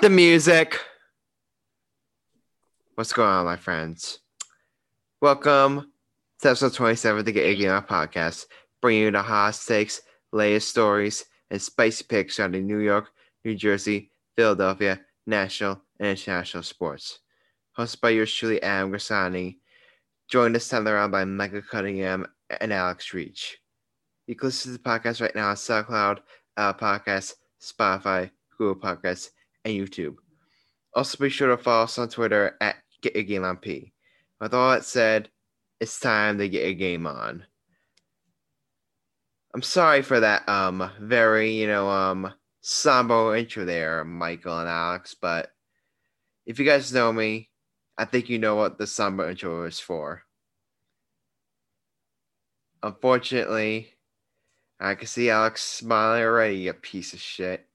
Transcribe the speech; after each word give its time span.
The 0.00 0.08
music. 0.08 0.78
What's 2.94 3.12
going 3.12 3.28
on, 3.28 3.44
my 3.44 3.56
friends? 3.56 4.20
Welcome 5.20 5.90
to 6.40 6.48
episode 6.50 6.74
27 6.74 7.18
of 7.18 7.24
the 7.24 7.32
Get 7.32 7.58
Iggy 7.58 7.68
On 7.68 7.82
podcast, 7.82 8.46
bringing 8.80 9.02
you 9.02 9.10
the 9.10 9.22
hot 9.22 9.60
takes, 9.66 10.00
latest 10.30 10.68
stories, 10.68 11.24
and 11.50 11.60
spicy 11.60 12.04
picks 12.08 12.36
surrounding 12.36 12.68
New 12.68 12.78
York, 12.78 13.10
New 13.44 13.56
Jersey, 13.56 14.12
Philadelphia, 14.36 15.00
national, 15.26 15.82
and 15.98 16.10
international 16.10 16.62
sports. 16.62 17.18
Hosted 17.76 18.00
by 18.00 18.10
yours 18.10 18.32
truly, 18.32 18.62
Adam 18.62 18.92
Grassani. 18.92 19.56
Joined 20.28 20.54
this 20.54 20.68
time 20.68 20.86
around 20.86 21.10
by 21.10 21.24
Michael 21.24 21.62
Cunningham 21.68 22.24
and 22.60 22.72
Alex 22.72 23.12
Reich. 23.12 23.58
You 24.28 24.36
can 24.36 24.46
listen 24.46 24.70
to 24.70 24.78
the 24.78 24.84
podcast 24.84 25.20
right 25.20 25.34
now 25.34 25.48
on 25.48 25.56
SoundCloud, 25.56 26.20
Apple 26.56 26.86
Podcasts, 26.86 27.34
Spotify, 27.60 28.30
Google 28.56 28.80
Podcasts, 28.80 29.30
and 29.64 29.74
YouTube. 29.74 30.16
Also, 30.94 31.18
be 31.18 31.30
sure 31.30 31.48
to 31.48 31.62
follow 31.62 31.84
us 31.84 31.98
on 31.98 32.08
Twitter 32.08 32.56
at 32.60 32.76
Get 33.02 33.14
Your 33.14 33.24
Game 33.24 33.44
On 33.44 33.56
P. 33.56 33.92
With 34.40 34.54
all 34.54 34.70
that 34.70 34.84
said, 34.84 35.30
it's 35.80 36.00
time 36.00 36.38
to 36.38 36.48
get 36.48 36.66
a 36.66 36.74
game 36.74 37.06
on. 37.06 37.44
I'm 39.54 39.62
sorry 39.62 40.02
for 40.02 40.20
that 40.20 40.48
um 40.48 40.90
very, 41.00 41.52
you 41.52 41.66
know, 41.66 41.88
um 41.88 42.32
somber 42.60 43.36
intro 43.36 43.64
there, 43.64 44.04
Michael 44.04 44.58
and 44.58 44.68
Alex, 44.68 45.14
but 45.14 45.50
if 46.46 46.58
you 46.58 46.64
guys 46.64 46.92
know 46.92 47.12
me, 47.12 47.50
I 47.98 48.06
think 48.06 48.28
you 48.28 48.38
know 48.38 48.56
what 48.56 48.78
the 48.78 48.86
somber 48.86 49.28
intro 49.28 49.64
is 49.64 49.78
for. 49.78 50.22
Unfortunately, 52.82 53.92
I 54.80 54.94
can 54.94 55.06
see 55.06 55.30
Alex 55.30 55.62
smiling 55.62 56.22
already, 56.22 56.68
a 56.68 56.74
piece 56.74 57.12
of 57.12 57.20
shit. 57.20 57.67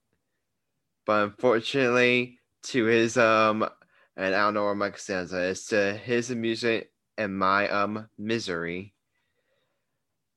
But 1.05 1.23
unfortunately, 1.23 2.39
to 2.63 2.85
his 2.85 3.17
um, 3.17 3.67
and 4.15 4.35
I 4.35 4.39
don't 4.45 4.53
know 4.53 4.65
where 4.65 4.75
Mike 4.75 4.97
stands 4.97 5.33
is 5.33 5.65
to 5.67 5.93
his 5.93 6.31
amusement 6.31 6.87
and 7.17 7.37
my 7.37 7.69
um 7.69 8.07
misery. 8.17 8.93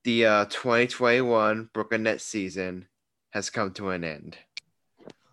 The 0.04 0.26
uh 0.26 0.44
2021 0.46 1.70
Brooklyn 1.72 2.04
Nets 2.04 2.24
season 2.24 2.86
has 3.30 3.50
come 3.50 3.72
to 3.72 3.90
an 3.90 4.04
end. 4.04 4.38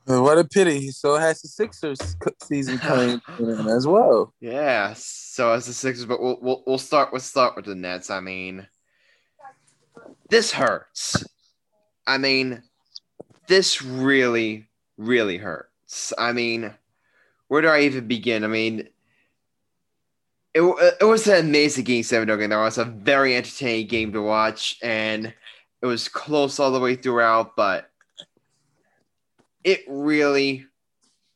What 0.05 0.37
a 0.37 0.43
pity! 0.43 0.81
He 0.81 0.91
still 0.91 1.17
has 1.17 1.41
the 1.41 1.47
Sixers 1.47 2.17
season 2.41 2.77
coming 2.77 3.21
in 3.39 3.67
as 3.69 3.87
well. 3.87 4.33
Yeah, 4.41 4.93
so 4.97 5.53
as 5.53 5.65
the 5.65 5.73
Sixers, 5.73 6.05
but 6.05 6.21
we'll 6.21 6.37
we'll, 6.41 6.63
we'll 6.67 6.77
start 6.77 7.13
with 7.13 7.23
start 7.23 7.55
with 7.55 7.65
the 7.65 7.75
Nets. 7.75 8.09
I 8.09 8.19
mean, 8.19 8.67
this 10.29 10.51
hurts. 10.51 11.23
I 12.05 12.17
mean, 12.17 12.63
this 13.47 13.81
really, 13.81 14.67
really 14.97 15.37
hurts. 15.37 16.13
I 16.17 16.33
mean, 16.33 16.73
where 17.47 17.61
do 17.61 17.67
I 17.67 17.81
even 17.81 18.07
begin? 18.07 18.43
I 18.43 18.47
mean, 18.47 18.87
it, 20.53 20.61
it 21.01 21.05
was 21.05 21.27
an 21.27 21.45
amazing 21.45 21.83
game 21.83 22.03
seven. 22.03 22.27
Don't 22.27 22.39
get 22.39 22.49
There 22.49 22.59
was 22.59 22.77
a 22.77 22.85
very 22.85 23.35
entertaining 23.35 23.87
game 23.87 24.13
to 24.13 24.21
watch, 24.21 24.77
and 24.81 25.33
it 25.81 25.85
was 25.85 26.07
close 26.07 26.59
all 26.59 26.71
the 26.71 26.79
way 26.79 26.95
throughout. 26.95 27.55
But 27.55 27.89
it 29.63 29.83
really, 29.87 30.67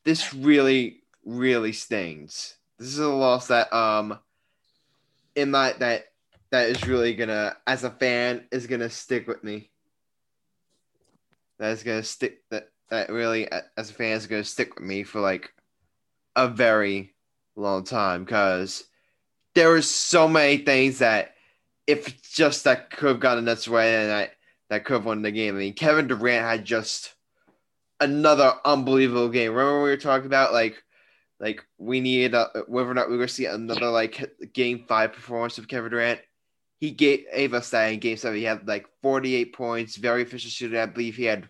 this 0.04 0.32
really, 0.32 1.02
really 1.24 1.72
stings. 1.72 2.54
This 2.78 2.88
is 2.88 2.98
a 2.98 3.08
loss 3.08 3.48
that 3.48 3.72
um, 3.72 4.18
in 5.34 5.50
my 5.50 5.72
that 5.80 6.06
that 6.50 6.70
is 6.70 6.86
really 6.86 7.14
gonna, 7.14 7.56
as 7.66 7.84
a 7.84 7.90
fan, 7.90 8.46
is 8.52 8.66
gonna 8.66 8.90
stick 8.90 9.26
with 9.26 9.42
me. 9.42 9.70
That 11.58 11.72
is 11.72 11.82
gonna 11.82 12.04
stick. 12.04 12.42
That 12.50 12.70
that 12.90 13.10
really, 13.10 13.48
as 13.76 13.90
a 13.90 13.94
fan, 13.94 14.16
is 14.16 14.26
gonna 14.26 14.44
stick 14.44 14.74
with 14.74 14.84
me 14.84 15.02
for 15.02 15.20
like 15.20 15.52
a 16.36 16.48
very 16.48 17.14
long 17.56 17.84
time 17.84 18.24
because 18.24 18.84
there 19.54 19.70
were 19.70 19.82
so 19.82 20.28
many 20.28 20.58
things 20.58 20.98
that 20.98 21.34
if 21.86 22.22
just 22.22 22.64
that 22.64 22.90
could 22.90 23.08
have 23.08 23.20
gotten 23.20 23.44
Nets 23.44 23.66
way 23.66 23.96
and 23.96 24.10
that 24.10 24.30
that 24.70 24.84
could 24.84 24.94
have 24.94 25.06
won 25.06 25.22
the 25.22 25.30
game. 25.30 25.56
I 25.56 25.58
mean, 25.58 25.72
Kevin 25.72 26.06
Durant 26.06 26.44
had 26.44 26.64
just 26.64 27.14
another 28.00 28.52
unbelievable 28.64 29.28
game. 29.28 29.52
Remember 29.52 29.82
we 29.82 29.88
were 29.88 29.96
talking 29.96 30.26
about 30.26 30.52
like 30.52 30.82
like 31.40 31.64
we 31.78 32.00
needed 32.00 32.34
uh, 32.34 32.48
whether 32.66 32.90
or 32.90 32.94
not 32.94 33.06
we 33.06 33.12
were 33.12 33.18
going 33.18 33.28
to 33.28 33.34
see 33.34 33.46
another 33.46 33.88
like 33.88 34.52
game 34.52 34.84
five 34.88 35.12
performance 35.12 35.58
of 35.58 35.68
Kevin 35.68 35.90
Durant. 35.90 36.20
He 36.80 36.90
gave 36.92 37.54
us 37.54 37.70
that 37.70 37.92
in 37.92 37.98
game 37.98 38.16
seven. 38.16 38.38
He 38.38 38.44
had 38.44 38.68
like 38.68 38.86
48 39.02 39.52
points, 39.52 39.96
very 39.96 40.22
efficient 40.22 40.52
shooter. 40.52 40.80
I 40.80 40.86
believe 40.86 41.16
he 41.16 41.24
had 41.24 41.48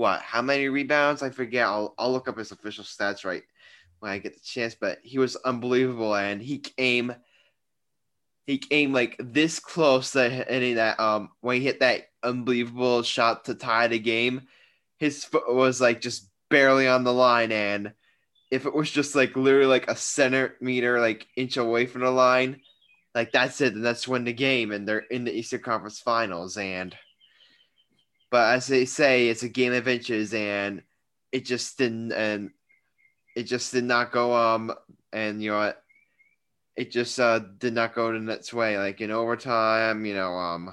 what? 0.00 0.22
How 0.22 0.40
many 0.40 0.70
rebounds? 0.70 1.22
I 1.22 1.28
forget. 1.28 1.66
I'll, 1.66 1.94
I'll 1.98 2.10
look 2.10 2.26
up 2.26 2.38
his 2.38 2.52
official 2.52 2.84
stats 2.84 3.22
right 3.22 3.42
when 3.98 4.10
I 4.10 4.16
get 4.18 4.32
the 4.32 4.40
chance, 4.40 4.74
but 4.74 4.98
he 5.02 5.18
was 5.18 5.36
unbelievable 5.36 6.14
and 6.14 6.40
he 6.40 6.58
came 6.58 7.14
he 8.46 8.56
came 8.56 8.94
like 8.94 9.14
this 9.18 9.60
close 9.60 10.12
to 10.12 10.30
hitting 10.30 10.76
that 10.76 10.98
um 10.98 11.28
when 11.42 11.56
he 11.56 11.66
hit 11.66 11.80
that 11.80 12.08
unbelievable 12.22 13.02
shot 13.02 13.44
to 13.44 13.54
tie 13.54 13.88
the 13.88 13.98
game. 13.98 14.48
His 14.98 15.22
foot 15.22 15.54
was 15.54 15.82
like 15.82 16.00
just 16.00 16.30
barely 16.48 16.88
on 16.88 17.04
the 17.04 17.12
line 17.12 17.52
and 17.52 17.92
if 18.50 18.64
it 18.64 18.74
was 18.74 18.90
just 18.90 19.14
like 19.14 19.36
literally 19.36 19.66
like 19.66 19.90
a 19.90 19.96
centimeter 19.96 20.98
like 20.98 21.26
inch 21.36 21.58
away 21.58 21.84
from 21.84 22.00
the 22.00 22.10
line, 22.10 22.62
like 23.14 23.32
that's 23.32 23.60
it, 23.60 23.74
and 23.74 23.84
that's 23.84 24.08
win 24.08 24.24
the 24.24 24.32
game, 24.32 24.72
and 24.72 24.88
they're 24.88 25.00
in 25.00 25.24
the 25.24 25.32
Eastern 25.32 25.60
Conference 25.60 26.00
Finals. 26.00 26.56
And 26.56 26.96
but 28.30 28.54
as 28.54 28.66
they 28.66 28.84
say, 28.86 29.28
it's 29.28 29.42
a 29.42 29.48
game 29.48 29.72
of 29.72 29.88
inches, 29.88 30.34
and 30.34 30.82
it 31.32 31.44
just 31.44 31.78
didn't, 31.78 32.12
and 32.12 32.50
it 33.36 33.44
just 33.44 33.72
did 33.72 33.84
not 33.84 34.12
go 34.12 34.34
um 34.34 34.72
and 35.12 35.42
you 35.42 35.50
know 35.50 35.72
it 36.76 36.90
just 36.90 37.18
uh 37.20 37.38
did 37.38 37.74
not 37.74 37.94
go 37.94 38.12
the 38.12 38.18
Nets 38.18 38.52
way 38.52 38.78
like 38.78 39.00
in 39.00 39.10
overtime 39.10 40.04
you 40.04 40.14
know 40.14 40.32
um 40.34 40.72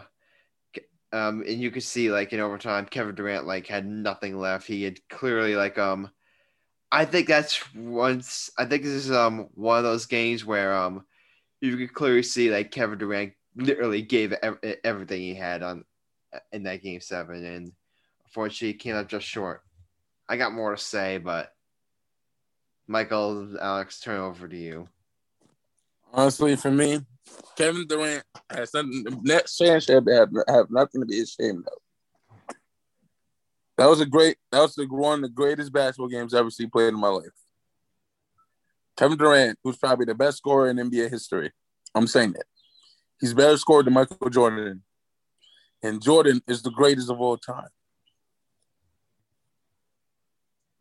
um 1.14 1.42
and 1.42 1.62
you 1.62 1.72
could 1.72 1.84
see 1.84 2.12
like 2.12 2.34
in 2.34 2.40
overtime 2.40 2.86
Kevin 2.86 3.16
Durant 3.16 3.48
like 3.48 3.68
had 3.68 3.86
nothing 3.86 4.38
left. 4.38 4.68
He 4.68 4.84
had 4.84 5.00
clearly 5.10 5.56
like 5.56 5.78
um 5.78 6.10
I 6.92 7.06
think 7.06 7.28
that's 7.28 7.62
once 7.76 8.50
I 8.58 8.66
think 8.66 8.84
this 8.84 8.94
is 8.94 9.12
um 9.12 9.50
one 9.56 9.78
of 9.78 9.84
those 9.84 10.06
games 10.06 10.46
where 10.46 10.76
um 10.76 11.06
you 11.62 11.78
could 11.78 11.94
clearly 11.94 12.24
see 12.24 12.52
like 12.52 12.72
Kevin 12.72 13.00
Durant 13.00 13.34
literally 13.56 14.02
gave 14.02 14.34
ev- 14.34 14.60
everything 14.84 15.22
he 15.22 15.36
had 15.36 15.64
on 15.64 15.86
in 16.52 16.64
that 16.64 16.84
game 16.84 17.02
seven 17.02 17.44
and 17.44 17.72
unfortunately 18.26 18.74
came 18.74 18.96
up 18.96 19.08
just 19.08 19.26
short 19.26 19.62
I 20.30 20.38
got 20.38 20.54
more 20.54 20.76
to 20.76 20.82
say 20.82 21.18
but 21.18 21.54
Michael, 22.88 23.58
Alex, 23.60 24.00
turn 24.00 24.20
over 24.20 24.48
to 24.48 24.56
you. 24.56 24.88
Honestly, 26.14 26.56
for 26.56 26.72
me, 26.72 27.02
Kevin 27.58 27.86
Durant 27.86 28.24
has 28.50 28.74
nothing. 28.74 29.04
Net 29.24 29.52
championship 29.54 30.06
have, 30.10 30.30
have 30.48 30.72
nothing 30.72 31.02
to 31.02 31.08
be 31.08 31.22
ashamed 31.22 31.66
of. 31.68 32.56
That 33.78 33.88
was 33.88 34.00
a 34.00 34.06
great. 34.06 34.38
That 34.52 34.62
was 34.62 34.76
the, 34.76 34.88
one 34.90 35.16
of 35.16 35.22
the 35.24 35.30
greatest 35.30 35.74
basketball 35.74 36.08
games 36.08 36.34
I've 36.34 36.40
ever 36.40 36.50
seen 36.50 36.70
played 36.70 36.88
in 36.88 37.00
my 37.00 37.10
life. 37.10 37.26
Kevin 38.96 39.18
Durant, 39.18 39.60
who's 39.64 39.78
probably 39.78 40.06
the 40.06 40.16
best 40.16 40.38
scorer 40.38 40.70
in 40.70 40.78
NBA 40.78 41.10
history. 41.10 41.52
I'm 41.94 42.08
saying 42.08 42.32
that. 42.34 42.46
He's 43.20 43.34
better 43.34 43.58
scored 43.58 43.86
than 43.86 43.94
Michael 43.94 44.30
Jordan. 44.30 44.82
And 45.84 46.02
Jordan 46.02 46.42
is 46.48 46.62
the 46.62 46.72
greatest 46.72 47.10
of 47.10 47.22
all 47.22 47.38
time. 47.38 47.70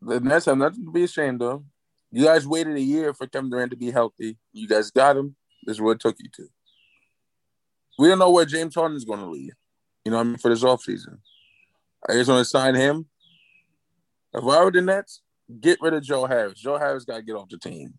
The 0.01 0.19
Nets 0.19 0.45
have 0.45 0.57
nothing 0.57 0.85
to 0.85 0.91
be 0.91 1.03
ashamed 1.03 1.41
of. 1.41 1.63
You 2.11 2.25
guys 2.25 2.47
waited 2.47 2.75
a 2.75 2.81
year 2.81 3.13
for 3.13 3.27
Kevin 3.27 3.49
Durant 3.49 3.71
to 3.71 3.77
be 3.77 3.91
healthy. 3.91 4.37
You 4.53 4.67
guys 4.67 4.91
got 4.91 5.17
him. 5.17 5.35
This 5.65 5.77
is 5.77 5.81
where 5.81 5.93
it 5.93 5.99
took 5.99 6.15
you 6.19 6.29
to. 6.35 6.47
We 7.99 8.07
don't 8.07 8.19
know 8.19 8.31
where 8.31 8.45
James 8.45 8.75
Harden 8.75 8.95
is 8.95 9.05
going 9.05 9.19
to 9.19 9.25
lead. 9.25 9.53
You 10.05 10.11
know, 10.11 10.19
I 10.19 10.23
mean, 10.23 10.37
for 10.37 10.49
this 10.49 10.63
offseason. 10.63 11.17
I 12.07 12.13
just 12.13 12.29
want 12.29 12.39
to 12.39 12.45
sign 12.45 12.75
him. 12.75 13.07
If 14.33 14.43
I 14.43 14.63
were 14.63 14.71
the 14.71 14.81
Nets, 14.81 15.21
get 15.59 15.81
rid 15.81 15.93
of 15.93 16.03
Joe 16.03 16.25
Harris. 16.25 16.59
Joe 16.59 16.77
Harris 16.77 17.05
got 17.05 17.17
to 17.17 17.23
get 17.23 17.35
off 17.35 17.49
the 17.49 17.57
team. 17.57 17.95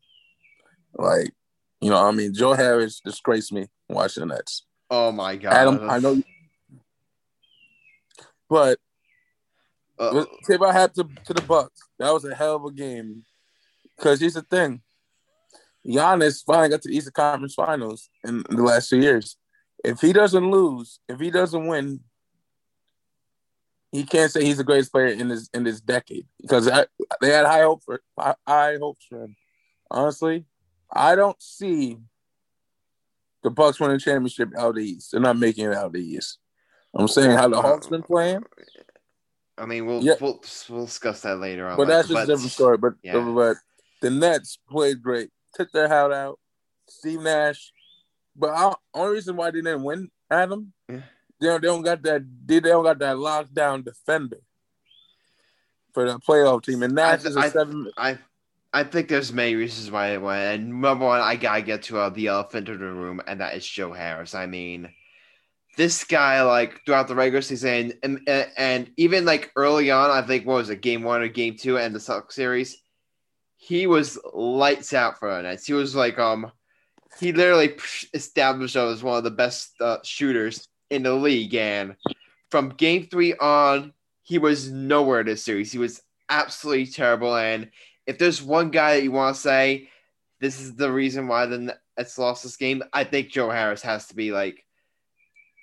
Like, 0.95 1.33
you 1.81 1.91
know, 1.91 1.99
I 2.03 2.13
mean, 2.13 2.33
Joe 2.33 2.55
Harris 2.55 3.01
disgraced 3.05 3.53
me 3.53 3.67
watching 3.89 4.27
the 4.27 4.35
Nets. 4.35 4.65
Oh 4.91 5.13
my 5.13 5.37
god, 5.37 5.53
Adam, 5.53 5.91
I 5.91 5.99
know. 5.99 6.23
But 8.49 8.79
uh, 9.99 10.25
tip 10.47 10.63
I 10.63 10.73
had 10.73 10.95
to 10.95 11.09
to 11.27 11.35
the 11.35 11.43
Bucks. 11.43 11.81
That 11.99 12.13
was 12.13 12.25
a 12.25 12.35
hell 12.35 12.57
of 12.57 12.65
a 12.65 12.73
game 12.73 13.25
because 13.97 14.21
here's 14.21 14.35
the 14.35 14.43
thing. 14.43 14.83
Giannis 15.87 16.45
finally 16.45 16.69
got 16.69 16.83
to 16.83 16.89
the 16.89 16.97
Eastern 16.97 17.13
Conference 17.13 17.55
Finals 17.55 18.11
in 18.25 18.45
the 18.49 18.63
last 18.63 18.89
two 18.89 19.01
years. 19.01 19.37
If 19.85 20.01
he 20.01 20.13
doesn't 20.13 20.51
lose, 20.51 21.01
if 21.09 21.21
he 21.21 21.31
doesn't 21.31 21.67
win, 21.67 22.01
he 23.93 24.05
can't 24.05 24.31
say 24.31 24.45
he's 24.45 24.59
the 24.59 24.65
greatest 24.65 24.93
player 24.93 25.07
in 25.07 25.29
this 25.29 25.49
in 25.55 25.65
this 25.65 25.81
decade 25.81 26.27
because 26.41 26.69
I, 26.69 26.87
they 27.21 27.31
had 27.31 27.47
high 27.47 27.63
hope 27.63 27.83
for 27.85 28.03
high 28.19 28.77
hopes 28.77 29.07
for 29.09 29.25
him. 29.25 29.37
Honestly, 29.91 30.45
I 30.93 31.15
don't 31.15 31.41
see 31.43 31.99
the 33.43 33.51
Bucks 33.51 33.81
winning 33.81 33.99
championship 33.99 34.51
out 34.57 34.71
of 34.71 34.75
the 34.77 34.85
East. 34.85 35.13
They're 35.13 35.21
not 35.21 35.39
making 35.39 35.67
it 35.67 35.75
out 35.75 35.87
of 35.87 35.93
the 35.93 36.05
East. 36.05 36.39
I'm 36.99 37.09
saying 37.09 37.31
how 37.31 37.49
the 37.49 37.61
Hawks 37.63 37.87
been 37.87 38.03
playing. 38.03 38.45
I 39.57 39.67
mean, 39.67 39.87
we'll 39.87 40.03
yeah. 40.03 40.15
we'll, 40.21 40.43
we'll 40.69 40.87
discuss 40.87 41.23
that 41.23 41.39
later 41.39 41.69
on. 41.69 41.77
But 41.77 41.89
that's 41.89 42.09
just 42.09 42.25
a 42.25 42.27
different 42.27 42.53
story. 42.53 42.79
But 42.79 42.95
yeah. 43.03 43.19
but 43.19 43.57
the 44.01 44.11
Nets 44.11 44.59
played 44.69 45.03
great, 45.03 45.31
took 45.55 45.71
their 45.73 45.89
hat 45.89 46.13
out. 46.13 46.39
Steve 46.89 47.21
Nash, 47.21 47.73
but 48.35 48.51
I, 48.51 48.73
only 48.95 49.15
reason 49.15 49.37
why 49.37 49.51
they 49.51 49.61
didn't 49.61 49.83
win, 49.83 50.11
Adam, 50.31 50.73
yeah. 50.89 51.01
they 51.41 51.47
don't, 51.47 51.61
they 51.61 51.69
don't 51.69 51.83
got 51.83 52.03
that 52.03 52.23
they 52.47 52.61
don't 52.61 52.85
got 52.85 52.99
that 52.99 53.17
lockdown 53.17 53.85
defender 53.85 54.39
for 55.93 56.11
the 56.11 56.19
playoff 56.19 56.63
team, 56.63 56.83
and 56.83 56.95
Nash 56.95 57.25
I, 57.25 57.29
is 57.29 57.37
a 57.37 57.41
I, 57.41 57.49
seven. 57.51 57.91
I 57.97 58.19
I 58.73 58.85
think 58.85 59.09
there's 59.09 59.33
many 59.33 59.55
reasons 59.55 59.91
why 59.91 60.13
it 60.13 60.23
went. 60.23 60.61
And 60.61 60.81
number 60.81 61.05
one, 61.05 61.21
I 61.21 61.37
gotta 61.37 61.63
get 61.63 61.83
to 61.85 61.99
uh, 61.99 62.09
the 62.11 62.29
elephant 62.29 62.69
in 62.69 62.79
the 62.79 62.85
room, 62.85 63.21
and 63.27 63.41
that 63.41 63.55
is 63.55 63.67
Joe 63.67 63.93
Harris. 63.93 64.35
I 64.35 64.47
mean, 64.47 64.89
this 65.79 66.03
guy, 66.03 66.43
like 66.43 66.85
throughout 66.85 67.07
the 67.07 67.15
regular 67.15 67.41
season, 67.41 67.93
and, 68.03 68.21
and, 68.27 68.51
and 68.57 68.91
even 68.97 69.25
like 69.25 69.53
early 69.55 69.93
on, 69.93 70.11
I 70.11 70.27
think 70.27 70.45
what 70.45 70.57
was 70.57 70.71
it, 70.71 70.83
game 70.83 71.05
one 71.05 71.23
or 71.23 71.29
game 71.29 71.57
two, 71.57 71.79
and 71.79 71.95
the 71.95 72.01
Celtics 72.01 72.33
series, 72.33 72.83
he 73.57 73.87
was 73.87 74.19
lights 74.35 74.93
out 74.93 75.21
for 75.21 75.33
the 75.33 75.43
Nets. 75.43 75.67
He 75.67 75.75
was 75.75 75.95
like, 75.95 76.19
um, 76.19 76.51
he 77.21 77.33
literally 77.33 77.77
established 78.13 78.75
himself 78.75 78.93
as 78.93 79.05
one 79.05 79.19
of 79.19 79.25
the 79.25 79.31
best 79.31 79.81
uh, 79.81 79.99
shooters 80.03 80.67
in 80.91 81.05
the 81.05 81.15
league, 81.15 81.55
and 81.55 81.95
from 82.51 82.71
game 82.71 83.07
three 83.07 83.35
on, 83.35 83.93
he 84.23 84.39
was 84.39 84.73
nowhere 84.73 85.21
in 85.21 85.27
this 85.27 85.45
series. 85.45 85.71
He 85.71 85.79
was 85.79 86.03
absolutely 86.29 86.87
terrible, 86.87 87.37
and 87.37 87.71
if 88.05 88.19
there's 88.19 88.43
one 88.43 88.71
guy 88.71 88.97
that 88.97 89.05
you 89.05 89.13
want 89.13 89.37
to 89.37 89.41
say 89.41 89.91
this 90.41 90.61
is 90.61 90.75
the 90.75 90.91
reason 90.91 91.29
why 91.29 91.47
the 91.47 91.77
Nets 91.97 92.19
lost 92.19 92.43
this 92.43 92.57
game, 92.57 92.83
I 92.93 93.05
think 93.05 93.31
Joe 93.31 93.49
Harris 93.49 93.83
has 93.83 94.09
to 94.09 94.17
be 94.17 94.33
like 94.33 94.65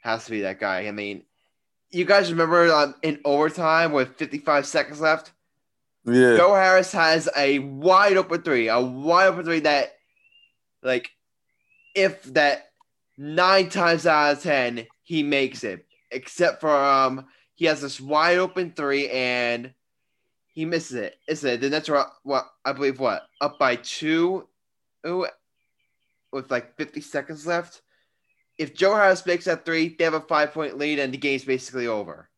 has 0.05 0.25
to 0.25 0.31
be 0.31 0.41
that 0.41 0.59
guy. 0.59 0.87
I 0.87 0.91
mean, 0.91 1.23
you 1.89 2.05
guys 2.05 2.31
remember 2.31 2.71
um, 2.71 2.95
in 3.01 3.19
overtime 3.25 3.91
with 3.91 4.15
55 4.15 4.65
seconds 4.65 5.01
left? 5.01 5.31
Yeah. 6.05 6.37
Joe 6.37 6.53
Harris 6.53 6.91
has 6.91 7.27
a 7.35 7.59
wide 7.59 8.15
open 8.15 8.43
three, 8.43 8.67
a 8.67 8.79
wide 8.79 9.27
open 9.27 9.43
three 9.43 9.61
that, 9.61 9.95
like, 10.83 11.09
if 11.95 12.23
that 12.33 12.69
nine 13.17 13.69
times 13.69 14.05
out 14.05 14.33
of 14.33 14.43
ten 14.43 14.85
he 15.03 15.23
makes 15.23 15.63
it, 15.63 15.85
except 16.11 16.61
for 16.61 16.75
um 16.75 17.25
he 17.55 17.65
has 17.65 17.81
this 17.81 17.99
wide 17.99 18.37
open 18.37 18.73
three 18.75 19.09
and 19.09 19.73
he 20.53 20.65
misses 20.65 20.97
it. 20.97 21.15
Is 21.27 21.43
it? 21.43 21.61
The 21.61 21.69
Nets 21.69 21.89
are 21.89 22.11
what 22.23 22.45
I 22.63 22.73
believe 22.73 22.99
what 22.99 23.23
up 23.41 23.57
by 23.57 23.77
two, 23.77 24.47
ooh, 25.07 25.25
with 26.31 26.51
like 26.51 26.77
50 26.77 27.01
seconds 27.01 27.47
left. 27.47 27.81
If 28.57 28.73
Joe 28.73 28.95
Harris 28.95 29.25
makes 29.25 29.45
that 29.45 29.65
three, 29.65 29.95
they 29.97 30.03
have 30.05 30.13
a 30.13 30.21
five 30.21 30.53
point 30.53 30.77
lead 30.77 30.99
and 30.99 31.13
the 31.13 31.17
game's 31.17 31.43
basically 31.43 31.87
over. 31.87 32.29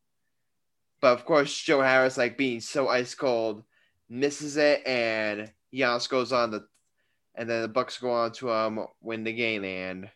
But 0.99 1.13
of 1.13 1.25
course, 1.25 1.55
Joe 1.55 1.81
Harris, 1.81 2.17
like 2.17 2.37
being 2.37 2.59
so 2.59 2.87
ice 2.87 3.13
cold, 3.13 3.63
misses 4.09 4.57
it, 4.57 4.85
and 4.87 5.51
Giannis 5.73 6.09
goes 6.09 6.33
on 6.33 6.49
the, 6.51 6.65
and 7.35 7.47
then 7.47 7.61
the 7.61 7.67
Bucks 7.67 7.99
go 7.99 8.11
on 8.11 8.31
to 8.33 8.51
um 8.51 8.87
win 9.01 9.23
the 9.23 9.33
game. 9.33 9.63
And 9.63 10.09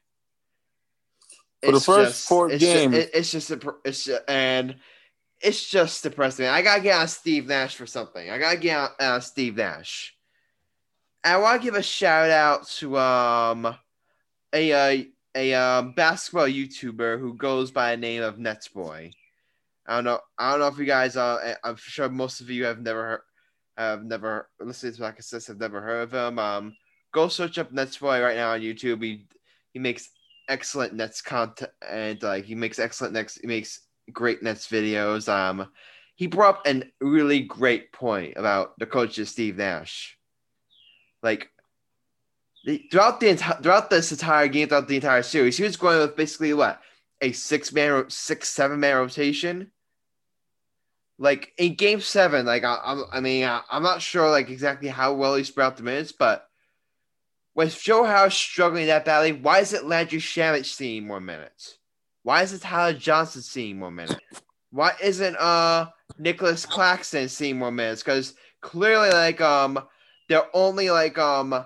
for 1.64 1.72
the 1.74 1.80
first 1.80 2.12
just, 2.12 2.28
four 2.28 2.50
it's 2.50 2.64
games, 2.64 2.96
just, 2.96 3.08
it, 3.08 3.12
it's 3.14 3.32
just 3.32 3.52
a, 3.52 3.76
it's 3.86 4.04
just, 4.06 4.24
and 4.28 4.76
it's 5.40 5.70
just 5.70 6.02
depressing. 6.02 6.48
I 6.48 6.64
gotta 6.64 6.82
get 6.82 7.00
on 7.00 7.08
Steve 7.08 7.48
Nash 7.48 7.76
for 7.76 7.86
something. 7.86 8.30
I 8.30 8.40
gotta 8.40 8.58
get 8.58 8.92
on 9.00 9.22
Steve 9.22 9.56
Nash. 9.58 10.16
I 11.24 11.38
want 11.38 11.62
to 11.62 11.66
give 11.66 11.76
a 11.76 11.84
shout 11.84 12.32
out 12.32 12.68
to 12.80 12.98
um 12.98 13.76
a 14.54 14.72
a, 14.72 15.08
a 15.36 15.54
um, 15.54 15.94
basketball 15.94 16.48
YouTuber 16.48 17.20
who 17.20 17.34
goes 17.36 17.72
by 17.72 17.92
the 17.92 18.02
name 18.02 18.24
of 18.24 18.38
Netsboy. 18.38 19.14
I 19.88 19.96
don't 19.96 20.04
know. 20.04 20.20
I 20.38 20.52
don't 20.52 20.60
know 20.60 20.68
if 20.68 20.78
you 20.78 20.86
guys. 20.86 21.18
Uh, 21.18 21.56
I'm 21.64 21.76
sure 21.76 22.10
most 22.10 22.42
of 22.42 22.50
you 22.50 22.66
have 22.66 22.82
never 22.82 23.04
heard, 23.04 23.22
have 23.78 24.04
never 24.04 24.50
listened 24.60 24.96
to 24.96 25.06
I 25.06 25.14
said, 25.20 25.44
have 25.48 25.60
never 25.60 25.82
heard 25.82 26.04
of 26.04 26.14
him. 26.14 26.40
Um, 26.40 26.76
go 27.12 27.28
search 27.28 27.58
up 27.58 27.72
Netsboy 27.72 28.24
right 28.24 28.38
now 28.38 28.52
on 28.52 28.62
YouTube. 28.62 29.04
He 29.04 29.28
he 29.74 29.80
makes 29.80 30.10
excellent 30.48 30.94
Nets 30.94 31.22
content, 31.22 31.72
and 31.88 32.22
like 32.22 32.46
he 32.46 32.56
makes 32.56 32.80
excellent 32.80 33.14
Nets. 33.14 33.36
He 33.36 33.48
makes 33.48 33.82
great 34.12 34.44
Nets 34.44 34.68
videos. 34.68 35.28
Um, 35.28 35.70
he 36.16 36.28
brought 36.28 36.60
up 36.60 36.68
a 36.68 36.84
really 37.02 37.42
great 37.42 37.92
point 37.92 38.34
about 38.38 38.78
the 38.78 38.86
coach 38.86 39.18
of 39.18 39.28
Steve 39.28 39.58
Nash. 39.58 40.18
Like 41.24 41.50
throughout 42.90 43.20
the 43.20 43.30
entire 43.30 43.62
throughout 43.62 43.90
this 43.90 44.12
entire 44.12 44.48
game, 44.48 44.68
throughout 44.68 44.88
the 44.88 44.96
entire 44.96 45.24
series, 45.24 45.58
he 45.58 45.64
was 45.64 45.78
going 45.78 46.00
with 46.00 46.16
basically 46.16 46.54
what 46.54 46.82
a 47.22 47.32
six 47.32 47.72
man, 47.72 48.06
six 48.10 48.50
seven 48.50 48.80
man 48.80 48.98
rotation. 48.98 49.72
Like 51.18 51.54
in 51.58 51.76
Game 51.76 52.02
Seven, 52.02 52.46
like 52.46 52.64
I, 52.64 52.74
I, 52.74 53.18
I 53.18 53.20
mean, 53.20 53.46
I, 53.46 53.62
am 53.72 53.84
not 53.84 54.02
sure 54.02 54.30
like 54.30 54.50
exactly 54.50 54.90
how 54.90 55.14
well 55.14 55.36
he 55.36 55.44
spread 55.44 55.68
out 55.68 55.78
the 55.78 55.84
minutes, 55.84 56.12
but 56.12 56.48
with 57.54 57.80
Joe 57.80 58.04
Harris 58.04 58.34
struggling 58.34 58.88
that 58.88 59.06
badly, 59.06 59.34
why 59.34 59.60
is 59.60 59.74
it 59.74 59.86
Landry 59.86 60.20
Shamet 60.20 60.66
seeing 60.66 61.06
more 61.06 61.20
minutes? 61.20 61.78
Why 62.24 62.42
is 62.42 62.54
it 62.54 62.62
Tyler 62.62 62.98
Johnson 62.98 63.42
seeing 63.42 63.78
more 63.78 63.92
minutes? 63.92 64.20
Why 64.72 64.94
isn't 65.02 65.36
uh 65.38 65.88
Nicholas 66.18 66.66
Claxton 66.66 67.28
seeing 67.28 67.60
more 67.60 67.72
minutes? 67.72 68.02
Because 68.02 68.34
clearly, 68.62 69.10
like 69.10 69.42
um, 69.42 69.80
they're 70.30 70.48
only 70.54 70.90
like 70.90 71.18
um, 71.18 71.66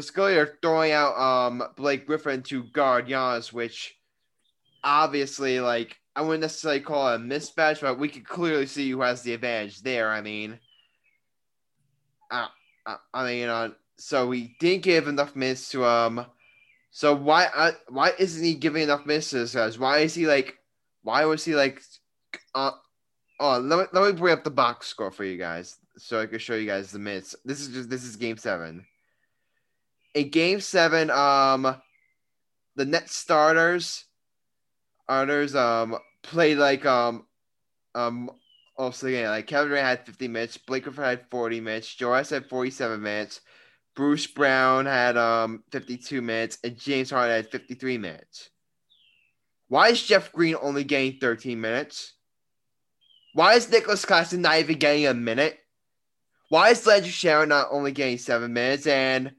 clearly 0.00 0.34
they're 0.34 0.58
throwing 0.62 0.92
out 0.92 1.18
um 1.18 1.62
Blake 1.76 2.06
Griffin 2.06 2.42
to 2.44 2.64
guard 2.64 3.08
Giannis, 3.08 3.52
which 3.52 3.96
obviously 4.84 5.60
like 5.60 5.96
I 6.14 6.22
wouldn't 6.22 6.42
necessarily 6.42 6.80
call 6.80 7.08
it 7.08 7.16
a 7.16 7.18
mismatch, 7.18 7.80
but 7.80 7.98
we 7.98 8.08
could 8.08 8.26
clearly 8.26 8.66
see 8.66 8.90
who 8.90 9.02
has 9.02 9.22
the 9.22 9.34
advantage 9.34 9.82
there. 9.82 10.10
I 10.10 10.20
mean, 10.22 10.58
uh, 12.30 12.48
uh 12.86 12.96
I 13.12 13.24
mean, 13.24 13.48
uh, 13.48 13.70
so 13.98 14.26
we 14.26 14.56
didn't 14.60 14.82
give 14.82 15.08
enough 15.08 15.36
minutes 15.36 15.70
to 15.70 15.84
um 15.84 16.26
so 16.96 17.14
why 17.14 17.44
uh, 17.54 17.72
why 17.90 18.12
isn't 18.18 18.42
he 18.42 18.54
giving 18.54 18.82
enough 18.82 19.04
misses, 19.04 19.54
guys? 19.54 19.78
Why 19.78 19.98
is 19.98 20.14
he 20.14 20.26
like? 20.26 20.56
Why 21.02 21.26
was 21.26 21.44
he 21.44 21.54
like? 21.54 21.82
Uh, 22.54 22.70
oh, 23.38 23.58
let 23.58 23.78
me 23.78 23.84
let 23.92 24.06
me 24.06 24.18
bring 24.18 24.32
up 24.32 24.44
the 24.44 24.50
box 24.50 24.86
score 24.86 25.10
for 25.10 25.22
you 25.22 25.36
guys 25.36 25.76
so 25.98 26.22
I 26.22 26.24
can 26.24 26.38
show 26.38 26.54
you 26.54 26.66
guys 26.66 26.90
the 26.90 26.98
minutes. 26.98 27.34
This 27.44 27.60
is 27.60 27.68
just 27.68 27.90
this 27.90 28.02
is 28.02 28.16
game 28.16 28.38
seven. 28.38 28.86
In 30.16 30.30
game 30.30 30.60
seven, 30.60 31.10
um, 31.10 31.76
the 32.74 32.86
net 32.86 33.10
starters, 33.10 34.06
starters 35.02 35.54
um 35.54 35.98
played 36.22 36.56
like 36.56 36.86
um 36.86 37.26
um 37.94 38.30
also 38.78 39.08
again 39.08 39.28
like 39.28 39.46
Kevin 39.46 39.68
Durant 39.68 39.86
had 39.86 40.06
50 40.06 40.28
minutes, 40.28 40.56
Blake 40.56 40.84
Griffin 40.84 41.04
had 41.04 41.30
40 41.30 41.60
minutes, 41.60 41.94
Joe 41.94 42.14
had 42.14 42.48
47 42.48 43.02
minutes. 43.02 43.42
Bruce 43.94 44.26
Brown 44.26 44.86
had 44.86 45.18
um 45.18 45.62
52 45.70 46.22
minutes 46.22 46.56
and 46.64 46.78
James 46.78 47.10
Harden 47.10 47.36
had 47.36 47.50
53 47.50 47.98
minutes. 47.98 48.48
Why 49.68 49.88
is 49.88 50.02
Jeff 50.02 50.32
Green 50.32 50.56
only 50.62 50.84
getting 50.84 51.18
13 51.20 51.60
minutes? 51.60 52.14
Why 53.34 53.52
is 53.52 53.70
Nicholas 53.70 54.06
Claxton 54.06 54.40
not 54.40 54.60
even 54.60 54.78
getting 54.78 55.06
a 55.08 55.12
minute? 55.12 55.58
Why 56.48 56.70
is 56.70 56.86
Landry 56.86 57.10
Shamet 57.10 57.48
not 57.48 57.68
only 57.70 57.92
getting 57.92 58.16
seven 58.16 58.54
minutes? 58.54 58.86
And 58.86 59.32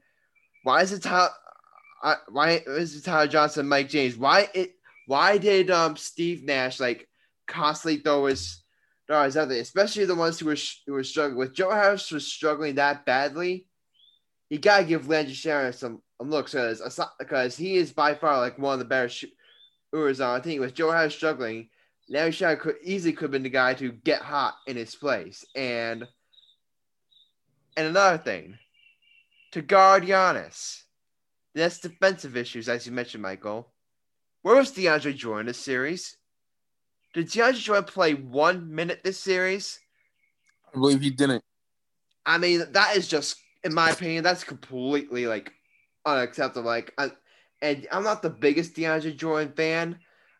why 0.62 0.82
is 0.82 0.92
it 0.92 1.02
Tyler, 1.02 1.30
why 2.28 2.62
is 2.66 2.96
it 2.96 3.04
Tyler 3.04 3.28
Johnson, 3.28 3.68
Mike 3.68 3.88
James? 3.88 4.16
Why 4.16 4.48
it? 4.54 4.72
Why 5.06 5.38
did 5.38 5.70
um 5.70 5.96
Steve 5.96 6.44
Nash 6.44 6.80
like 6.80 7.08
constantly 7.46 8.00
throw 8.00 8.26
his 8.26 8.62
throw 9.06 9.24
his 9.24 9.36
other, 9.36 9.54
especially 9.54 10.04
the 10.04 10.14
ones 10.14 10.38
who 10.38 10.46
were 10.46 10.56
who 10.86 10.92
were 10.92 11.04
struggling 11.04 11.38
with 11.38 11.54
Joe 11.54 11.70
Harris 11.70 12.10
was 12.10 12.26
struggling 12.26 12.74
that 12.74 13.06
badly 13.06 13.66
you 14.50 14.58
gotta 14.58 14.84
give 14.84 15.08
Landry 15.08 15.34
Shamet 15.34 15.74
some 15.74 16.02
looks 16.20 16.52
because 16.52 17.00
because 17.18 17.56
he 17.56 17.76
is 17.76 17.92
by 17.92 18.14
far 18.14 18.38
like 18.38 18.58
one 18.58 18.74
of 18.74 18.78
the 18.78 18.84
better 18.84 19.08
shooters 19.08 20.20
on 20.20 20.40
the 20.40 20.48
team. 20.48 20.60
With 20.60 20.74
Joe 20.74 20.90
Harris 20.90 21.14
struggling, 21.14 21.68
Landry 22.08 22.32
Shamet 22.32 22.60
could 22.60 22.76
easily 22.82 23.12
could 23.12 23.24
have 23.24 23.30
been 23.32 23.42
the 23.42 23.50
guy 23.50 23.74
to 23.74 23.92
get 23.92 24.22
hot 24.22 24.54
in 24.66 24.76
his 24.76 24.94
place. 24.94 25.44
And 25.54 26.06
and 27.76 27.86
another 27.86 28.18
thing, 28.18 28.58
to 29.52 29.62
guard 29.62 30.04
Giannis, 30.04 30.82
that's 31.54 31.80
defensive 31.80 32.36
issues, 32.36 32.68
as 32.68 32.86
you 32.86 32.92
mentioned, 32.92 33.22
Michael. 33.22 33.72
Where 34.42 34.56
was 34.56 34.72
DeAndre 34.72 35.16
Jordan 35.16 35.46
this 35.46 35.58
series? 35.58 36.16
Did 37.14 37.26
DeAndre 37.26 37.60
Jordan 37.60 37.84
play 37.84 38.14
one 38.14 38.74
minute 38.74 39.00
this 39.02 39.18
series? 39.18 39.78
I 40.68 40.78
believe 40.78 41.00
he 41.00 41.10
didn't. 41.10 41.42
I 42.24 42.38
mean, 42.38 42.64
that 42.72 42.96
is 42.96 43.08
just 43.08 43.36
in 43.64 43.74
my 43.74 43.90
opinion, 43.90 44.22
that's 44.22 44.44
completely 44.44 45.26
like 45.26 45.52
unacceptable. 46.06 46.66
Like, 46.66 46.92
I, 46.98 47.10
and 47.60 47.86
I'm 47.90 48.04
not 48.04 48.22
the 48.22 48.30
biggest 48.30 48.74
DeAndre 48.74 49.16
Jordan 49.16 49.52
fan. 49.56 49.98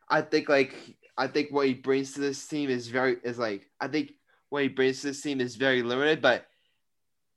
I 0.09 0.23
think 0.23 0.49
like 0.49 0.75
I 1.17 1.27
think 1.27 1.51
what 1.51 1.67
he 1.67 1.75
brings 1.75 2.13
to 2.15 2.21
this 2.21 2.47
team 2.47 2.71
is 2.71 2.89
very 2.89 3.17
is 3.25 3.39
like 3.39 3.69
I 3.81 3.89
think 3.89 4.13
what 4.51 4.63
he 4.63 4.69
brings 4.69 5.01
to 5.01 5.09
this 5.09 5.21
team 5.21 5.41
is 5.41 5.57
very 5.57 5.83
limited. 5.83 6.23
But 6.23 6.47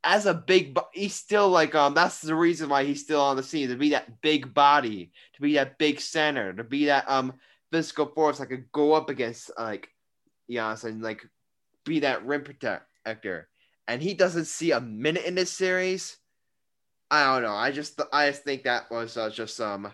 as 0.04 0.26
a 0.26 0.34
big, 0.34 0.78
he's 0.94 1.16
still 1.16 1.50
like 1.50 1.76
um 1.76 1.94
that's 1.94 2.22
the 2.22 2.36
reason 2.36 2.70
why 2.70 2.84
he's 2.84 3.02
still 3.02 3.22
on 3.22 3.36
the 3.36 3.44
scene 3.44 3.70
to 3.70 3.76
be 3.76 3.90
that 3.90 4.22
big 4.22 4.54
body, 4.54 5.12
to 5.34 5.42
be 5.42 5.54
that 5.54 5.78
big 5.78 6.00
center, 6.00 6.54
to 6.54 6.64
be 6.64 6.86
that 6.86 7.10
um 7.10 7.34
physical 7.72 8.08
force 8.08 8.40
that 8.40 8.48
could 8.48 8.72
go 8.72 8.94
up 8.94 9.10
against 9.10 9.52
like 9.58 9.90
Giannis 10.50 10.84
and 10.84 11.02
like 11.02 11.26
be 11.86 12.00
that 12.00 12.26
rim 12.26 12.44
protector, 12.44 13.48
and 13.88 14.02
he 14.02 14.14
doesn't 14.14 14.46
see 14.46 14.72
a 14.72 14.82
minute 14.82 15.26
in 15.26 15.36
this 15.36 15.52
series. 15.52 16.18
I 17.12 17.34
don't 17.34 17.44
know. 17.44 17.56
I 17.56 17.72
just 17.72 18.02
I 18.12 18.30
just 18.30 18.44
think 18.44 18.64
that 18.64 18.90
was 18.90 19.18
uh, 19.18 19.30
just 19.30 19.58
some 19.58 19.86
um, 19.86 19.94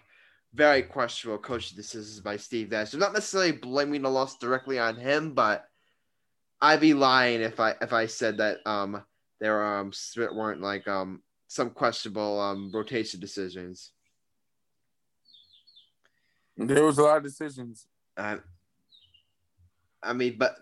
very 0.53 0.83
questionable 0.83 1.41
coaching 1.41 1.75
decisions 1.75 2.19
by 2.21 2.37
Steve 2.37 2.71
Nash. 2.71 2.93
I'm 2.93 2.99
not 2.99 3.13
necessarily 3.13 3.51
blaming 3.51 4.03
the 4.03 4.09
loss 4.09 4.37
directly 4.37 4.79
on 4.79 4.95
him, 4.95 5.33
but 5.33 5.65
I'd 6.61 6.79
be 6.79 6.93
lying 6.93 7.41
if 7.41 7.59
I 7.59 7.75
if 7.81 7.91
I 7.91 8.05
said 8.05 8.37
that 8.37 8.59
um 8.65 9.03
there 9.39 9.63
um 9.63 9.91
weren't 10.15 10.61
like 10.61 10.87
um 10.87 11.21
some 11.47 11.69
questionable 11.69 12.39
um 12.39 12.71
rotation 12.73 13.19
decisions. 13.19 13.91
There 16.57 16.83
was 16.83 16.97
a 16.97 17.03
lot 17.03 17.17
of 17.17 17.23
decisions. 17.23 17.85
Uh, 18.15 18.37
I 20.01 20.13
mean, 20.13 20.35
but 20.37 20.57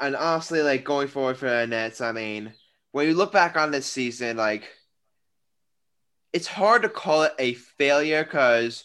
and 0.00 0.16
honestly, 0.16 0.62
like 0.62 0.84
going 0.84 1.08
forward 1.08 1.36
for 1.36 1.48
the 1.48 1.66
Nets, 1.66 2.00
I 2.00 2.12
mean, 2.12 2.52
when 2.92 3.06
you 3.06 3.14
look 3.14 3.32
back 3.32 3.56
on 3.56 3.70
this 3.70 3.86
season, 3.86 4.36
like 4.36 4.68
it's 6.32 6.46
hard 6.46 6.82
to 6.82 6.88
call 6.88 7.22
it 7.24 7.32
a 7.38 7.54
failure 7.54 8.24
because 8.24 8.84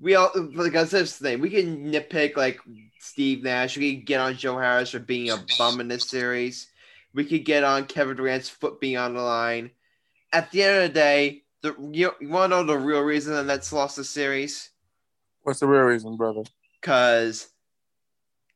we 0.00 0.14
all 0.14 0.30
because 0.56 0.90
this 0.90 1.16
thing 1.16 1.40
we 1.40 1.50
can 1.50 1.90
nitpick 1.90 2.36
like 2.36 2.58
Steve 2.98 3.42
Nash, 3.42 3.78
we 3.78 3.96
could 3.96 4.06
get 4.06 4.20
on 4.20 4.36
Joe 4.36 4.58
Harris 4.58 4.90
for 4.90 4.98
being 4.98 5.30
a 5.30 5.38
bum 5.58 5.80
in 5.80 5.88
this 5.88 6.08
series, 6.08 6.68
we 7.14 7.24
could 7.24 7.44
get 7.44 7.64
on 7.64 7.86
Kevin 7.86 8.16
Durant's 8.16 8.48
foot 8.48 8.80
being 8.80 8.96
on 8.96 9.14
the 9.14 9.22
line. 9.22 9.70
At 10.32 10.50
the 10.50 10.62
end 10.62 10.76
of 10.76 10.88
the 10.88 10.94
day, 10.94 11.42
the 11.62 11.74
you, 11.92 12.12
you 12.20 12.28
want 12.28 12.52
to 12.52 12.56
know 12.56 12.64
the 12.64 12.78
real 12.78 13.02
reason 13.02 13.34
the 13.34 13.42
Nets 13.42 13.72
lost 13.72 13.96
the 13.96 14.04
series? 14.04 14.70
What's 15.42 15.60
the 15.60 15.66
real 15.66 15.82
reason, 15.82 16.16
brother? 16.16 16.42
Because 16.80 17.48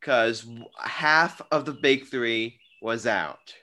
because 0.00 0.46
half 0.78 1.42
of 1.50 1.64
the 1.64 1.72
big 1.72 2.06
three 2.06 2.58
was 2.80 3.06
out. 3.06 3.54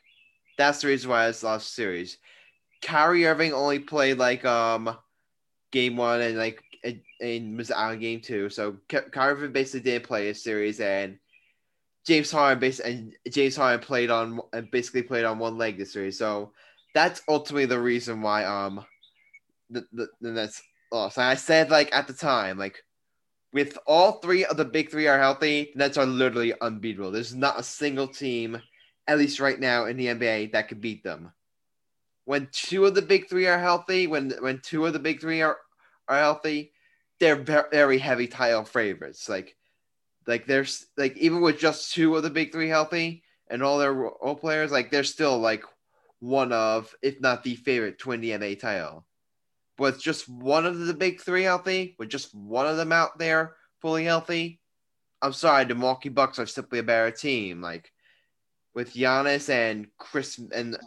That's 0.57 0.81
the 0.81 0.87
reason 0.87 1.09
why 1.09 1.27
it's 1.27 1.43
lost 1.43 1.69
the 1.69 1.81
series. 1.81 2.17
Kyrie 2.81 3.25
Irving 3.25 3.53
only 3.53 3.79
played 3.79 4.17
like 4.17 4.45
um 4.45 4.95
game 5.71 5.97
one 5.97 6.21
and 6.21 6.37
like 6.37 6.61
and 7.21 7.57
was 7.57 7.71
out 7.71 7.93
in 7.93 7.99
game 7.99 8.21
two. 8.21 8.49
So 8.49 8.77
Kyrie 8.89 9.33
Irving 9.33 9.51
basically 9.53 9.91
didn't 9.91 10.07
play 10.07 10.29
a 10.29 10.35
series, 10.35 10.79
and 10.79 11.17
James 12.05 12.31
Harden 12.31 12.59
basically 12.59 12.91
and 12.91 13.15
James 13.29 13.55
Harden 13.55 13.79
played 13.79 14.09
on 14.09 14.39
and 14.51 14.69
basically 14.71 15.03
played 15.03 15.25
on 15.25 15.39
one 15.39 15.57
leg 15.57 15.77
this 15.77 15.93
series. 15.93 16.17
So 16.17 16.51
that's 16.93 17.21
ultimately 17.27 17.65
the 17.65 17.79
reason 17.79 18.21
why 18.21 18.45
um 18.45 18.85
the 19.69 19.85
the, 19.93 20.07
the 20.21 20.31
Nets 20.31 20.61
lost. 20.91 21.17
And 21.17 21.25
I 21.25 21.35
said 21.35 21.69
like 21.69 21.93
at 21.95 22.07
the 22.07 22.13
time 22.13 22.57
like 22.57 22.83
with 23.53 23.77
all 23.85 24.13
three 24.13 24.43
of 24.45 24.57
the 24.57 24.65
big 24.65 24.89
three 24.89 25.07
are 25.07 25.19
healthy, 25.19 25.71
the 25.73 25.79
Nets 25.79 25.97
are 25.97 26.05
literally 26.05 26.53
unbeatable. 26.59 27.11
There's 27.11 27.35
not 27.35 27.59
a 27.59 27.63
single 27.63 28.07
team, 28.07 28.59
at 29.07 29.19
least 29.19 29.39
right 29.39 29.59
now 29.59 29.85
in 29.85 29.95
the 29.95 30.07
NBA, 30.07 30.53
that 30.53 30.67
could 30.67 30.81
beat 30.81 31.03
them. 31.03 31.31
When 32.25 32.49
two 32.51 32.85
of 32.85 32.95
the 32.95 33.01
big 33.03 33.29
three 33.29 33.47
are 33.47 33.59
healthy, 33.59 34.07
when 34.07 34.31
when 34.39 34.59
two 34.59 34.85
of 34.85 34.93
the 34.93 34.99
big 34.99 35.21
three 35.21 35.41
are, 35.41 35.57
are 36.07 36.17
healthy, 36.17 36.71
they're 37.19 37.35
very 37.35 37.99
heavy 37.99 38.27
title 38.27 38.63
favorites. 38.65 39.29
Like 39.29 39.55
like 40.27 40.45
there's 40.45 40.85
like 40.97 41.17
even 41.17 41.41
with 41.41 41.59
just 41.59 41.93
two 41.93 42.15
of 42.15 42.23
the 42.23 42.29
big 42.29 42.51
three 42.51 42.69
healthy 42.69 43.23
and 43.49 43.61
all 43.61 43.77
their 43.77 43.93
role 43.93 44.35
players, 44.35 44.71
like 44.71 44.91
they're 44.91 45.03
still 45.03 45.37
like 45.39 45.63
one 46.19 46.51
of, 46.51 46.93
if 47.01 47.19
not 47.19 47.43
the 47.43 47.55
favorite, 47.55 47.99
to 47.99 48.09
win 48.09 48.57
title 48.57 49.05
with 49.77 50.01
just 50.01 50.29
one 50.29 50.65
of 50.65 50.79
the 50.79 50.93
big 50.93 51.21
three 51.21 51.43
healthy, 51.43 51.95
with 51.97 52.09
just 52.09 52.33
one 52.33 52.67
of 52.67 52.77
them 52.77 52.91
out 52.91 53.17
there 53.17 53.55
fully 53.81 54.05
healthy, 54.05 54.59
I'm 55.21 55.33
sorry, 55.33 55.65
the 55.65 55.75
Milwaukee 55.75 56.09
Bucks 56.09 56.39
are 56.39 56.45
simply 56.45 56.79
a 56.79 56.83
better 56.83 57.11
team. 57.11 57.61
Like 57.61 57.91
with 58.73 58.93
Giannis 58.93 59.49
and 59.49 59.87
Chris 59.97 60.39
and 60.53 60.77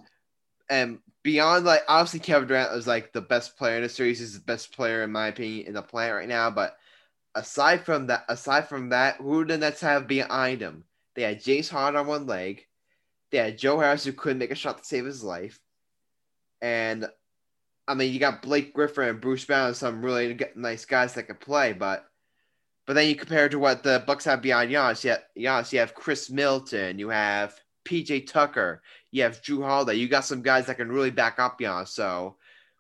and 0.69 0.99
beyond 1.23 1.65
like 1.65 1.83
obviously 1.89 2.21
Kevin 2.21 2.49
Durant 2.49 2.73
is 2.77 2.87
like 2.87 3.13
the 3.13 3.21
best 3.21 3.57
player 3.57 3.77
in 3.77 3.83
the 3.83 3.89
series, 3.89 4.19
He's 4.19 4.35
the 4.35 4.41
best 4.41 4.75
player 4.75 5.03
in 5.03 5.13
my 5.13 5.29
opinion 5.29 5.67
in 5.67 5.75
the 5.75 5.83
planet 5.83 6.15
right 6.15 6.29
now. 6.29 6.51
But 6.51 6.77
aside 7.37 7.85
from 7.85 8.09
that, 8.09 8.25
aside 8.29 8.69
from 8.69 8.89
that, 8.89 9.17
who 9.17 9.45
did 9.45 9.55
the 9.55 9.59
Nets 9.59 9.81
have 9.83 10.09
behind 10.09 10.61
him? 10.61 10.85
They 11.15 11.23
had 11.23 11.43
James 11.43 11.69
Harden 11.69 12.01
on 12.01 12.07
one 12.07 12.27
leg. 12.27 12.67
They 13.31 13.39
had 13.39 13.59
Joe 13.59 13.79
Harris 13.79 14.05
who 14.05 14.13
couldn't 14.13 14.39
make 14.39 14.51
a 14.51 14.57
shot 14.57 14.79
to 14.79 14.85
save 14.85 15.05
his 15.05 15.23
life. 15.23 15.61
And 16.61 17.07
I 17.87 17.95
mean, 17.95 18.13
you 18.13 18.19
got 18.19 18.43
Blake 18.43 18.73
Griffin 18.75 19.09
and 19.09 19.21
Bruce 19.21 19.45
Brown, 19.45 19.75
some 19.75 20.05
really 20.05 20.39
nice 20.57 20.85
guys 20.85 21.15
that 21.15 21.25
can 21.25 21.37
play, 21.37 21.73
but 21.73 22.07
but 22.87 22.95
then 22.95 23.09
you 23.09 23.17
compare 23.17 23.49
to 23.49 23.59
what 23.59 23.83
the 23.83 24.05
Bucks 24.07 24.25
have 24.27 24.43
beyond 24.43 24.71
Giannis. 24.71 25.05
You 25.05 25.45
Giannis, 25.45 25.73
you 25.73 25.81
have 25.81 25.95
Khris 25.95 26.31
Middleton, 26.31 26.99
you 26.99 27.09
have 27.09 27.55
PJ 27.85 28.29
Tucker, 28.29 28.83
you 29.11 29.23
have 29.23 29.43
Jrue 29.43 29.63
Holiday. 29.65 29.95
You 29.99 30.09
got 30.09 30.25
some 30.25 30.43
guys 30.43 30.67
that 30.67 30.77
can 30.77 30.91
really 30.91 31.11
back 31.11 31.39
up 31.39 31.59
Giannis. 31.59 31.89
So 31.89 32.37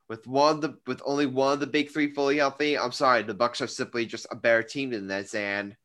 with 0.08 0.26
one 0.26 0.60
the 0.60 0.78
with 0.86 1.00
only 1.04 1.26
one 1.26 1.54
of 1.54 1.60
the 1.60 1.66
big 1.66 1.90
three 1.90 2.12
fully 2.12 2.38
healthy, 2.38 2.78
I'm 2.78 2.92
sorry, 2.92 3.22
the 3.22 3.34
Bucks 3.34 3.60
are 3.60 3.66
simply 3.66 4.06
just 4.06 4.26
a 4.30 4.36
better 4.36 4.62
team 4.62 4.90
than 4.90 5.06
this, 5.06 5.34
and 5.34 5.76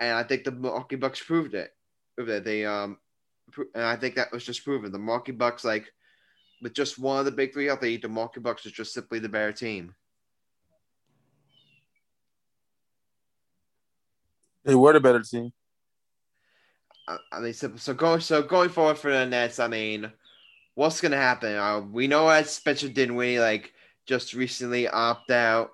and 0.00 0.16
I 0.16 0.22
think 0.22 0.44
the 0.44 0.52
Milwaukee 0.52 0.96
Bucks 0.96 1.22
proved 1.22 1.54
it. 1.54 1.70
Proved 2.16 2.30
it. 2.30 2.44
They 2.44 2.64
um, 2.64 2.98
and 3.74 3.84
I 3.84 3.96
think 3.96 4.14
that 4.14 4.32
was 4.32 4.44
just 4.44 4.64
proven. 4.64 4.92
The 4.92 4.98
Milwaukee 4.98 5.32
Bucks 5.32 5.64
like 5.64 5.92
with 6.60 6.74
just 6.74 6.98
one 6.98 7.18
of 7.18 7.24
the 7.24 7.32
big 7.32 7.52
three 7.52 7.66
healthy, 7.66 7.96
the 7.96 8.08
Milwaukee 8.08 8.40
Bucks 8.40 8.64
is 8.66 8.72
just 8.72 8.94
simply 8.94 9.18
the 9.18 9.28
better 9.28 9.52
team. 9.52 9.94
They 14.64 14.76
were 14.76 14.92
the 14.92 15.00
better 15.00 15.22
team. 15.22 15.52
I 17.08 17.40
mean, 17.40 17.52
so, 17.52 17.72
so 17.76 17.94
going 17.94 18.20
so 18.20 18.42
going 18.42 18.68
forward 18.68 18.96
for 18.96 19.10
the 19.10 19.26
Nets, 19.26 19.58
I 19.58 19.66
mean, 19.66 20.12
what's 20.74 21.00
gonna 21.00 21.16
happen? 21.16 21.56
Uh, 21.56 21.80
we 21.80 22.06
know 22.06 22.28
that 22.28 22.48
Spencer 22.48 22.88
Dinwiddie 22.88 23.40
like 23.40 23.72
just 24.06 24.34
recently 24.34 24.88
opt 24.88 25.30
out, 25.30 25.70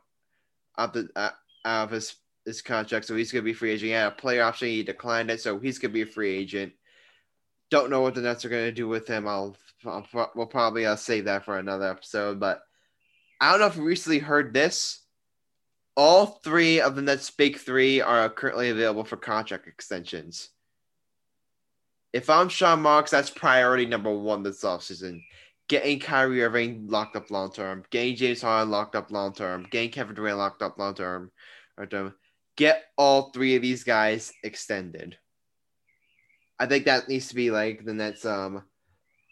opted 0.76 1.08
uh, 1.16 1.30
out 1.64 1.84
of 1.84 1.90
his 1.90 2.16
his 2.44 2.62
contract, 2.62 3.06
so 3.06 3.16
he's 3.16 3.32
gonna 3.32 3.42
be 3.42 3.52
free 3.52 3.72
agent. 3.72 3.88
He 3.88 3.90
had 3.90 4.08
a 4.08 4.16
player 4.16 4.42
option, 4.42 4.68
he 4.68 4.82
declined 4.82 5.30
it, 5.30 5.40
so 5.40 5.58
he's 5.58 5.78
gonna 5.78 5.92
be 5.94 6.02
a 6.02 6.06
free 6.06 6.34
agent. 6.34 6.72
Don't 7.70 7.90
know 7.90 8.00
what 8.00 8.14
the 8.14 8.22
Nets 8.22 8.44
are 8.44 8.48
gonna 8.48 8.72
do 8.72 8.88
with 8.88 9.06
him. 9.06 9.28
I'll 9.28 9.56
I'll, 9.84 10.06
we'll 10.34 10.46
probably 10.46 10.86
uh, 10.86 10.96
save 10.96 11.26
that 11.26 11.44
for 11.44 11.58
another 11.58 11.88
episode. 11.88 12.40
But 12.40 12.62
I 13.40 13.50
don't 13.50 13.60
know 13.60 13.66
if 13.66 13.76
you 13.76 13.84
recently 13.84 14.18
heard 14.18 14.52
this. 14.52 15.00
All 15.96 16.26
three 16.26 16.80
of 16.80 16.94
the 16.94 17.02
Nets' 17.02 17.30
big 17.30 17.58
three 17.58 18.00
are 18.00 18.28
currently 18.30 18.70
available 18.70 19.04
for 19.04 19.16
contract 19.16 19.66
extensions. 19.66 20.50
If 22.12 22.30
I'm 22.30 22.48
Sean 22.48 22.80
Marks, 22.80 23.10
that's 23.10 23.30
priority 23.30 23.86
number 23.86 24.12
one 24.12 24.42
this 24.42 24.64
offseason. 24.64 25.22
Getting 25.68 26.00
Kyrie 26.00 26.42
Irving 26.42 26.86
locked 26.88 27.16
up 27.16 27.30
long 27.30 27.52
term, 27.52 27.84
getting 27.90 28.16
James 28.16 28.40
Harden 28.40 28.70
locked 28.70 28.96
up 28.96 29.10
long 29.10 29.34
term, 29.34 29.66
getting 29.70 29.90
Kevin 29.90 30.14
Durant 30.14 30.38
locked 30.38 30.62
up 30.62 30.78
long 30.78 30.94
term. 30.94 31.30
Get 32.56 32.84
all 32.96 33.30
three 33.30 33.54
of 33.54 33.62
these 33.62 33.84
guys 33.84 34.32
extended. 34.42 35.18
I 36.58 36.66
think 36.66 36.86
that 36.86 37.08
needs 37.08 37.28
to 37.28 37.34
be 37.34 37.50
like 37.50 37.84
the 37.84 37.94
Nets' 37.94 38.24
um 38.24 38.64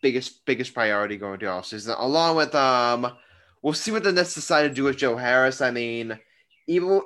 biggest 0.03 0.45
biggest 0.45 0.75
priority 0.75 1.17
going 1.17 1.41
to 1.41 1.47
offseason. 1.47 1.97
Along 1.99 2.37
with 2.37 2.55
um, 2.55 3.13
we'll 3.63 3.73
see 3.73 3.91
what 3.91 4.05
the 4.05 4.13
Nets 4.13 4.35
decide 4.35 4.63
to 4.63 4.75
do 4.75 4.85
with 4.85 4.99
Joe 4.99 5.17
Harris. 5.17 5.61
I 5.61 5.71
mean, 5.71 6.19
even 6.69 7.01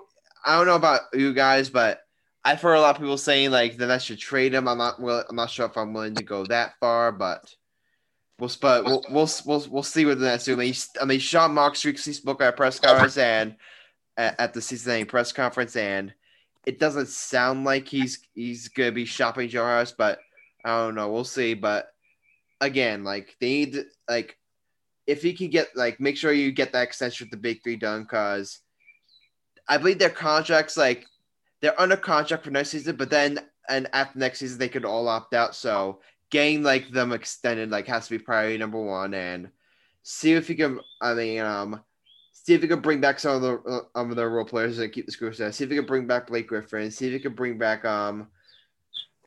I 0.44 0.56
don't 0.56 0.66
know 0.66 0.74
about 0.74 1.02
you 1.14 1.32
guys, 1.32 1.70
but 1.70 2.00
I've 2.44 2.60
heard 2.60 2.74
a 2.74 2.80
lot 2.80 2.96
of 2.96 3.02
people 3.02 3.18
saying 3.18 3.50
like 3.50 3.76
that 3.78 3.90
I 3.90 3.98
should 3.98 4.18
trade 4.18 4.54
him. 4.54 4.66
I'm 4.66 4.78
not 4.78 4.98
I'm 4.98 5.36
not 5.36 5.50
sure 5.50 5.66
if 5.66 5.76
I'm 5.76 5.92
willing 5.92 6.14
to 6.14 6.24
go 6.24 6.44
that 6.46 6.74
far, 6.80 7.12
but 7.12 7.54
we'll 8.38 8.50
but 8.60 8.84
we'll 8.84 9.04
we'll 9.10 9.28
we'll, 9.44 9.66
we'll 9.70 9.82
see 9.82 10.06
what 10.06 10.18
the 10.18 10.24
Nets 10.24 10.46
do. 10.46 10.54
I 10.54 10.56
mean, 10.56 10.74
I 11.00 11.04
mean 11.04 11.20
Sean 11.20 11.74
spoke 11.74 12.42
at 12.42 12.48
a 12.48 12.52
press 12.52 12.80
conference 12.80 13.18
and 13.18 13.56
at, 14.16 14.40
at 14.40 14.54
the 14.54 14.62
season 14.62 14.92
ending 14.92 15.06
press 15.06 15.32
conference, 15.32 15.76
and 15.76 16.14
it 16.66 16.78
doesn't 16.78 17.08
sound 17.08 17.64
like 17.64 17.88
he's 17.88 18.26
he's 18.34 18.68
gonna 18.68 18.92
be 18.92 19.04
shopping 19.04 19.48
Joe 19.48 19.64
Harris, 19.64 19.92
but 19.96 20.18
I 20.64 20.78
don't 20.78 20.94
know. 20.94 21.10
We'll 21.10 21.24
see, 21.24 21.54
but 21.54 21.92
again, 22.60 23.04
like 23.04 23.36
they 23.40 23.48
need 23.48 23.84
like 24.08 24.38
if 25.06 25.22
he 25.22 25.34
can 25.34 25.50
get 25.50 25.68
like 25.74 26.00
make 26.00 26.16
sure 26.16 26.32
you 26.32 26.52
get 26.52 26.72
that 26.72 26.84
extension 26.84 27.26
with 27.26 27.32
the 27.32 27.36
big 27.36 27.62
three 27.62 27.76
done 27.76 28.02
because 28.02 28.60
I 29.68 29.76
believe 29.76 29.98
their 29.98 30.10
contracts 30.10 30.76
like 30.76 31.06
they're 31.60 31.80
under 31.80 31.96
contract 31.96 32.44
for 32.44 32.50
next 32.50 32.70
season, 32.70 32.96
but 32.96 33.10
then 33.10 33.38
and 33.68 33.88
after 33.92 34.18
next 34.18 34.38
season 34.40 34.58
they 34.58 34.68
could 34.68 34.84
all 34.84 35.08
opt 35.08 35.34
out. 35.34 35.54
So 35.54 36.00
getting 36.30 36.62
like 36.62 36.90
them 36.90 37.12
extended 37.12 37.70
like 37.70 37.86
has 37.86 38.06
to 38.06 38.18
be 38.18 38.24
priority 38.24 38.56
number 38.58 38.80
one 38.80 39.14
and 39.14 39.50
see 40.02 40.32
if 40.32 40.48
you 40.48 40.56
can 40.56 40.80
I 41.00 41.14
mean 41.14 41.40
um 41.40 41.82
see 42.32 42.54
if 42.54 42.62
you 42.62 42.68
can 42.68 42.80
bring 42.80 43.00
back 43.00 43.18
some 43.18 43.36
of 43.36 43.42
the 43.42 43.58
uh, 43.58 43.80
of 43.94 44.14
their 44.16 44.30
role 44.30 44.44
players 44.44 44.78
and 44.78 44.92
keep 44.92 45.06
the 45.06 45.12
screws 45.12 45.38
down. 45.38 45.52
See 45.52 45.64
if 45.64 45.70
you 45.70 45.76
can 45.76 45.86
bring 45.86 46.06
back 46.06 46.28
Blake 46.28 46.48
Griffin. 46.48 46.90
See 46.90 47.06
if 47.06 47.12
you 47.12 47.20
can 47.20 47.34
bring 47.34 47.58
back 47.58 47.84
um 47.84 48.28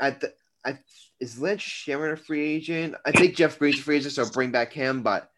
at 0.02 0.20
the 0.20 0.34
I 0.66 0.80
is 1.20 1.40
Lynch 1.40 1.62
Sharon 1.62 2.14
a 2.14 2.18
free 2.18 2.56
agent? 2.56 2.96
I 3.06 3.12
think 3.12 3.36
Jeff 3.36 3.60
Green's 3.60 3.80
a 3.80 3.82
free 3.82 3.98
agent, 3.98 4.14
so 4.14 4.30
bring 4.30 4.52
back 4.52 4.74
him. 4.74 5.04
But 5.04 5.30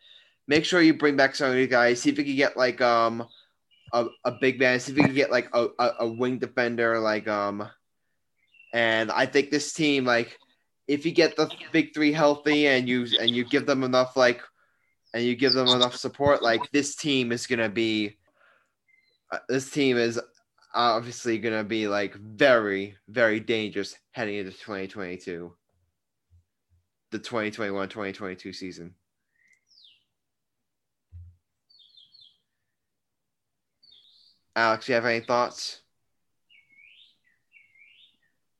make 0.48 0.66
sure 0.66 0.82
you 0.82 0.94
bring 0.94 1.16
back 1.16 1.36
some 1.36 1.50
of 1.50 1.56
these 1.56 1.70
guys. 1.70 2.02
See 2.02 2.10
if 2.10 2.18
you 2.18 2.24
can 2.24 2.36
get 2.36 2.58
like 2.58 2.82
um 2.82 3.28
a, 3.94 4.08
a 4.24 4.32
big 4.32 4.60
man. 4.60 4.80
See 4.80 4.92
if 4.92 4.98
you 4.98 5.04
can 5.04 5.16
get 5.16 5.32
like 5.32 5.50
a, 5.54 5.68
a, 5.80 5.92
a 6.02 6.08
wing 6.08 6.40
defender 6.40 7.00
like 7.00 7.28
um. 7.28 7.68
And 8.74 9.12
I 9.12 9.26
think 9.26 9.52
this 9.52 9.74
team 9.74 10.06
like 10.06 10.38
if 10.88 11.06
you 11.06 11.12
get 11.12 11.36
the 11.36 11.50
big 11.72 11.94
three 11.94 12.12
healthy 12.12 12.68
and 12.68 12.88
you 12.88 13.08
and 13.20 13.30
you 13.30 13.46
give 13.46 13.66
them 13.66 13.84
enough 13.84 14.16
like 14.16 14.42
and 15.14 15.24
you 15.24 15.36
give 15.36 15.54
them 15.54 15.68
enough 15.70 15.96
support, 15.96 16.44
like 16.44 16.70
this 16.72 16.96
team 16.96 17.32
is 17.32 17.48
gonna 17.48 17.70
be 17.70 18.18
uh, 19.32 19.40
this 19.48 19.70
team 19.72 19.98
is 19.98 20.20
obviously 20.74 21.38
gonna 21.38 21.64
be 21.64 21.88
like 21.88 22.14
very 22.16 22.98
very 23.08 23.40
dangerous 23.40 23.96
heading 24.12 24.36
into 24.36 24.52
2022 24.52 25.54
the 27.12 27.20
2021-2022 27.20 28.54
season 28.54 28.94
alex 34.56 34.88
you 34.88 34.96
have 34.96 35.06
any 35.06 35.20
thoughts? 35.20 35.82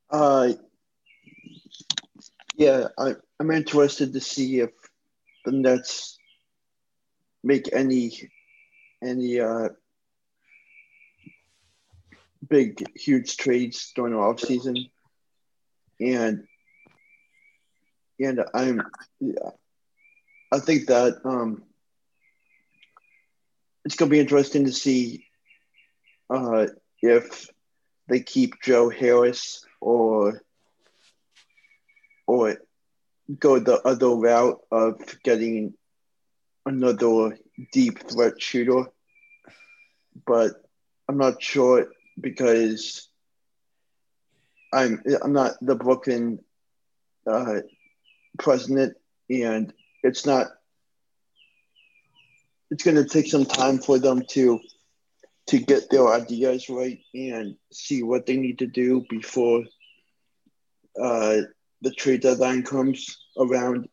Uh 0.10 0.54
yeah 2.56 2.88
I, 2.98 3.16
i'm 3.40 3.52
interested 3.52 4.14
to 4.14 4.20
see 4.20 4.60
if 4.60 4.72
the 5.44 5.52
nets 5.52 6.18
make 7.44 7.70
any 7.74 8.30
any 9.04 9.40
uh 9.40 9.70
big 12.48 12.84
huge 12.96 13.38
trades 13.38 13.92
during 13.96 14.14
the 14.14 14.20
off 14.20 14.40
season 14.40 14.90
and 16.00 16.48
and 18.20 18.44
I'm 18.54 18.82
yeah, 19.20 19.50
I 20.52 20.60
think 20.60 20.88
that 20.88 21.20
um, 21.26 21.64
it's 23.84 23.96
to 23.98 24.06
be 24.06 24.20
interesting 24.20 24.66
to 24.66 24.72
see 24.72 25.25
uh, 26.30 26.68
if 27.02 27.48
they 28.08 28.20
keep 28.22 28.62
Joe 28.62 28.90
Harris 28.90 29.66
or 29.82 30.42
or 32.28 32.58
go 33.40 33.60
the 33.60 33.82
other 33.82 34.10
route 34.10 34.60
of 34.72 35.00
getting 35.24 35.74
another 36.66 37.38
deep 37.72 38.00
threat 38.10 38.42
shooter. 38.42 38.86
But 40.26 40.52
I'm 41.08 41.18
not 41.18 41.42
sure 41.42 41.88
because 42.20 43.10
I'm 44.74 45.02
I'm 45.24 45.34
not 45.34 45.54
the 45.62 45.76
Brooklyn 45.76 46.40
uh, 47.28 47.62
president, 48.40 48.96
and 49.30 49.74
it's 50.04 50.26
not. 50.26 50.48
It's 52.72 52.84
going 52.84 52.98
to 52.98 53.06
take 53.06 53.28
some 53.28 53.46
time 53.46 53.78
for 53.78 54.00
them 54.00 54.24
to 54.32 54.60
to 55.48 55.60
get 55.60 55.90
their 55.90 56.08
ideas 56.08 56.70
right 56.70 57.00
and 57.14 57.56
see 57.72 58.04
what 58.04 58.26
they 58.26 58.38
need 58.38 58.60
to 58.60 58.68
do 58.68 59.06
before 59.10 59.64
uh, 61.02 61.38
the 61.82 61.92
trade 61.92 62.22
deadline 62.22 62.64
comes 62.64 63.18
around. 63.38 63.88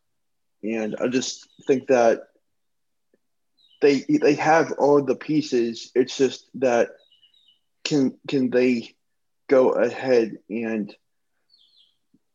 And 0.63 0.95
I 0.95 1.07
just 1.09 1.47
think 1.67 1.87
that 1.87 2.21
they 3.81 4.05
they 4.09 4.35
have 4.35 4.71
all 4.73 5.03
the 5.03 5.15
pieces. 5.15 5.91
It's 5.93 6.17
just 6.17 6.49
that 6.55 6.89
can 7.83 8.17
can 8.27 8.49
they 8.49 8.95
go 9.49 9.71
ahead 9.71 10.37
and 10.49 10.95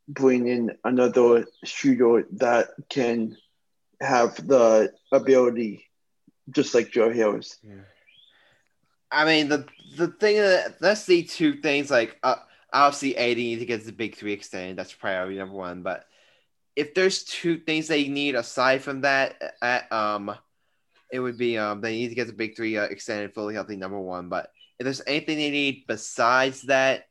bring 0.06 0.46
in 0.46 0.76
another 0.84 1.46
shooter 1.64 2.26
that 2.32 2.68
can 2.88 3.36
have 4.00 4.36
the 4.46 4.92
ability 5.10 5.84
just 6.50 6.74
like 6.74 6.90
Joe 6.90 7.12
Harris. 7.12 7.58
Yeah. 7.62 7.74
I 9.10 9.24
mean 9.24 9.48
the 9.48 9.66
the 9.96 10.08
thing 10.08 10.36
that 10.36 10.78
that's 10.80 11.06
the 11.06 11.22
two 11.22 11.60
things 11.60 11.90
like 11.90 12.18
uh, 12.22 12.36
obviously 12.72 13.16
AD 13.16 13.36
needs 13.36 13.60
to 13.60 13.66
get 13.66 13.84
the 13.84 13.92
big 13.92 14.16
three 14.16 14.32
extended. 14.32 14.76
That's 14.76 14.92
priority 14.92 15.36
number 15.36 15.54
one. 15.54 15.82
But 15.82 16.04
if 16.76 16.94
there's 16.94 17.24
two 17.24 17.58
things 17.58 17.88
they 17.88 18.08
need 18.08 18.34
aside 18.34 18.82
from 18.82 19.00
that, 19.02 19.56
at, 19.62 19.90
um, 19.92 20.34
it 21.10 21.20
would 21.20 21.38
be 21.38 21.56
um 21.58 21.80
they 21.80 21.92
need 21.96 22.08
to 22.08 22.14
get 22.14 22.26
the 22.26 22.32
big 22.32 22.56
three 22.56 22.76
uh, 22.76 22.84
extended, 22.84 23.34
fully 23.34 23.54
healthy. 23.54 23.76
Number 23.76 24.00
one. 24.00 24.28
But 24.28 24.50
if 24.78 24.84
there's 24.84 25.02
anything 25.06 25.38
they 25.38 25.50
need 25.50 25.84
besides 25.86 26.62
that, 26.62 27.08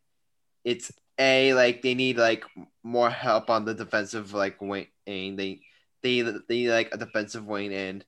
it's 0.63 0.91
a 1.17 1.53
like 1.53 1.81
they 1.81 1.95
need 1.95 2.17
like 2.17 2.45
more 2.83 3.09
help 3.09 3.49
on 3.49 3.65
the 3.65 3.73
defensive 3.73 4.33
like 4.33 4.61
wing. 4.61 4.87
They 5.05 5.61
they 6.03 6.21
they 6.21 6.41
need 6.49 6.69
like 6.69 6.93
a 6.93 6.97
defensive 6.97 7.45
wing, 7.45 7.73
and 7.73 8.05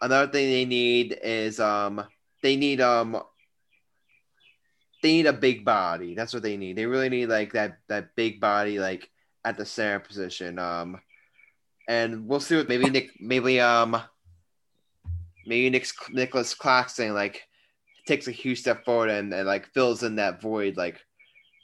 another 0.00 0.30
thing 0.30 0.48
they 0.48 0.64
need 0.64 1.18
is 1.22 1.58
um 1.58 2.06
they 2.46 2.54
need 2.54 2.80
um 2.80 3.20
they 5.02 5.12
need 5.12 5.26
a 5.26 5.32
big 5.32 5.64
body. 5.64 6.14
That's 6.14 6.32
what 6.32 6.44
they 6.44 6.56
need. 6.56 6.76
They 6.76 6.86
really 6.86 7.08
need 7.08 7.26
like 7.26 7.52
that 7.54 7.78
that 7.88 8.14
big 8.14 8.40
body 8.40 8.78
like 8.78 9.10
at 9.44 9.56
the 9.56 9.66
center 9.66 9.98
position. 9.98 10.58
Um, 10.58 11.00
and 11.88 12.28
we'll 12.28 12.40
see 12.40 12.56
what 12.56 12.68
maybe 12.68 12.88
Nick 12.88 13.10
maybe 13.20 13.58
um 13.60 14.00
maybe 15.44 15.70
Nick 15.70 15.88
Nicholas 16.10 16.54
Claxton 16.54 17.14
like 17.14 17.42
takes 18.06 18.28
a 18.28 18.32
huge 18.32 18.60
step 18.60 18.84
forward 18.84 19.10
and, 19.10 19.34
and 19.34 19.46
like 19.46 19.72
fills 19.74 20.04
in 20.04 20.16
that 20.16 20.40
void 20.40 20.76
like 20.76 21.00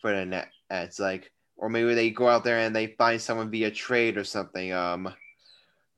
for 0.00 0.12
the 0.12 0.26
net. 0.26 0.48
It's 0.68 0.98
like, 0.98 1.30
or 1.56 1.68
maybe 1.68 1.94
they 1.94 2.10
go 2.10 2.28
out 2.28 2.42
there 2.42 2.58
and 2.58 2.74
they 2.74 2.88
find 2.88 3.20
someone 3.20 3.52
via 3.52 3.70
trade 3.70 4.16
or 4.16 4.24
something. 4.24 4.72
Um, 4.72 5.06
I 5.06 5.12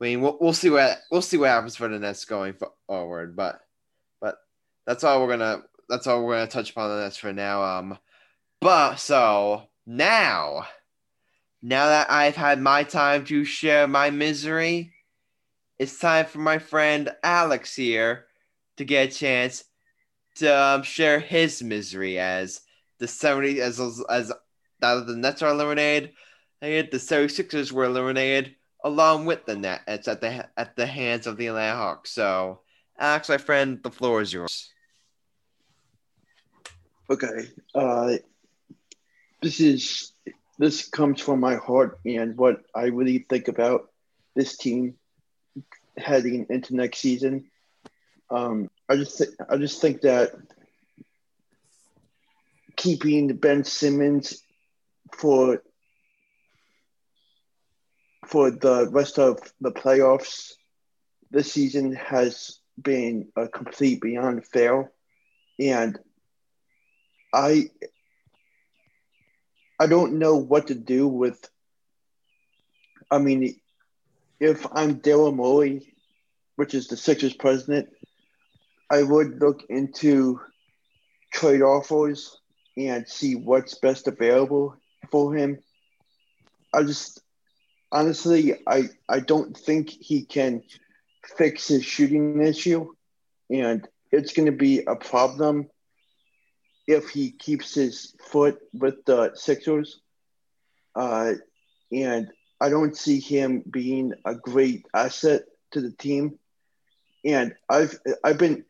mean, 0.04 0.20
we'll, 0.20 0.36
we'll 0.40 0.52
see 0.52 0.68
what 0.68 0.98
we'll 1.10 1.22
see 1.22 1.38
what 1.38 1.48
happens 1.48 1.76
for 1.76 1.88
the 1.88 1.98
Nets 1.98 2.26
going 2.26 2.54
forward. 2.86 3.34
But 3.34 3.63
that's 4.86 5.04
all 5.04 5.20
we're 5.20 5.36
gonna 5.36 5.62
that's 5.88 6.06
all 6.06 6.24
we're 6.24 6.34
gonna 6.34 6.50
touch 6.50 6.70
upon 6.70 6.90
the 6.90 7.02
Nets 7.02 7.16
for 7.16 7.32
now. 7.32 7.62
Um, 7.62 7.98
but 8.60 8.96
so 8.96 9.64
now, 9.86 10.66
now 11.62 11.86
that 11.86 12.10
I've 12.10 12.36
had 12.36 12.60
my 12.60 12.84
time 12.84 13.24
to 13.26 13.44
share 13.44 13.86
my 13.86 14.10
misery, 14.10 14.92
it's 15.78 15.98
time 15.98 16.26
for 16.26 16.38
my 16.38 16.58
friend 16.58 17.10
Alex 17.22 17.74
here 17.74 18.26
to 18.76 18.84
get 18.84 19.08
a 19.08 19.12
chance 19.12 19.64
to 20.36 20.58
um, 20.58 20.82
share 20.82 21.20
his 21.20 21.62
misery 21.62 22.18
as 22.18 22.60
the 22.98 23.06
70 23.06 23.60
as 23.60 23.80
as 24.08 24.32
that 24.80 25.06
the 25.06 25.16
Nets 25.16 25.42
are 25.42 25.52
eliminated, 25.52 26.12
and 26.60 26.88
the 26.90 26.98
76ers 26.98 27.72
were 27.72 27.84
eliminated 27.84 28.54
along 28.84 29.24
with 29.24 29.46
the 29.46 29.56
Nets 29.56 30.08
at 30.08 30.20
the 30.20 30.48
at 30.58 30.76
the 30.76 30.86
hands 30.86 31.26
of 31.26 31.36
the 31.36 31.46
Atlanta 31.46 31.76
Hawks. 31.76 32.10
So, 32.10 32.60
Alex, 32.98 33.28
my 33.28 33.38
friend, 33.38 33.80
the 33.82 33.90
floor 33.90 34.20
is 34.20 34.32
yours. 34.32 34.73
Okay, 37.10 37.48
uh, 37.74 38.16
this 39.42 39.60
is 39.60 40.12
this 40.58 40.88
comes 40.88 41.20
from 41.20 41.40
my 41.40 41.56
heart 41.56 41.98
and 42.06 42.36
what 42.36 42.62
I 42.74 42.84
really 42.86 43.18
think 43.28 43.48
about 43.48 43.90
this 44.34 44.56
team 44.56 44.94
heading 45.98 46.46
into 46.48 46.74
next 46.76 46.98
season. 46.98 47.50
Um, 48.30 48.70
I 48.88 48.96
just 48.96 49.18
th- 49.18 49.30
I 49.48 49.56
just 49.58 49.80
think 49.80 50.00
that 50.02 50.30
keeping 52.76 53.36
Ben 53.36 53.64
Simmons 53.64 54.42
for 55.12 55.62
for 58.26 58.50
the 58.50 58.88
rest 58.90 59.18
of 59.18 59.38
the 59.60 59.70
playoffs 59.72 60.52
this 61.30 61.52
season 61.52 61.94
has 61.94 62.58
been 62.80 63.28
a 63.36 63.46
complete 63.48 64.00
beyond 64.00 64.46
fail 64.46 64.88
and 65.58 65.98
I 67.34 67.70
I 69.80 69.88
don't 69.88 70.20
know 70.20 70.36
what 70.36 70.68
to 70.68 70.74
do 70.74 71.08
with 71.08 71.50
I 73.10 73.18
mean 73.18 73.56
if 74.38 74.66
I'm 74.72 75.00
Daryl 75.00 75.34
Morey, 75.34 75.94
which 76.56 76.74
is 76.74 76.86
the 76.86 76.96
Sixers 76.96 77.34
president, 77.34 77.88
I 78.90 79.02
would 79.02 79.40
look 79.40 79.64
into 79.68 80.40
trade 81.32 81.62
offers 81.62 82.38
and 82.76 83.08
see 83.08 83.34
what's 83.34 83.78
best 83.80 84.06
available 84.06 84.76
for 85.10 85.34
him. 85.34 85.58
I 86.72 86.84
just 86.84 87.20
honestly 87.90 88.54
I 88.66 88.90
I 89.08 89.18
don't 89.18 89.56
think 89.56 89.90
he 89.90 90.24
can 90.24 90.62
fix 91.36 91.66
his 91.66 91.84
shooting 91.84 92.40
issue 92.40 92.92
and 93.50 93.88
it's 94.12 94.34
going 94.34 94.46
to 94.46 94.52
be 94.52 94.84
a 94.86 94.94
problem 94.94 95.68
if 96.86 97.08
he 97.08 97.30
keeps 97.30 97.74
his 97.74 98.14
foot 98.28 98.58
with 98.72 99.04
the 99.04 99.32
Sixers. 99.34 100.00
Uh, 100.94 101.34
and 101.92 102.30
I 102.60 102.68
don't 102.68 102.96
see 102.96 103.20
him 103.20 103.62
being 103.68 104.12
a 104.24 104.34
great 104.34 104.86
asset 104.94 105.42
to 105.72 105.80
the 105.80 105.92
team. 105.92 106.38
And 107.24 107.54
I've 107.68 107.98
I've 108.22 108.38
been 108.38 108.64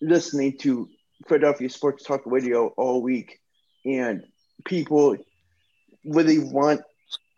listening 0.00 0.58
to 0.58 0.88
Philadelphia 1.28 1.70
Sports 1.70 2.04
Talk 2.04 2.22
Radio 2.26 2.68
all 2.76 3.00
week, 3.00 3.40
and 3.84 4.24
people 4.64 5.16
really 6.04 6.38
want 6.38 6.82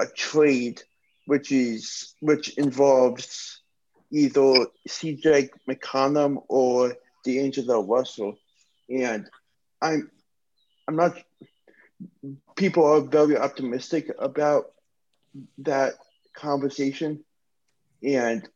a 0.01 0.07
trade, 0.07 0.83
which 1.27 1.53
is 1.53 2.15
which 2.21 2.57
involves 2.57 3.61
either 4.11 4.67
CJ 4.89 5.51
McCollum 5.69 6.43
or 6.49 6.97
D'Angelo 7.25 7.85
Russell, 7.85 8.39
and 8.89 9.29
I'm 9.81 10.11
I'm 10.89 10.97
not. 10.97 11.17
People 12.57 12.85
are 12.85 13.01
very 13.01 13.37
optimistic 13.37 14.11
about 14.19 14.73
that 15.59 15.95
conversation, 16.35 17.25
and 18.03 18.49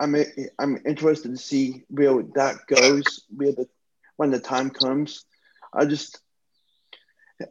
I'm 0.00 0.14
I'm 0.58 0.78
interested 0.86 1.30
to 1.30 1.36
see 1.36 1.82
where 1.88 2.22
that 2.34 2.66
goes, 2.66 3.24
where 3.34 3.52
the 3.52 3.68
when 4.16 4.30
the 4.30 4.40
time 4.40 4.70
comes. 4.70 5.24
I 5.72 5.86
just 5.86 6.18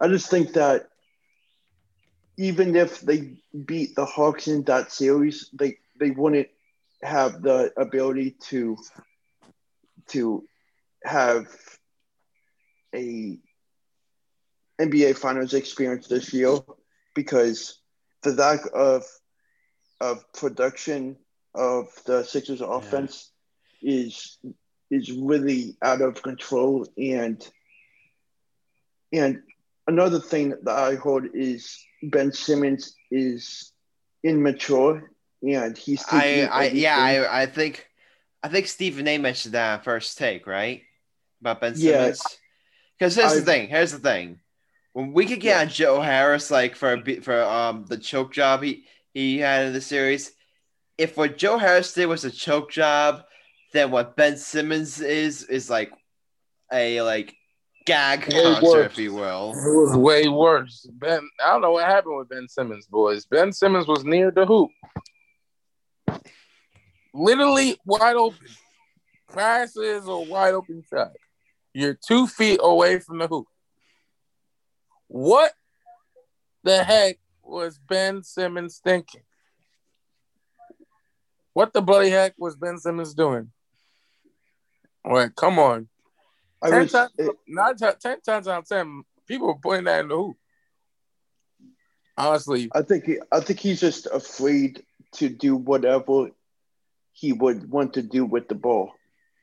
I 0.02 0.08
just 0.08 0.30
think 0.30 0.54
that 0.54 0.88
even 2.38 2.76
if 2.76 3.02
they 3.02 3.36
beat 3.66 3.96
the 3.96 4.06
Hawks 4.06 4.48
in 4.48 4.64
that 4.64 4.92
series, 4.92 5.50
they 5.54 5.78
they 6.00 6.12
wouldn't 6.12 6.48
have 7.04 7.42
the 7.42 7.72
ability 7.78 8.36
to 8.50 8.78
to 10.10 10.44
have 11.04 11.48
a 12.96 13.38
NBA 14.80 15.18
Finals 15.18 15.54
experience 15.54 16.08
this 16.08 16.34
year 16.34 16.58
because 17.14 17.80
the 18.24 18.32
lack 18.32 18.62
of 18.74 19.04
of 20.02 20.32
production 20.34 21.18
of 21.54 21.88
the 22.06 22.24
Sixers 22.24 22.62
offense 22.62 23.32
yeah. 23.82 24.06
is 24.06 24.38
is 24.90 25.12
really 25.12 25.78
out 25.82 26.02
of 26.02 26.22
control. 26.22 26.88
And 26.98 27.46
and 29.12 29.42
another 29.88 30.20
thing 30.20 30.54
that 30.64 30.78
I 30.78 30.96
heard 30.96 31.32
is 31.34 31.78
Ben 32.02 32.32
Simmons 32.32 32.96
is 33.12 33.72
immature 34.24 35.12
and 35.42 35.78
he's 35.78 36.04
I, 36.12 36.50
I 36.52 36.68
yeah 36.68 36.98
I, 36.98 37.44
I 37.44 37.46
think 37.46 37.88
I 38.44 38.50
think 38.50 38.68
Stephen 38.68 39.08
A 39.08 39.18
mentioned 39.18 39.54
that 39.54 39.84
first 39.84 40.18
take 40.18 40.48
right? 40.48 40.84
About 41.42 41.62
Ben 41.62 41.76
Simmons 41.76 42.22
because 43.00 43.16
here's 43.16 43.32
I, 43.32 43.36
the 43.36 43.42
thing 43.42 43.70
here's 43.70 43.92
the 43.92 44.00
thing 44.00 44.40
when 44.94 45.14
we 45.14 45.26
could 45.26 45.40
get 45.40 45.56
yeah. 45.56 45.62
on 45.62 45.70
Joe 45.70 46.02
Harris 46.02 46.52
like 46.52 46.76
for 46.76 46.94
a, 46.94 47.22
for 47.22 47.42
um 47.42 47.86
the 47.88 47.98
choke 47.98 48.34
job 48.34 48.62
he 48.62 48.84
he 49.14 49.40
had 49.40 49.68
in 49.68 49.74
the 49.74 49.82
series 49.82 50.34
if 50.98 51.16
what 51.16 51.38
Joe 51.38 51.58
Harris 51.58 51.94
did 51.94 52.08
was 52.08 52.26
a 52.26 52.32
choke 52.32 52.72
job 52.72 53.24
then 53.74 53.92
what 53.92 54.16
Ben 54.16 54.38
Simmons 54.38 55.00
is 55.00 55.44
is 55.44 55.70
like 55.70 55.92
a 56.72 57.02
like 57.02 57.36
gag 57.86 58.22
concert, 58.22 58.92
if 58.92 58.98
you 58.98 59.14
will. 59.14 59.52
It 59.52 59.76
was 59.76 59.98
way 59.98 60.28
worse. 60.28 60.88
Ben, 60.94 61.28
I 61.44 61.52
don't 61.52 61.62
know 61.62 61.72
what 61.72 61.86
happened 61.86 62.18
with 62.18 62.30
Ben 62.30 62.48
Simmons, 62.48 62.86
boys. 62.86 63.26
Ben 63.26 63.52
Simmons 63.52 63.88
was 63.88 64.04
near 64.04 64.32
the 64.32 64.46
hoop, 64.46 64.70
literally 67.14 67.78
wide 67.86 68.16
open. 68.16 68.48
Passes 69.34 70.08
a 70.08 70.18
wide 70.18 70.54
open 70.54 70.84
shot. 70.90 71.12
You're 71.74 71.94
two 71.94 72.28
feet 72.28 72.60
away 72.62 73.00
from 73.00 73.20
the 73.20 73.28
hoop. 73.28 73.48
What 75.08 75.54
the 76.64 76.84
heck 76.84 77.18
was 77.44 77.78
Ben 77.78 78.24
Simmons 78.24 78.80
thinking? 78.84 79.22
What 81.54 81.74
the 81.74 81.82
bloody 81.82 82.10
heck 82.10 82.36
was 82.38 82.56
Ben 82.56 82.78
Simmons 82.78 83.14
doing? 83.14 83.52
All 85.04 85.14
right, 85.14 85.34
come 85.36 85.60
on. 85.60 85.88
I 86.62 86.70
ten 86.70 86.88
times, 86.88 87.12
it, 87.18 87.32
t- 87.78 87.88
ten 88.02 88.22
times 88.22 88.48
out 88.48 88.60
of 88.60 88.68
ten, 88.68 89.04
people 89.28 89.50
are 89.50 89.60
putting 89.62 89.86
that 89.86 90.02
in 90.02 90.10
the 90.10 90.16
hoop. 90.16 90.38
Honestly, 92.18 92.70
I 92.76 92.82
think 92.82 93.06
he, 93.06 93.18
I 93.32 93.40
think 93.40 93.60
he's 93.60 93.80
just 93.80 94.06
afraid 94.08 94.84
to 95.14 95.30
do 95.30 95.56
whatever 95.56 96.30
he 97.14 97.34
would 97.34 97.70
want 97.70 97.94
to 97.94 98.02
do 98.02 98.26
with 98.26 98.50
the 98.50 98.56
ball. 98.56 98.92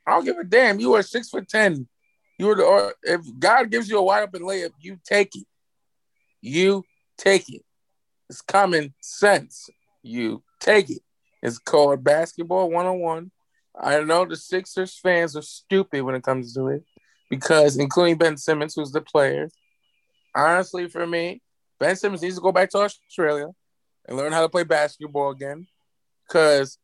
I 0.05 0.11
don't 0.11 0.25
give 0.25 0.37
a 0.37 0.43
damn. 0.43 0.79
You 0.79 0.93
are 0.93 1.01
six 1.01 1.29
foot 1.29 1.49
ten. 1.49 1.87
You 2.37 2.51
are 2.51 2.55
the 2.55 2.93
if 3.03 3.21
God 3.39 3.71
gives 3.71 3.89
you 3.89 3.97
a 3.97 4.03
wide 4.03 4.23
open 4.23 4.43
layup, 4.43 4.71
you 4.79 4.99
take 5.03 5.35
it. 5.35 5.45
You 6.41 6.83
take 7.17 7.49
it. 7.49 7.63
It's 8.29 8.41
common 8.41 8.93
sense. 9.01 9.69
You 10.03 10.43
take 10.59 10.89
it. 10.89 11.01
It's 11.41 11.57
called 11.57 12.03
basketball 12.03 12.69
one 12.69 12.85
on 12.85 12.99
one. 12.99 13.31
I 13.79 14.01
know 14.01 14.25
the 14.25 14.35
Sixers 14.35 14.97
fans 14.97 15.35
are 15.35 15.41
stupid 15.41 16.01
when 16.01 16.15
it 16.15 16.23
comes 16.23 16.53
to 16.53 16.67
it 16.67 16.83
because, 17.29 17.77
including 17.77 18.17
Ben 18.17 18.37
Simmons, 18.37 18.73
who's 18.75 18.91
the 18.91 19.01
player, 19.01 19.49
honestly, 20.35 20.87
for 20.87 21.05
me, 21.05 21.41
Ben 21.79 21.95
Simmons 21.95 22.21
needs 22.21 22.35
to 22.35 22.41
go 22.41 22.51
back 22.51 22.69
to 22.71 22.79
Australia 22.79 23.49
and 24.07 24.17
learn 24.17 24.31
how 24.31 24.41
to 24.41 24.49
play 24.49 24.63
basketball 24.63 25.31
again. 25.31 25.67
Because, 26.27 26.79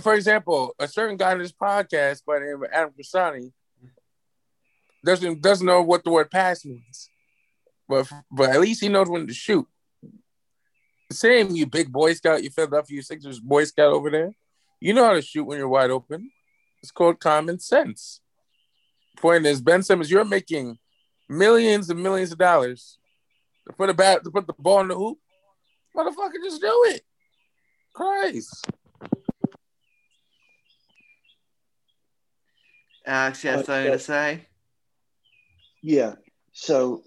for 0.00 0.14
example, 0.14 0.74
a 0.78 0.88
certain 0.88 1.16
guy 1.16 1.32
in 1.32 1.38
this 1.38 1.52
podcast 1.52 2.24
by 2.24 2.38
the 2.38 2.46
name 2.46 2.62
of 2.62 2.70
Adam 2.72 2.92
Grassani 2.98 3.52
doesn't 5.04 5.42
doesn't 5.42 5.66
know 5.66 5.82
what 5.82 6.04
the 6.04 6.10
word 6.10 6.30
pass 6.30 6.64
means, 6.64 7.08
but 7.88 8.10
but 8.30 8.50
at 8.50 8.60
least 8.60 8.80
he 8.80 8.88
knows 8.88 9.08
when 9.08 9.26
to 9.26 9.34
shoot. 9.34 9.66
Same, 11.10 11.50
you 11.50 11.66
big 11.66 11.92
Boy 11.92 12.14
Scout, 12.14 12.42
you 12.42 12.50
Philadelphia 12.50 13.02
Sixers 13.02 13.40
Boy 13.40 13.64
Scout 13.64 13.92
over 13.92 14.10
there. 14.10 14.32
You 14.80 14.94
know 14.94 15.04
how 15.04 15.12
to 15.12 15.22
shoot 15.22 15.44
when 15.44 15.58
you're 15.58 15.68
wide 15.68 15.90
open. 15.90 16.30
It's 16.82 16.90
called 16.90 17.20
common 17.20 17.58
sense. 17.58 18.20
Point 19.18 19.46
is, 19.46 19.60
Ben 19.60 19.82
Simmons, 19.82 20.10
you're 20.10 20.24
making 20.24 20.78
millions 21.28 21.90
and 21.90 22.02
millions 22.02 22.32
of 22.32 22.38
dollars 22.38 22.98
to 23.66 23.72
put 23.72 23.90
a 23.90 23.94
bat 23.94 24.24
to 24.24 24.30
put 24.30 24.46
the 24.46 24.54
ball 24.58 24.80
in 24.80 24.88
the 24.88 24.94
hoop. 24.94 25.18
Motherfucker, 25.96 26.42
just 26.42 26.60
do 26.60 26.84
it. 26.88 27.02
Christ. 27.92 28.66
Alex, 33.04 33.44
you 33.44 33.50
have 33.50 33.64
something 33.64 33.92
to 33.92 33.98
say? 33.98 34.46
Yeah. 35.82 36.14
So, 36.52 37.02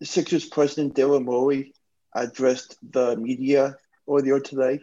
the 0.00 0.06
Sixers 0.06 0.44
president 0.44 0.94
Daryl 0.96 1.24
Morey 1.24 1.72
addressed 2.14 2.76
the 2.92 3.16
media 3.16 3.76
earlier 4.08 4.40
today, 4.40 4.80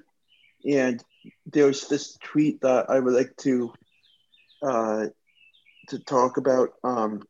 and 0.69 1.03
there's 1.45 1.87
this 1.87 2.17
tweet 2.23 2.61
that 2.61 2.89
I 2.89 2.99
would 2.99 3.13
like 3.13 3.35
to 3.41 3.73
uh, 4.63 5.05
to 5.89 5.99
talk 5.99 6.37
about. 6.37 6.69
Um, 6.83 7.23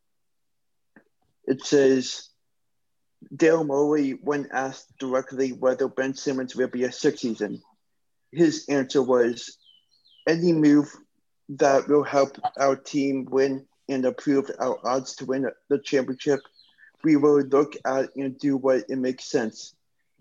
it 1.45 1.65
says 1.65 2.29
Dale 3.35 3.63
Morey, 3.63 4.11
when 4.11 4.49
asked 4.51 4.97
directly 4.99 5.53
whether 5.53 5.87
Ben 5.87 6.13
Simmons 6.13 6.55
will 6.55 6.67
be 6.67 6.83
a 6.83 6.91
six 6.91 7.21
season, 7.21 7.61
his 8.31 8.65
answer 8.69 9.01
was 9.01 9.57
any 10.27 10.53
move 10.53 10.93
that 11.49 11.87
will 11.87 12.03
help 12.03 12.37
our 12.57 12.75
team 12.75 13.25
win 13.29 13.65
and 13.91 14.05
improve 14.05 14.49
our 14.59 14.79
odds 14.85 15.15
to 15.15 15.25
win 15.25 15.49
the 15.69 15.79
championship, 15.79 16.39
we 17.03 17.15
will 17.15 17.41
look 17.41 17.75
at 17.85 18.15
and 18.15 18.37
do 18.39 18.57
what 18.57 18.85
it 18.89 18.97
makes 18.97 19.25
sense. 19.25 19.75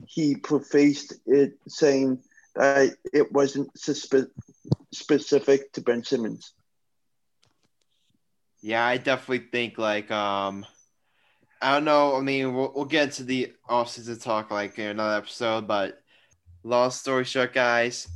He 0.06 0.36
prefaced 0.36 1.14
it 1.26 1.58
saying 1.68 2.22
that 2.54 2.96
it 3.12 3.30
wasn't 3.32 3.72
suspe- 3.74 4.30
specific 4.92 5.72
to 5.72 5.82
Ben 5.82 6.02
Simmons. 6.02 6.52
Yeah, 8.62 8.84
I 8.84 8.98
definitely 8.98 9.46
think 9.50 9.78
like 9.78 10.10
um 10.10 10.66
I 11.62 11.74
don't 11.74 11.84
know. 11.84 12.16
I 12.16 12.20
mean, 12.20 12.54
we'll, 12.54 12.72
we'll 12.74 12.86
get 12.86 13.12
to 13.12 13.24
the 13.24 13.52
offseason 13.68 14.22
talk 14.22 14.50
like 14.50 14.78
in 14.78 14.86
another 14.86 15.18
episode, 15.18 15.66
but 15.66 16.00
long 16.62 16.90
story 16.90 17.24
short, 17.24 17.52
guys, 17.52 18.08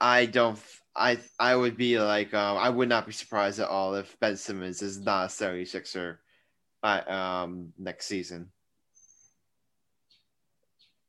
I 0.00 0.26
don't. 0.26 0.58
I 0.94 1.18
I 1.38 1.54
would 1.54 1.76
be 1.76 1.98
like 1.98 2.34
um, 2.34 2.56
I 2.56 2.68
would 2.68 2.88
not 2.88 3.06
be 3.06 3.12
surprised 3.12 3.60
at 3.60 3.68
all 3.68 3.94
if 3.94 4.18
Ben 4.20 4.36
Simmons 4.36 4.82
is 4.82 4.98
not 4.98 5.26
a 5.26 5.28
76er 5.28 6.16
by 6.82 7.00
um 7.02 7.72
next 7.78 8.06
season. 8.06 8.50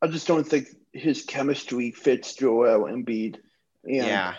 I 0.02 0.06
just 0.06 0.26
don't 0.26 0.46
think 0.46 0.68
his 0.92 1.24
chemistry 1.24 1.90
fits 1.90 2.34
Joel 2.34 2.84
Embiid. 2.84 3.36
And, 3.84 3.96
yeah. 3.96 4.34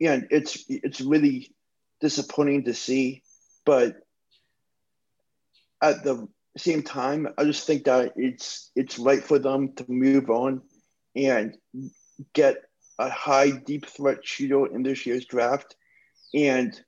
And 0.00 0.28
it's 0.30 0.64
it's 0.68 1.00
really 1.00 1.54
disappointing 2.00 2.64
to 2.64 2.74
see, 2.74 3.22
but 3.64 3.96
at 5.82 6.04
the 6.04 6.28
same 6.56 6.82
time, 6.82 7.28
I 7.36 7.44
just 7.44 7.66
think 7.66 7.84
that 7.84 8.12
it's 8.16 8.70
it's 8.76 8.98
right 8.98 9.22
for 9.22 9.38
them 9.38 9.72
to 9.74 9.84
move 9.88 10.30
on 10.30 10.62
and 11.14 11.56
get 12.32 12.62
a 12.98 13.10
high 13.10 13.50
deep 13.50 13.86
threat 13.86 14.18
shooter 14.26 14.66
in 14.66 14.82
this 14.82 15.06
year's 15.06 15.26
draft 15.26 15.76
and 16.34 16.80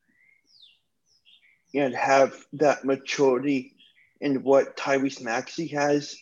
and 1.74 1.94
have 1.94 2.34
that 2.54 2.84
maturity 2.84 3.74
in 4.20 4.42
what 4.42 4.76
Tyrese 4.76 5.22
Maxey 5.22 5.66
has 5.68 6.16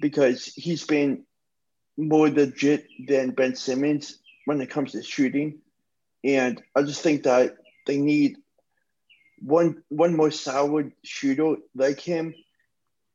because 0.00 0.46
he's 0.46 0.84
been 0.84 1.24
more 1.96 2.28
legit 2.28 2.86
than 3.06 3.30
Ben 3.30 3.54
Simmons 3.54 4.18
when 4.46 4.60
it 4.60 4.70
comes 4.70 4.92
to 4.92 5.02
shooting. 5.02 5.60
And 6.24 6.60
I 6.74 6.82
just 6.82 7.02
think 7.02 7.22
that 7.24 7.56
they 7.86 7.98
need 7.98 8.36
one 9.40 9.82
one 9.88 10.16
more 10.16 10.30
solid 10.30 10.92
shooter 11.02 11.56
like 11.74 12.00
him 12.00 12.34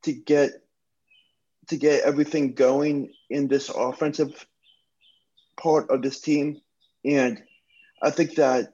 to 0.02 0.12
get 0.12 0.50
to 1.68 1.76
get 1.76 2.02
everything 2.02 2.54
going 2.54 3.12
in 3.30 3.48
this 3.48 3.68
offensive 3.68 4.46
part 5.56 5.90
of 5.90 6.02
this 6.02 6.20
team. 6.20 6.60
And 7.04 7.42
I 8.02 8.10
think 8.10 8.34
that 8.36 8.72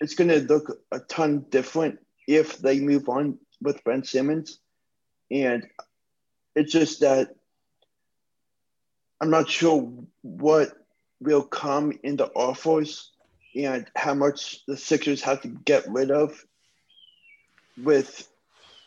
it's 0.00 0.14
going 0.14 0.28
to 0.28 0.40
look 0.40 0.80
a 0.92 1.00
ton 1.00 1.46
different 1.50 1.98
if 2.26 2.58
they 2.58 2.80
move 2.80 3.08
on 3.08 3.38
with 3.60 3.82
Ben 3.84 4.04
Simmons. 4.04 4.58
And 5.30 5.66
it's 6.54 6.72
just 6.72 7.00
that 7.00 7.34
I'm 9.20 9.30
not 9.30 9.48
sure 9.48 9.92
what 10.22 10.72
will 11.20 11.42
come 11.42 11.98
in 12.02 12.16
the 12.16 12.26
offers 12.26 13.10
and 13.54 13.86
how 13.96 14.14
much 14.14 14.64
the 14.66 14.76
Sixers 14.76 15.22
have 15.22 15.40
to 15.42 15.48
get 15.48 15.88
rid 15.88 16.10
of 16.10 16.44
with 17.82 18.28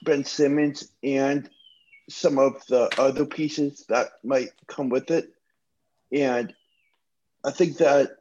Ben 0.03 0.23
Simmons 0.23 0.91
and 1.03 1.49
some 2.09 2.37
of 2.37 2.63
the 2.67 2.89
other 2.99 3.25
pieces 3.25 3.85
that 3.89 4.09
might 4.23 4.49
come 4.67 4.89
with 4.89 5.11
it. 5.11 5.31
And 6.11 6.53
I 7.43 7.51
think 7.51 7.77
that 7.77 8.11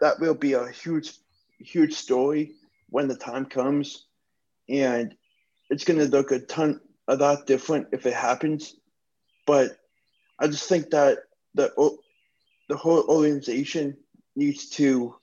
that 0.00 0.20
will 0.20 0.34
be 0.34 0.54
a 0.54 0.68
huge, 0.68 1.12
huge 1.58 1.94
story 1.94 2.52
when 2.90 3.08
the 3.08 3.16
time 3.16 3.46
comes. 3.46 4.06
And 4.68 5.14
it's 5.70 5.84
going 5.84 5.98
to 5.98 6.06
look 6.06 6.32
a 6.32 6.40
ton, 6.40 6.80
a 7.06 7.16
lot 7.16 7.46
different 7.46 7.88
if 7.92 8.06
it 8.06 8.14
happens. 8.14 8.74
But 9.46 9.76
I 10.38 10.46
just 10.48 10.68
think 10.68 10.90
that 10.90 11.18
the 11.54 11.72
the 12.68 12.76
whole 12.76 13.02
organization 13.08 13.96
needs 14.36 14.68
to 14.68 15.14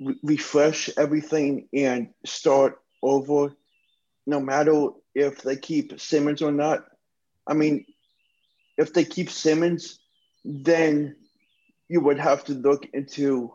re- 0.00 0.18
refresh 0.22 0.88
everything 0.96 1.68
and 1.72 2.08
start 2.24 2.80
over, 3.02 3.54
no 4.26 4.40
matter 4.40 4.88
if 5.14 5.42
they 5.42 5.56
keep 5.56 6.00
Simmons 6.00 6.40
or 6.40 6.50
not. 6.50 6.84
I 7.46 7.54
mean, 7.54 7.84
if 8.78 8.92
they 8.94 9.04
keep 9.04 9.30
Simmons, 9.30 9.98
then 10.44 11.16
you 11.88 12.00
would 12.00 12.18
have 12.18 12.44
to 12.44 12.52
look 12.52 12.86
into 12.92 13.54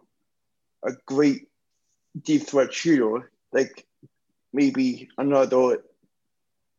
a 0.84 0.92
great 1.06 1.48
deep 2.22 2.44
threat 2.44 2.74
shooter, 2.74 3.32
like 3.52 3.86
maybe 4.52 5.10
another 5.18 5.84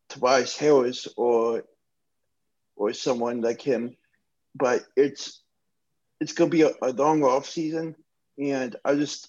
Tobias 0.09 0.57
Harris 0.57 1.09
or 1.17 1.65
or 2.77 2.93
someone 2.93 3.41
like 3.41 3.63
him. 3.63 3.97
But 4.55 4.83
it's 4.97 5.41
it's 6.21 6.33
gonna 6.33 6.51
be 6.51 6.63
a, 6.63 6.73
a 6.83 6.93
long 6.93 7.23
off 7.25 7.47
season, 7.47 7.97
and 8.39 8.77
I 8.85 8.95
just 8.95 9.29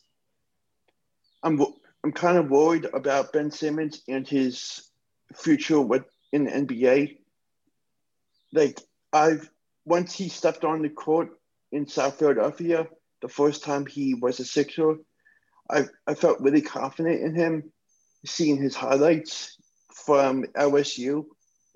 I'm 1.43 1.61
I'm 2.03 2.11
kind 2.11 2.37
of 2.37 2.49
worried 2.49 2.85
about 2.93 3.33
Ben 3.33 3.51
Simmons 3.51 4.01
and 4.07 4.27
his 4.27 4.89
future 5.33 5.81
with 5.81 6.05
in 6.31 6.45
the 6.45 6.51
NBA. 6.51 7.17
Like 8.53 8.79
I've 9.11 9.49
once 9.85 10.15
he 10.15 10.29
stepped 10.29 10.63
on 10.63 10.81
the 10.81 10.89
court 10.89 11.29
in 11.71 11.87
South 11.87 12.19
Philadelphia, 12.19 12.87
the 13.21 13.29
first 13.29 13.63
time 13.63 13.85
he 13.85 14.13
was 14.15 14.39
a 14.39 14.45
Sixer, 14.45 14.95
I 15.69 15.85
I 16.05 16.15
felt 16.15 16.41
really 16.41 16.61
confident 16.61 17.21
in 17.21 17.35
him, 17.35 17.71
seeing 18.25 18.57
his 18.57 18.75
highlights 18.75 19.57
from 19.93 20.45
LSU, 20.55 21.25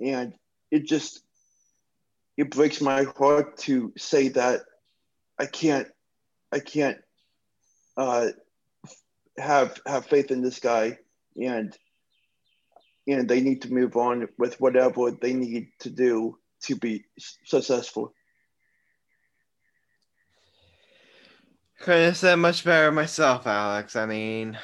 and 0.03 0.33
it 0.71 0.85
just 0.85 1.21
it 2.37 2.51
breaks 2.51 2.81
my 2.81 3.03
heart 3.03 3.57
to 3.59 3.93
say 3.97 4.29
that 4.29 4.61
I 5.37 5.45
can't 5.45 5.87
I 6.51 6.59
can't 6.59 6.97
uh, 7.97 8.29
have 9.37 9.79
have 9.85 10.05
faith 10.05 10.31
in 10.31 10.41
this 10.41 10.59
guy 10.59 10.97
and 11.35 11.77
and 13.07 13.27
they 13.27 13.41
need 13.41 13.63
to 13.63 13.73
move 13.73 13.97
on 13.97 14.27
with 14.37 14.59
whatever 14.61 15.11
they 15.11 15.33
need 15.33 15.69
to 15.79 15.89
do 15.89 16.38
to 16.63 16.75
be 16.75 17.03
successful. 17.17 18.13
Couldn't 21.79 22.05
have 22.05 22.17
said 22.17 22.35
much 22.35 22.65
better 22.65 22.91
myself, 22.91 23.47
Alex. 23.47 23.95
I 23.95 24.05
mean, 24.05 24.57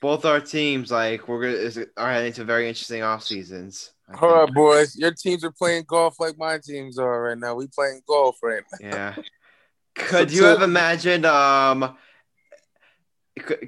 both 0.00 0.24
our 0.24 0.40
teams 0.40 0.90
like 0.90 1.28
we're 1.28 1.42
gonna 1.42 1.86
are 1.96 2.12
heading 2.12 2.32
to 2.34 2.44
very 2.44 2.68
interesting 2.68 3.02
off 3.02 3.22
seasons. 3.22 3.92
All 4.20 4.44
right, 4.44 4.54
boys. 4.54 4.96
Your 4.96 5.12
teams 5.12 5.44
are 5.44 5.52
playing 5.52 5.84
golf 5.86 6.18
like 6.18 6.38
my 6.38 6.58
teams 6.64 6.98
are 6.98 7.24
right 7.24 7.38
now. 7.38 7.54
We 7.54 7.66
playing 7.66 8.00
golf 8.08 8.38
right 8.42 8.62
now. 8.80 8.88
Yeah. 8.88 9.14
Could 9.94 10.32
you 10.32 10.44
have 10.44 10.62
imagined, 10.62 11.26
um, 11.26 11.96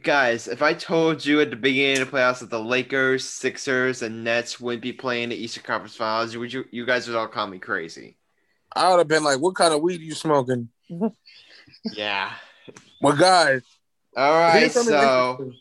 guys, 0.03 0.49
if 0.49 0.63
I 0.63 0.75
told 0.75 1.25
you 1.25 1.41
at 1.41 1.51
the 1.51 1.57
beginning 1.57 2.03
of 2.03 2.11
the 2.11 2.17
playoffs 2.17 2.41
that 2.41 2.51
the 2.51 2.61
Lakers, 2.61 3.25
Sixers, 3.29 4.03
and 4.03 4.25
Nets 4.25 4.61
wouldn't 4.61 4.83
be 4.83 4.93
playing 4.93 5.31
the 5.31 5.37
Eastern 5.37 5.65
Conference 5.65 5.97
Finals, 5.97 6.37
would 6.37 6.53
you? 6.53 6.65
You 6.71 6.87
guys 6.87 7.07
would 7.07 7.17
all 7.17 7.29
call 7.29 7.47
me 7.47 7.59
crazy. 7.59 8.17
I 8.75 8.91
would 8.91 8.99
have 8.99 9.09
been 9.09 9.25
like, 9.25 9.41
"What 9.41 9.57
kind 9.57 9.75
of 9.75 9.83
weed 9.83 10.01
are 10.01 10.05
you 10.05 10.15
smoking?" 10.15 10.69
yeah. 11.93 12.33
Well, 13.01 13.17
guys. 13.17 13.63
All 14.17 14.33
right, 14.33 14.71
so 14.71 15.53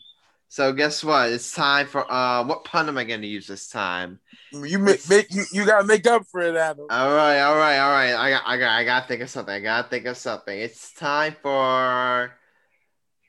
so 0.48 0.72
guess 0.72 1.04
what? 1.04 1.30
It's 1.30 1.54
time 1.54 1.86
for 1.86 2.10
uh, 2.10 2.44
what 2.44 2.64
pun 2.64 2.88
am 2.88 2.98
I 2.98 3.04
going 3.04 3.20
to 3.20 3.26
use 3.28 3.46
this 3.46 3.68
time? 3.68 4.18
You 4.52 4.80
make, 4.80 5.08
make 5.08 5.32
you, 5.32 5.44
you 5.52 5.64
gotta 5.64 5.86
make 5.86 6.08
up 6.08 6.26
for 6.26 6.40
it, 6.40 6.56
Adam. 6.56 6.86
All 6.90 7.14
right, 7.14 7.40
all 7.40 7.56
right, 7.56 7.78
all 7.78 7.92
right. 7.92 8.14
I 8.14 8.30
got 8.30 8.42
I 8.44 8.58
got 8.58 8.70
I 8.70 8.84
gotta 8.84 9.06
think 9.06 9.22
of 9.22 9.30
something. 9.30 9.54
I 9.54 9.60
gotta 9.60 9.88
think 9.88 10.06
of 10.06 10.16
something. 10.16 10.58
It's 10.58 10.92
time 10.92 11.36
for 11.40 12.32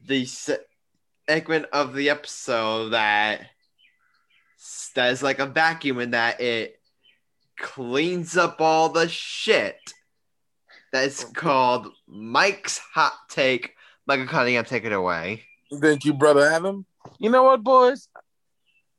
the 0.08 0.26
segment 1.32 1.66
of 1.72 1.94
the 1.94 2.10
episode 2.10 2.90
that 2.90 3.40
that 4.96 5.14
is 5.14 5.24
like 5.24 5.40
a 5.40 5.46
vacuum 5.46 6.02
in 6.02 6.12
that 6.12 6.42
it 6.42 6.78
cleans 7.58 8.36
up 8.36 8.60
all 8.60 8.90
the 8.90 9.08
shit. 9.08 9.80
That's 10.92 11.24
called 11.24 11.88
Mike's 12.06 12.80
Hot 12.80 13.14
Take. 13.30 13.76
Michael 14.06 14.28
Cunningham, 14.28 14.66
take 14.66 14.84
it 14.84 14.92
away. 14.92 15.44
Thank 15.80 16.04
you, 16.04 16.14
brother 16.14 16.42
Adam. 16.42 16.86
You 17.18 17.30
know 17.30 17.44
what, 17.44 17.64
boys? 17.64 18.10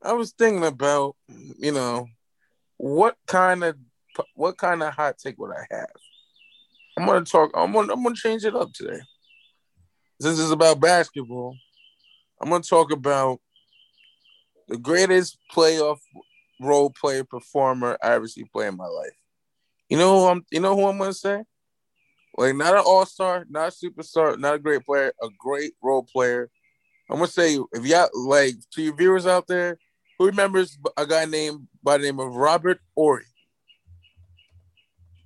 I 0.02 0.14
was 0.14 0.30
thinking 0.30 0.64
about, 0.64 1.16
you 1.58 1.72
know, 1.72 2.06
what 2.78 3.18
kind 3.26 3.62
of 3.62 3.76
what 4.34 4.56
kind 4.56 4.82
of 4.82 4.94
hot 4.94 5.18
take 5.18 5.38
would 5.38 5.54
I 5.54 5.66
have? 5.70 5.90
I'm 6.96 7.04
gonna 7.04 7.26
talk. 7.26 7.50
I'm 7.54 7.72
gonna 7.72 7.92
I'm 7.92 8.02
gonna 8.02 8.14
change 8.14 8.46
it 8.46 8.56
up 8.56 8.72
today. 8.72 9.00
This 10.18 10.38
is 10.38 10.50
about 10.50 10.80
basketball. 10.80 11.56
I'm 12.42 12.50
gonna 12.50 12.62
talk 12.64 12.90
about 12.90 13.40
the 14.68 14.76
greatest 14.76 15.38
playoff 15.54 15.98
role 16.60 16.90
player 16.90 17.22
performer 17.22 17.96
I 18.02 18.14
ever 18.14 18.26
see 18.26 18.44
play 18.44 18.66
in 18.66 18.76
my 18.76 18.86
life. 18.86 19.16
You 19.88 19.96
know 19.96 20.18
who 20.18 20.26
I'm. 20.26 20.44
You 20.50 20.60
know 20.60 20.74
who 20.74 20.86
I'm 20.86 20.98
gonna 20.98 21.14
say? 21.14 21.44
Like 22.36 22.56
not 22.56 22.74
an 22.74 22.82
all 22.84 23.06
star, 23.06 23.44
not 23.48 23.68
a 23.68 23.70
superstar, 23.70 24.36
not 24.38 24.56
a 24.56 24.58
great 24.58 24.84
player, 24.84 25.12
a 25.22 25.28
great 25.38 25.74
role 25.80 26.02
player. 26.02 26.50
I'm 27.08 27.18
gonna 27.18 27.28
say 27.28 27.58
if 27.72 27.86
y'all 27.86 28.08
like 28.14 28.54
to 28.72 28.82
your 28.82 28.96
viewers 28.96 29.26
out 29.26 29.46
there, 29.46 29.78
who 30.18 30.26
remembers 30.26 30.76
a 30.96 31.06
guy 31.06 31.26
named 31.26 31.68
by 31.82 31.98
the 31.98 32.04
name 32.04 32.18
of 32.18 32.34
Robert 32.34 32.80
Horry? 32.96 33.24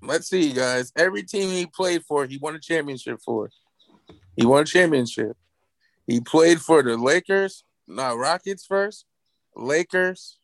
Let's 0.03 0.29
see, 0.29 0.53
guys. 0.53 0.93
Every 0.97 1.23
team 1.23 1.49
he 1.49 1.67
played 1.67 2.03
for, 2.05 2.27
he 2.27 2.37
won 2.37 2.55
a 2.55 2.61
championship 2.61 3.21
for. 3.25 3.51
He 4.37 4.45
won 4.45 4.63
a 4.63 4.67
championship. 4.67 5.37
He 6.07 6.21
played 6.21 6.61
for 6.61 6.83
the 6.83 6.97
Lakers, 6.97 7.65
not 7.89 8.17
Rockets 8.17 8.65
first, 8.65 9.07
Lakers, 9.57 10.39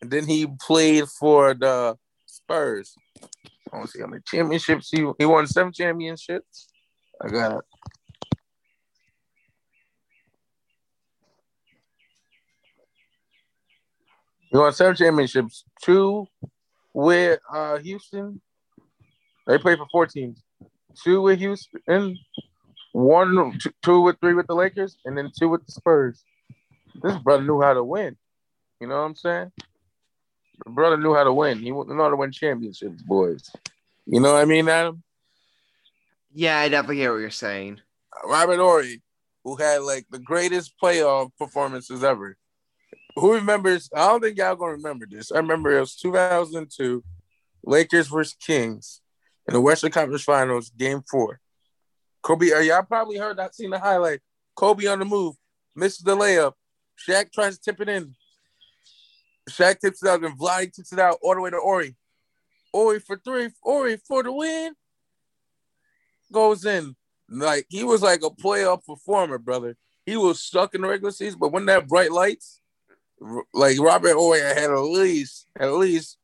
and 0.00 0.10
then 0.10 0.26
he 0.26 0.46
played 0.60 1.08
for 1.08 1.54
the 1.54 1.96
Spurs. 2.26 2.94
I 3.72 3.76
want 3.76 3.90
to 3.90 3.92
see 3.92 4.00
how 4.00 4.06
many 4.06 4.22
championships 4.24 4.90
he 4.90 5.04
he 5.18 5.24
won. 5.24 5.46
Seven 5.46 5.72
championships. 5.72 6.68
I 7.20 7.28
got 7.28 7.58
it. 7.58 7.64
He 14.50 14.56
won 14.56 14.72
seven 14.72 14.94
championships. 14.94 15.64
Two 15.82 16.26
with 16.94 17.40
uh, 17.52 17.78
Houston. 17.78 18.40
They 19.46 19.58
played 19.58 19.78
for 19.78 19.86
four 19.90 20.06
teams. 20.06 20.42
Two 21.02 21.22
with 21.22 21.38
Houston, 21.38 22.16
one, 22.96 23.58
two 23.82 24.00
with 24.00 24.16
three 24.20 24.34
with 24.34 24.46
the 24.46 24.54
Lakers, 24.54 24.96
and 25.04 25.16
then 25.16 25.30
two 25.36 25.48
with 25.48 25.64
the 25.66 25.72
Spurs. 25.72 26.24
This 27.02 27.18
brother 27.18 27.44
knew 27.44 27.60
how 27.60 27.74
to 27.74 27.84
win. 27.84 28.16
You 28.80 28.88
know 28.88 28.96
what 28.96 29.06
I'm 29.06 29.14
saying? 29.14 29.52
The 30.64 30.70
brother 30.70 30.96
knew 30.96 31.14
how 31.14 31.24
to 31.24 31.32
win. 31.32 31.58
He 31.58 31.70
knew 31.70 31.96
how 31.96 32.08
to 32.08 32.16
win 32.16 32.32
championships, 32.32 33.02
boys. 33.02 33.50
You 34.06 34.20
know 34.20 34.32
what 34.32 34.42
I 34.42 34.44
mean, 34.44 34.68
Adam? 34.68 35.02
Yeah, 36.32 36.58
I 36.58 36.68
definitely 36.68 36.96
hear 36.96 37.12
what 37.12 37.20
you're 37.20 37.30
saying. 37.30 37.80
Robert 38.24 38.58
Horry, 38.58 39.02
who 39.44 39.56
had 39.56 39.82
like 39.82 40.06
the 40.10 40.18
greatest 40.18 40.74
playoff 40.82 41.30
performances 41.38 42.02
ever 42.02 42.36
who 43.16 43.32
remembers? 43.32 43.88
I 43.94 44.06
don't 44.08 44.20
think 44.20 44.36
y'all 44.36 44.54
gonna 44.54 44.72
remember 44.72 45.06
this. 45.10 45.32
I 45.32 45.38
remember 45.38 45.76
it 45.76 45.80
was 45.80 45.96
2002, 45.96 47.02
Lakers 47.64 48.08
versus 48.08 48.36
Kings 48.38 49.00
in 49.48 49.54
the 49.54 49.60
Western 49.60 49.90
Conference 49.90 50.22
Finals, 50.22 50.70
Game 50.70 51.02
Four. 51.10 51.40
Kobe, 52.26 52.50
are 52.50 52.60
y'all 52.60 52.82
probably 52.82 53.18
heard 53.18 53.36
that? 53.36 53.54
Seen 53.54 53.70
the 53.70 53.78
highlight. 53.78 54.18
Kobe 54.56 54.86
on 54.86 54.98
the 54.98 55.04
move, 55.04 55.36
misses 55.76 56.02
the 56.02 56.16
layup. 56.16 56.54
Shaq 57.08 57.32
tries 57.32 57.56
to 57.56 57.62
tip 57.62 57.80
it 57.80 57.88
in. 57.88 58.16
Shaq 59.48 59.78
tips 59.78 60.02
it 60.02 60.08
out, 60.08 60.24
and 60.24 60.36
Vlade 60.36 60.72
tips 60.72 60.92
it 60.92 60.98
out 60.98 61.18
all 61.22 61.36
the 61.36 61.40
way 61.40 61.50
to 61.50 61.60
Horry. 61.60 61.94
Horry 62.74 62.98
for 62.98 63.16
three. 63.24 63.50
Horry 63.62 63.98
for 64.08 64.24
the 64.24 64.32
win. 64.32 64.74
Goes 66.32 66.64
in. 66.64 66.96
Like 67.30 67.66
he 67.68 67.84
was 67.84 68.02
like 68.02 68.24
a 68.24 68.30
playoff 68.30 68.84
performer, 68.84 69.38
brother. 69.38 69.76
He 70.04 70.16
was 70.16 70.42
stuck 70.42 70.74
in 70.74 70.80
the 70.80 70.88
regular 70.88 71.12
season, 71.12 71.38
but 71.38 71.52
when 71.52 71.66
that 71.66 71.86
bright 71.86 72.10
lights, 72.10 72.60
like 73.54 73.78
Robert 73.78 74.14
Horry 74.14 74.40
had 74.40 74.72
at 74.72 74.80
least 74.80 75.46
at 75.56 75.74
least 75.74 76.18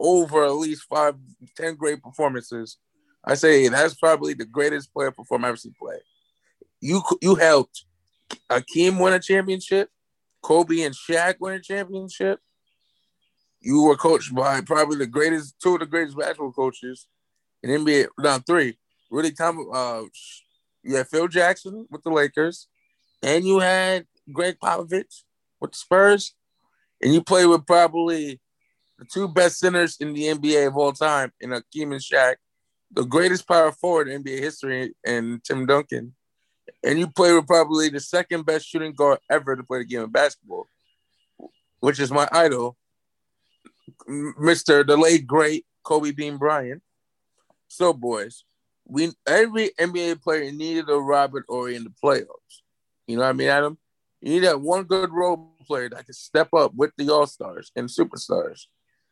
over 0.00 0.46
at 0.46 0.54
least 0.54 0.84
five, 0.84 1.16
ten 1.54 1.74
great 1.74 2.02
performances. 2.02 2.78
I 3.24 3.34
say 3.34 3.68
that's 3.68 3.94
probably 3.94 4.34
the 4.34 4.46
greatest 4.46 4.92
player 4.92 5.10
performance 5.10 5.44
I've 5.44 5.48
ever 5.50 5.56
seen 5.56 5.74
play. 5.80 5.98
You 6.80 7.02
you 7.20 7.34
helped 7.34 7.84
Akeem 8.50 9.00
win 9.00 9.12
a 9.12 9.20
championship, 9.20 9.90
Kobe 10.42 10.82
and 10.82 10.94
Shaq 10.94 11.36
win 11.40 11.54
a 11.54 11.60
championship. 11.60 12.40
You 13.60 13.82
were 13.82 13.96
coached 13.96 14.34
by 14.34 14.60
probably 14.60 14.98
the 14.98 15.06
greatest, 15.06 15.60
two 15.60 15.74
of 15.74 15.80
the 15.80 15.86
greatest 15.86 16.16
basketball 16.16 16.52
coaches 16.52 17.08
in 17.62 17.70
NBA. 17.70 18.08
Now 18.18 18.38
three, 18.38 18.78
really 19.10 19.32
time. 19.32 19.58
Uh, 19.72 20.02
you 20.82 20.96
had 20.96 21.08
Phil 21.08 21.28
Jackson 21.28 21.86
with 21.90 22.02
the 22.02 22.10
Lakers, 22.10 22.68
and 23.22 23.44
you 23.44 23.58
had 23.58 24.06
Gregg 24.32 24.58
Popovich 24.62 25.22
with 25.60 25.72
the 25.72 25.76
Spurs, 25.76 26.34
and 27.02 27.12
you 27.12 27.22
played 27.22 27.46
with 27.46 27.66
probably 27.66 28.40
the 28.98 29.06
two 29.12 29.28
best 29.28 29.58
centers 29.58 29.96
in 30.00 30.12
the 30.12 30.24
NBA 30.24 30.68
of 30.68 30.76
all 30.76 30.92
time 30.92 31.32
in 31.40 31.50
Akeem 31.50 31.92
and 31.92 32.00
Shaq, 32.00 32.36
the 32.92 33.04
greatest 33.04 33.46
power 33.46 33.72
forward 33.72 34.08
in 34.08 34.22
NBA 34.22 34.40
history, 34.40 34.94
and 35.04 35.42
Tim 35.44 35.66
Duncan. 35.66 36.14
And 36.84 36.98
you 36.98 37.08
play 37.08 37.32
with 37.32 37.46
probably 37.46 37.88
the 37.88 38.00
second 38.00 38.46
best 38.46 38.66
shooting 38.66 38.92
guard 38.92 39.18
ever 39.30 39.56
to 39.56 39.62
play 39.62 39.78
the 39.78 39.84
game 39.84 40.02
of 40.02 40.12
basketball, 40.12 40.68
which 41.80 41.98
is 41.98 42.10
my 42.10 42.28
idol, 42.32 42.76
Mr. 44.08 44.86
the 44.86 44.96
late 44.96 45.26
great 45.26 45.66
Kobe 45.82 46.12
Bean 46.12 46.36
Bryant. 46.36 46.82
So, 47.68 47.92
boys, 47.92 48.44
we 48.86 49.12
every 49.26 49.70
NBA 49.78 50.22
player 50.22 50.50
needed 50.50 50.88
a 50.88 50.98
Robert 50.98 51.44
Horry 51.48 51.76
in 51.76 51.84
the 51.84 51.92
playoffs. 52.02 52.62
You 53.06 53.16
know 53.16 53.22
what 53.22 53.30
I 53.30 53.32
mean, 53.32 53.48
Adam? 53.48 53.78
You 54.20 54.32
need 54.32 54.44
that 54.44 54.60
one 54.60 54.84
good 54.84 55.10
role 55.12 55.54
player 55.66 55.88
that 55.90 56.04
can 56.04 56.14
step 56.14 56.48
up 56.54 56.74
with 56.74 56.90
the 56.96 57.12
All 57.12 57.26
Stars 57.26 57.70
and 57.76 57.88
superstars. 57.88 58.62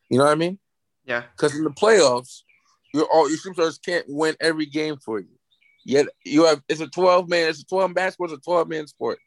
You 0.09 0.17
know 0.17 0.25
what 0.25 0.31
I 0.31 0.35
mean? 0.35 0.59
Yeah. 1.05 1.23
Because 1.31 1.55
in 1.55 1.63
the 1.63 1.69
playoffs, 1.69 2.41
your 2.97 3.07
all 3.13 3.29
your 3.29 3.37
superstars 3.37 3.79
can't 3.83 4.05
win 4.07 4.35
every 4.39 4.65
game 4.65 4.97
for 4.97 5.19
you. 5.19 5.29
Yet 5.85 6.07
you 6.25 6.45
have 6.45 6.61
it's 6.67 6.81
a 6.81 6.87
12 6.87 7.29
man, 7.29 7.49
it's 7.49 7.61
a 7.61 7.65
12 7.65 7.93
basketball, 7.93 8.33
it's 8.33 8.41
a 8.45 8.49
12 8.49 8.67
man 8.67 8.87
sport. 8.87 9.19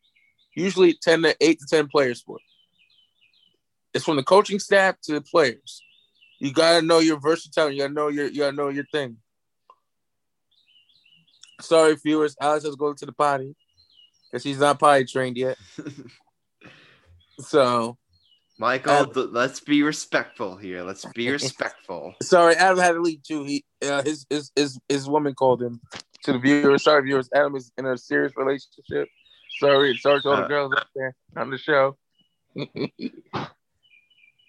Usually 0.55 0.95
10 0.95 1.23
to 1.23 1.37
8 1.41 1.59
to 1.61 1.67
10 1.67 1.89
player 1.89 2.15
sport. 2.15 2.43
It's 3.95 4.05
from 4.05 4.17
the 4.17 4.23
coaching 4.23 4.59
staff 4.59 4.97
to 5.05 5.13
the 5.13 5.21
players. 5.21 5.83
You 6.41 6.53
gotta 6.53 6.85
know 6.85 6.99
your 6.99 7.21
versatile, 7.21 7.71
you 7.71 7.79
gotta 7.79 7.95
know 7.95 8.09
your 8.09 8.27
you 8.27 8.39
gotta 8.41 8.57
know 8.57 8.69
your 8.69 8.87
thing. 8.93 9.19
Sorry, 11.61 11.95
viewers, 11.95 12.37
Alex 12.41 12.65
has 12.65 12.75
to 12.75 12.79
go 12.79 12.93
to 12.93 13.07
the 13.07 13.13
potty 13.13 13.55
because 14.31 14.43
he's 14.43 14.59
not 14.59 14.79
potty 14.79 15.05
trained 15.05 15.37
yet. 15.37 15.59
so 17.39 17.99
Michael, 18.61 18.93
uh, 18.93 19.07
th- 19.07 19.29
let's 19.31 19.59
be 19.61 19.83
respectful 19.83 20.55
here. 20.55 20.83
Let's 20.83 21.07
be 21.15 21.31
respectful. 21.33 22.15
Sorry, 22.23 22.55
Adam 22.57 22.79
had 22.79 22.93
to 22.93 23.01
leave 23.01 23.23
too. 23.23 23.43
He 23.45 23.65
uh, 23.83 24.03
his 24.03 24.27
his 24.29 24.53
his 24.55 24.79
his 24.87 25.09
woman 25.09 25.33
called 25.35 25.63
him 25.63 25.81
to 26.25 26.35
the 26.35 26.39
viewers. 26.39 26.85
Sorry, 26.85 27.03
viewers. 27.03 27.31
Adam 27.35 27.57
is 27.57 27.73
in 27.79 27.87
a 27.87 27.97
serious 27.97 28.35
relationship. 28.37 29.09
Sorry, 29.59 29.97
sorry 29.97 30.21
to 30.21 30.29
all 30.29 30.37
the 30.37 30.43
uh, 30.43 30.49
girls 30.49 30.75
out 30.77 30.89
there 30.95 31.17
on 31.39 31.49
the 31.51 31.57
show. 31.57 31.97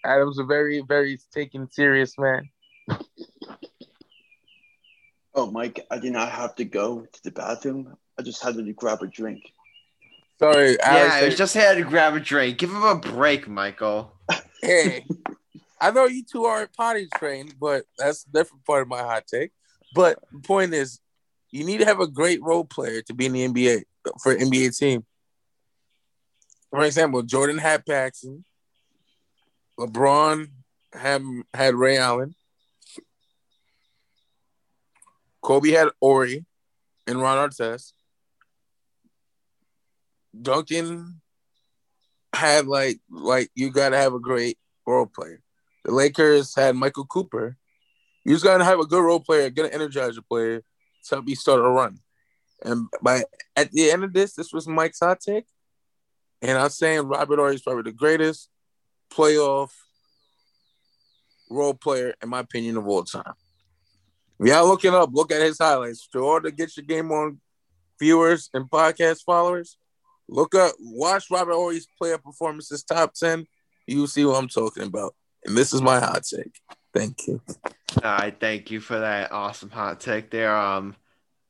Adam's 0.04 0.40
a 0.40 0.44
very 0.44 0.84
very 0.86 1.18
taken 1.34 1.72
serious 1.72 2.18
man. 2.18 2.50
Oh, 5.34 5.50
Mike, 5.50 5.86
I 5.90 6.00
did 6.00 6.12
not 6.12 6.30
have 6.30 6.56
to 6.56 6.66
go 6.66 7.06
to 7.10 7.24
the 7.24 7.32
bathroom. 7.32 7.96
I 8.20 8.24
just 8.24 8.44
had 8.44 8.56
to 8.56 8.74
grab 8.74 9.02
a 9.02 9.08
drink. 9.08 9.54
Sorry, 10.42 10.72
yeah, 10.80 11.20
I 11.22 11.30
just 11.30 11.54
had 11.54 11.76
to 11.76 11.84
grab 11.84 12.16
a 12.16 12.20
drink. 12.20 12.58
Give 12.58 12.72
him 12.72 12.82
a 12.82 12.96
break, 12.96 13.48
Michael. 13.48 14.12
hey, 14.64 15.06
I 15.82 15.92
know 15.92 16.06
you 16.06 16.24
two 16.24 16.46
aren't 16.46 16.74
potty 16.74 17.08
trained, 17.16 17.54
but 17.60 17.86
that's 17.96 18.26
a 18.26 18.32
different 18.32 18.66
part 18.66 18.82
of 18.82 18.88
my 18.88 19.04
hot 19.04 19.28
take. 19.28 19.52
But 19.94 20.18
the 20.32 20.40
point 20.40 20.74
is, 20.74 21.00
you 21.52 21.64
need 21.64 21.78
to 21.80 21.86
have 21.86 22.00
a 22.00 22.08
great 22.08 22.42
role 22.42 22.66
player 22.66 23.04
to 23.04 23.14
be 23.14 23.28
in 23.28 23.34
the 23.34 23.48
NBA 23.48 23.84
for 24.24 24.32
an 24.32 24.40
NBA 24.40 24.76
team. 24.76 25.06
For 26.72 26.84
example, 26.86 27.22
Jordan 27.22 27.60
had 27.60 27.86
Paxson, 27.86 28.44
LeBron 29.80 30.48
had 30.94 31.24
had 31.54 31.76
Ray 31.76 31.98
Allen, 31.98 32.34
Kobe 35.42 35.70
had 35.70 35.90
Horry 36.02 36.46
and 37.06 37.22
Ron 37.22 37.50
Artest. 37.50 37.94
Duncan 40.40 41.22
had 42.34 42.68
like 42.68 43.00
like 43.10 43.50
you 43.56 43.72
gotta 43.72 43.98
have 43.98 44.14
a 44.14 44.20
great 44.20 44.58
role 44.86 45.06
player. 45.06 45.42
The 45.84 45.92
Lakers 45.92 46.56
had 46.56 46.76
Michael 46.76 47.06
Cooper. 47.06 47.58
You 48.26 48.34
just 48.34 48.46
gotta 48.46 48.64
have 48.64 48.80
a 48.80 48.86
good 48.86 49.04
role 49.04 49.20
player, 49.20 49.50
gonna 49.50 49.70
energize 49.70 50.18
a 50.18 50.22
player 50.22 50.60
to 51.06 51.16
help 51.16 51.28
you 51.28 51.36
start 51.36 51.60
a 51.60 51.64
run. 51.64 52.00
And 52.64 52.88
by 53.02 53.24
at 53.56 53.72
the 53.72 53.92
end 53.92 54.04
of 54.04 54.14
this, 54.14 54.34
this 54.34 54.54
was 54.54 54.68
Mike's 54.68 55.00
hot. 55.00 55.26
And 55.28 56.58
I'm 56.58 56.70
saying 56.70 57.02
Robert 57.02 57.38
Horry 57.38 57.56
is 57.56 57.62
probably 57.62 57.84
the 57.84 57.92
greatest 57.92 58.50
playoff 59.12 59.70
role 61.50 61.74
player, 61.74 62.14
in 62.22 62.30
my 62.30 62.40
opinion, 62.40 62.78
of 62.78 62.88
all 62.88 63.04
time. 63.04 63.34
Y'all, 64.40 64.68
looking 64.68 64.94
up, 64.94 65.10
look 65.14 65.32
at 65.32 65.42
his 65.42 65.60
highlights. 65.60 66.08
To 66.08 66.20
order 66.20 66.50
to 66.50 66.56
get 66.56 66.76
your 66.76 66.86
game 66.86 67.12
on 67.12 67.40
viewers 68.00 68.50
and 68.54 68.70
podcast 68.70 69.24
followers, 69.24 69.78
Look 70.32 70.56
up, 70.56 70.74
watch 70.80 71.30
Robert 71.30 71.54
Horry's 71.54 71.88
player 71.98 72.18
performances 72.18 72.84
top 72.84 73.14
10. 73.14 73.46
You'll 73.86 74.08
see 74.08 74.24
what 74.24 74.42
I'm 74.42 74.48
talking 74.48 74.84
about. 74.84 75.14
And 75.44 75.58
this 75.58 75.74
is 75.74 75.82
my 75.82 76.00
hot 76.00 76.24
take. 76.24 76.58
Thank 76.94 77.28
you. 77.28 77.42
All 78.02 78.18
right, 78.18 78.40
thank 78.40 78.72
you 78.72 78.80
for 78.80 78.98
that 79.00 79.34
awesome 79.34 79.70
hot 79.70 80.00
take 80.00 80.32
there. 80.32 80.56
Um, 80.56 80.96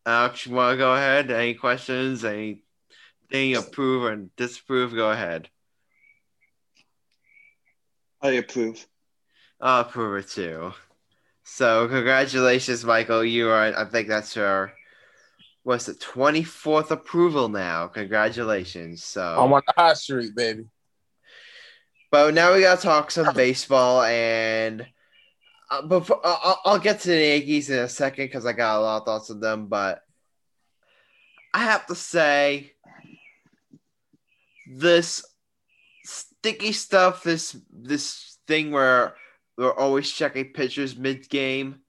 Alex, 0.04 0.48
you 0.48 0.56
want 0.56 0.74
to 0.74 0.78
go 0.78 0.96
ahead? 0.96 1.30
Any 1.30 1.54
questions? 1.54 2.26
Anything 2.26 3.56
approve 3.56 4.04
or 4.04 4.16
disapprove? 4.36 4.96
Go 4.96 5.12
ahead. 5.12 5.48
I 8.20 8.32
approve. 8.32 8.84
I'll 9.60 9.82
approve 9.82 10.24
it 10.24 10.30
too. 10.30 10.74
So, 11.44 11.88
congratulations, 11.88 12.84
Michael. 12.84 13.24
You 13.24 13.50
are, 13.50 13.78
I 13.78 13.86
think 13.86 14.08
that's 14.08 14.36
your 14.36 14.74
what's 15.64 15.86
the 15.86 15.94
24th 15.94 16.92
approval 16.92 17.50
now. 17.50 17.88
Congratulations. 17.88 19.04
So 19.04 19.22
I'm 19.22 19.54
on 19.54 19.62
the 19.66 19.74
high 19.76 19.94
street, 19.94 20.36
baby. 20.36 20.66
But 22.12 22.34
now 22.34 22.54
we 22.54 22.62
gotta 22.62 22.82
talk 22.82 23.10
some 23.10 23.34
baseball, 23.34 24.04
and 24.04 24.86
uh, 25.70 25.82
before 25.84 26.20
uh, 26.24 26.56
I'll 26.66 26.80
get 26.80 27.00
to 27.02 27.10
the 27.10 27.18
Yankees 27.18 27.70
in 27.70 27.80
a 27.80 27.90
second 27.90 28.26
because 28.26 28.46
I 28.46 28.52
got 28.52 28.80
a 28.80 28.82
lot 28.82 28.98
of 28.98 29.06
thoughts 29.06 29.32
on 29.32 29.40
them. 29.40 29.68
But 29.68 30.02
I 31.54 31.60
have 31.60 31.86
to 31.88 31.96
say, 31.96 32.74
this 34.68 35.26
sticky 36.04 36.74
stuff, 36.74 37.24
this 37.24 37.56
this 37.72 38.38
thing 38.46 38.72
where 38.72 39.16
we're 39.58 39.74
always 39.74 40.10
checking 40.12 40.52
pitchers 40.52 40.98
mid 40.98 41.30
game 41.30 41.81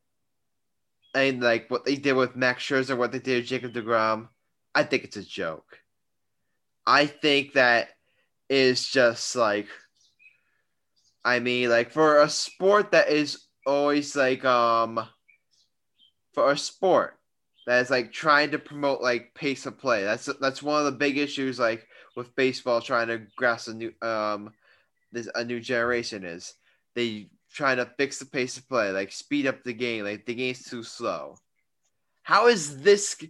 and 1.14 1.42
like 1.42 1.70
what 1.70 1.84
they 1.84 1.96
did 1.96 2.14
with 2.14 2.36
Max 2.36 2.62
Scherzer, 2.62 2.96
what 2.96 3.12
they 3.12 3.18
did 3.18 3.38
with 3.38 3.46
Jacob 3.46 3.72
DeGrom, 3.72 4.28
I 4.74 4.84
think 4.84 5.04
it's 5.04 5.16
a 5.16 5.22
joke. 5.22 5.78
I 6.86 7.06
think 7.06 7.54
that 7.54 7.90
is 8.48 8.88
just 8.88 9.36
like, 9.36 9.68
I 11.24 11.38
mean, 11.38 11.68
like 11.68 11.92
for 11.92 12.20
a 12.20 12.28
sport 12.28 12.92
that 12.92 13.08
is 13.08 13.44
always 13.66 14.16
like, 14.16 14.44
um, 14.44 15.06
for 16.32 16.50
a 16.50 16.58
sport 16.58 17.18
that 17.66 17.80
is 17.80 17.90
like 17.90 18.12
trying 18.12 18.50
to 18.50 18.58
promote 18.58 19.00
like 19.00 19.34
pace 19.34 19.66
of 19.66 19.78
play. 19.78 20.02
That's 20.02 20.28
that's 20.40 20.62
one 20.62 20.78
of 20.78 20.86
the 20.86 20.98
big 20.98 21.18
issues 21.18 21.58
like 21.58 21.86
with 22.16 22.34
baseball 22.34 22.80
trying 22.80 23.08
to 23.08 23.22
grasp 23.36 23.68
a 23.68 23.74
new 23.74 23.92
um 24.02 24.52
this 25.12 25.28
a 25.34 25.44
new 25.44 25.60
generation 25.60 26.24
is 26.24 26.54
they 26.94 27.28
trying 27.52 27.76
to 27.76 27.86
fix 27.96 28.18
the 28.18 28.26
pace 28.26 28.56
of 28.56 28.68
play, 28.68 28.90
like 28.90 29.12
speed 29.12 29.46
up 29.46 29.62
the 29.62 29.72
game, 29.72 30.04
like 30.04 30.26
the 30.26 30.34
game's 30.34 30.64
too 30.64 30.82
slow. 30.82 31.36
How 32.22 32.48
is 32.48 32.82
this? 32.82 33.22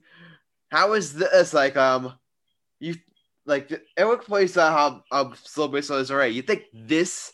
How 0.71 0.93
is 0.95 1.15
this 1.15 1.53
like 1.53 1.77
um, 1.77 2.15
you 2.79 2.97
like 3.47 3.73
everyone 3.97 4.25
plays 4.25 4.55
that 4.55 4.73
how, 4.73 5.03
how 5.11 5.33
slow 5.35 5.69
baseball 5.69 5.99
is 5.99 6.11
already. 6.11 6.35
You 6.35 6.43
think 6.43 6.65
this 6.73 7.33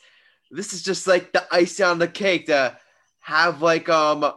this 0.51 0.73
is 0.73 0.83
just 0.83 1.07
like 1.07 1.33
the 1.33 1.47
icing 1.53 1.87
on 1.87 1.99
the 1.99 2.09
cake 2.09 2.47
to 2.47 2.77
have 3.21 3.61
like 3.61 3.89
um 3.89 4.33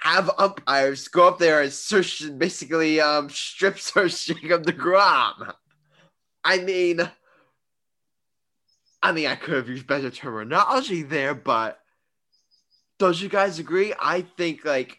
have 0.00 0.30
umpires 0.38 1.08
go 1.08 1.26
up 1.26 1.38
there 1.38 1.62
and 1.62 1.72
search 1.72 2.22
basically 2.38 3.00
um 3.00 3.28
strip 3.30 3.78
search 3.78 4.26
Jacob 4.26 4.64
DeGrom. 4.64 5.52
I 6.44 6.58
mean 6.58 7.10
I 9.02 9.12
mean, 9.12 9.26
I 9.26 9.36
could 9.36 9.54
have 9.54 9.68
used 9.68 9.86
better 9.86 10.10
terminology 10.10 11.02
there, 11.02 11.34
but 11.34 11.78
don't 12.98 13.20
you 13.20 13.28
guys 13.28 13.58
agree? 13.58 13.94
I 13.98 14.22
think 14.22 14.64
like 14.64 14.98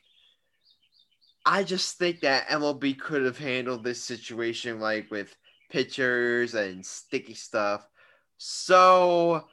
I 1.46 1.64
just 1.64 1.98
think 1.98 2.22
that 2.22 2.48
MLB 2.48 2.98
could 3.00 3.24
have 3.24 3.38
handled 3.38 3.84
this 3.84 4.04
situation 4.04 4.80
like 4.80 5.10
with 5.12 5.36
pitchers 5.70 6.56
and 6.56 6.86
sticky 6.86 7.34
stuff 7.34 7.88
so 8.38 9.46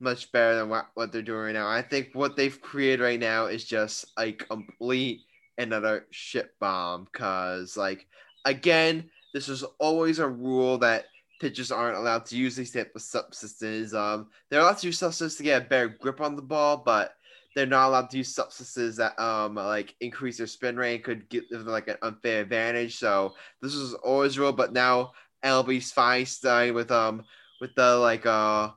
much 0.00 0.32
better 0.32 0.56
than 0.56 0.68
what, 0.68 0.88
what 0.94 1.12
they're 1.12 1.22
doing 1.22 1.40
right 1.40 1.52
now. 1.52 1.68
I 1.68 1.82
think 1.82 2.10
what 2.12 2.36
they've 2.36 2.60
created 2.60 3.02
right 3.02 3.20
now 3.20 3.46
is 3.46 3.64
just 3.64 4.06
a 4.18 4.32
complete 4.32 5.20
another 5.58 6.06
shit 6.10 6.50
bomb. 6.58 7.06
Cause 7.12 7.76
like 7.76 8.06
again, 8.44 9.10
this 9.32 9.48
is 9.48 9.62
always 9.78 10.18
a 10.18 10.28
rule 10.28 10.78
that 10.78 11.04
pitchers 11.42 11.72
aren't 11.72 11.98
allowed 11.98 12.24
to 12.24 12.36
use 12.36 12.54
these 12.54 12.70
type 12.70 12.92
of 12.94 13.02
substances. 13.02 13.94
Um, 13.94 14.28
they're 14.48 14.60
allowed 14.60 14.78
to 14.78 14.86
use 14.86 15.00
substances 15.00 15.36
to 15.38 15.42
get 15.42 15.62
a 15.62 15.64
better 15.64 15.88
grip 15.88 16.20
on 16.20 16.36
the 16.36 16.42
ball, 16.42 16.76
but 16.76 17.16
they're 17.56 17.66
not 17.66 17.88
allowed 17.88 18.10
to 18.10 18.18
use 18.18 18.32
substances 18.32 18.96
that 18.96 19.18
um 19.20 19.56
like 19.56 19.94
increase 20.00 20.38
their 20.38 20.46
spin 20.46 20.76
rate 20.76 21.04
could 21.04 21.28
give 21.28 21.48
them 21.50 21.66
like 21.66 21.88
an 21.88 21.96
unfair 22.02 22.42
advantage. 22.42 22.96
So 22.96 23.34
this 23.60 23.74
was 23.74 23.92
always 23.94 24.38
rule, 24.38 24.52
but 24.52 24.72
now 24.72 25.12
LB's 25.44 25.90
fine 25.90 26.26
starting 26.26 26.74
with 26.74 26.92
um 26.92 27.24
with 27.60 27.74
the 27.74 27.96
like 27.96 28.24
uh 28.24 28.70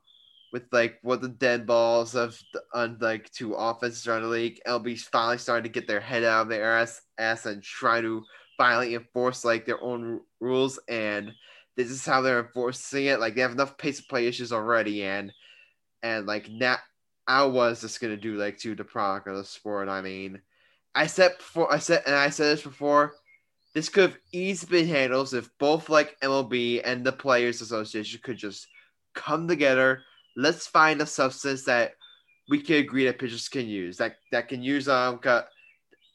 with 0.51 0.63
like 0.71 0.97
what 1.03 1.21
the 1.21 1.29
dead 1.29 1.67
balls 1.67 2.15
of 2.15 2.41
the, 2.51 2.61
on 2.73 2.97
like 2.99 3.29
two 3.31 3.53
offenses 3.53 4.07
around 4.07 4.23
the 4.23 4.27
league. 4.27 4.59
LB's 4.67 5.03
finally 5.03 5.37
starting 5.37 5.71
to 5.71 5.79
get 5.79 5.87
their 5.87 6.01
head 6.01 6.23
out 6.23 6.41
of 6.41 6.49
their 6.49 6.79
ass 6.79 6.99
ass 7.19 7.45
and 7.45 7.61
try 7.61 8.01
to 8.01 8.23
finally 8.57 8.95
enforce 8.95 9.45
like 9.45 9.67
their 9.67 9.81
own 9.83 10.19
rules 10.39 10.79
and 10.89 11.31
this 11.75 11.89
is 11.89 12.05
how 12.05 12.21
they're 12.21 12.45
enforcing 12.45 13.05
it. 13.05 13.19
Like 13.19 13.35
they 13.35 13.41
have 13.41 13.51
enough 13.51 13.77
pace 13.77 13.99
of 13.99 14.07
play 14.07 14.27
issues 14.27 14.53
already 14.53 15.03
and 15.03 15.31
and 16.03 16.25
like 16.25 16.49
now 16.49 16.77
I 17.27 17.43
was 17.45 17.81
just 17.81 17.99
gonna 17.99 18.17
do 18.17 18.37
like 18.37 18.57
to 18.59 18.75
the 18.75 18.83
product 18.83 19.27
of 19.27 19.37
the 19.37 19.43
sport. 19.43 19.89
I 19.89 20.01
mean, 20.01 20.41
I 20.93 21.07
said 21.07 21.37
before, 21.37 21.71
I 21.73 21.79
said, 21.79 22.03
and 22.05 22.15
I 22.15 22.29
said 22.29 22.45
this 22.45 22.63
before. 22.63 23.13
This 23.73 23.89
could 23.89 24.11
have 24.11 24.19
easily 24.31 24.83
been 24.83 24.89
handled 24.89 25.33
if 25.33 25.49
both 25.59 25.89
like 25.89 26.17
MLB 26.21 26.81
and 26.85 27.03
the 27.03 27.11
Players 27.11 27.59
Association 27.59 28.21
could 28.23 28.37
just 28.37 28.67
come 29.15 29.49
together. 29.49 30.01
Let's 30.37 30.65
find 30.65 31.01
a 31.01 31.05
substance 31.05 31.65
that 31.65 31.95
we 32.47 32.61
can 32.61 32.77
agree 32.77 33.05
that 33.05 33.19
pitchers 33.19 33.49
can 33.49 33.67
use. 33.67 33.97
That 33.97 34.15
that 34.31 34.47
can 34.47 34.61
use 34.61 34.87
um. 34.87 35.19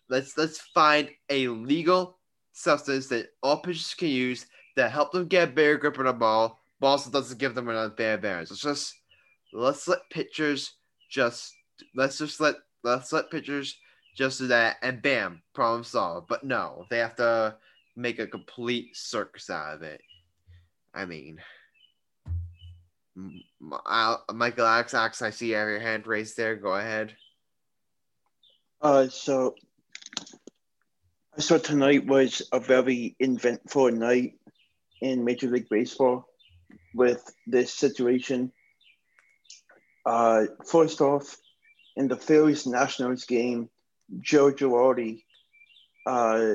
Let's 0.09 0.39
let's 0.39 0.59
find 0.75 1.11
a 1.29 1.49
legal 1.49 2.19
substance 2.53 3.09
that 3.09 3.29
all 3.43 3.59
pitchers 3.59 3.95
can 3.95 4.09
use 4.09 4.47
that 4.77 4.91
help 4.91 5.13
them 5.13 5.27
get 5.27 5.49
a 5.49 5.53
better 5.53 5.77
grip 5.77 5.99
on 5.99 6.07
the 6.07 6.13
ball, 6.13 6.61
but 6.81 6.89
also 6.89 7.11
doesn't 7.11 7.39
give 7.39 7.55
them 7.55 7.69
an 7.69 7.77
unfair 7.77 8.15
advantage. 8.15 8.51
Let's 8.51 8.63
just 8.63 8.95
let's 9.53 9.89
let 9.89 10.09
pitchers 10.11 10.75
just 11.11 11.55
let's 11.95 12.19
just 12.19 12.41
let 12.41 12.57
let's 12.83 13.13
let 13.13 13.31
pitchers 13.31 13.77
just 14.17 14.39
do 14.39 14.47
that 14.49 14.77
and 14.83 15.03
bam, 15.03 15.43
problem 15.55 15.85
solved. 15.85 16.29
But 16.29 16.45
no, 16.45 16.85
they 16.91 16.99
have 16.99 17.17
to 17.17 17.57
make 17.97 18.19
a 18.19 18.27
complete 18.27 18.97
circus 18.97 19.51
out 19.51 19.75
of 19.75 19.83
it. 19.83 20.01
I 20.95 21.05
mean, 21.05 21.41
Michael 23.61 24.67
Alex, 24.67 24.95
I 25.23 25.31
see 25.31 25.51
you 25.51 25.55
have 25.55 25.69
your 25.69 25.81
hand 25.81 26.07
raised 26.07 26.37
there. 26.37 26.57
Go 26.57 26.75
ahead. 26.75 27.15
Uh, 28.81 29.09
so 29.09 29.55
I 31.37 31.41
saw 31.41 31.59
tonight 31.59 32.07
was 32.07 32.43
a 32.53 32.59
very 32.59 33.15
eventful 33.21 33.93
night 33.93 34.40
in 35.01 35.25
Major 35.25 35.49
League 35.49 35.69
Baseball 35.69 36.27
with 36.95 37.23
this 37.47 37.73
situation 37.73 38.53
uh, 40.07 40.45
first 40.67 41.01
off, 41.01 41.37
in 41.97 42.09
the 42.09 42.17
Phillies 42.17 42.67
Nationals 42.67 43.25
game, 43.25 43.69
Joe 44.21 44.51
Girardi, 44.51 45.23
uh, 46.07 46.55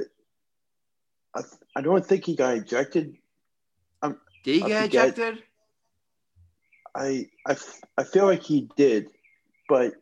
I, 1.35 1.41
I 1.75 1.81
don't 1.81 2.05
think 2.05 2.25
he 2.25 2.35
got 2.35 2.57
ejected. 2.57 3.17
Um, 4.01 4.17
did 4.43 4.55
he 4.55 4.63
I 4.63 4.67
get 4.67 4.83
forget. 4.85 5.07
ejected? 5.09 5.43
I, 6.95 7.29
I, 7.45 7.55
I 7.97 8.03
feel 8.03 8.25
like 8.25 8.43
he 8.43 8.69
did, 8.77 9.09
but 9.67 9.93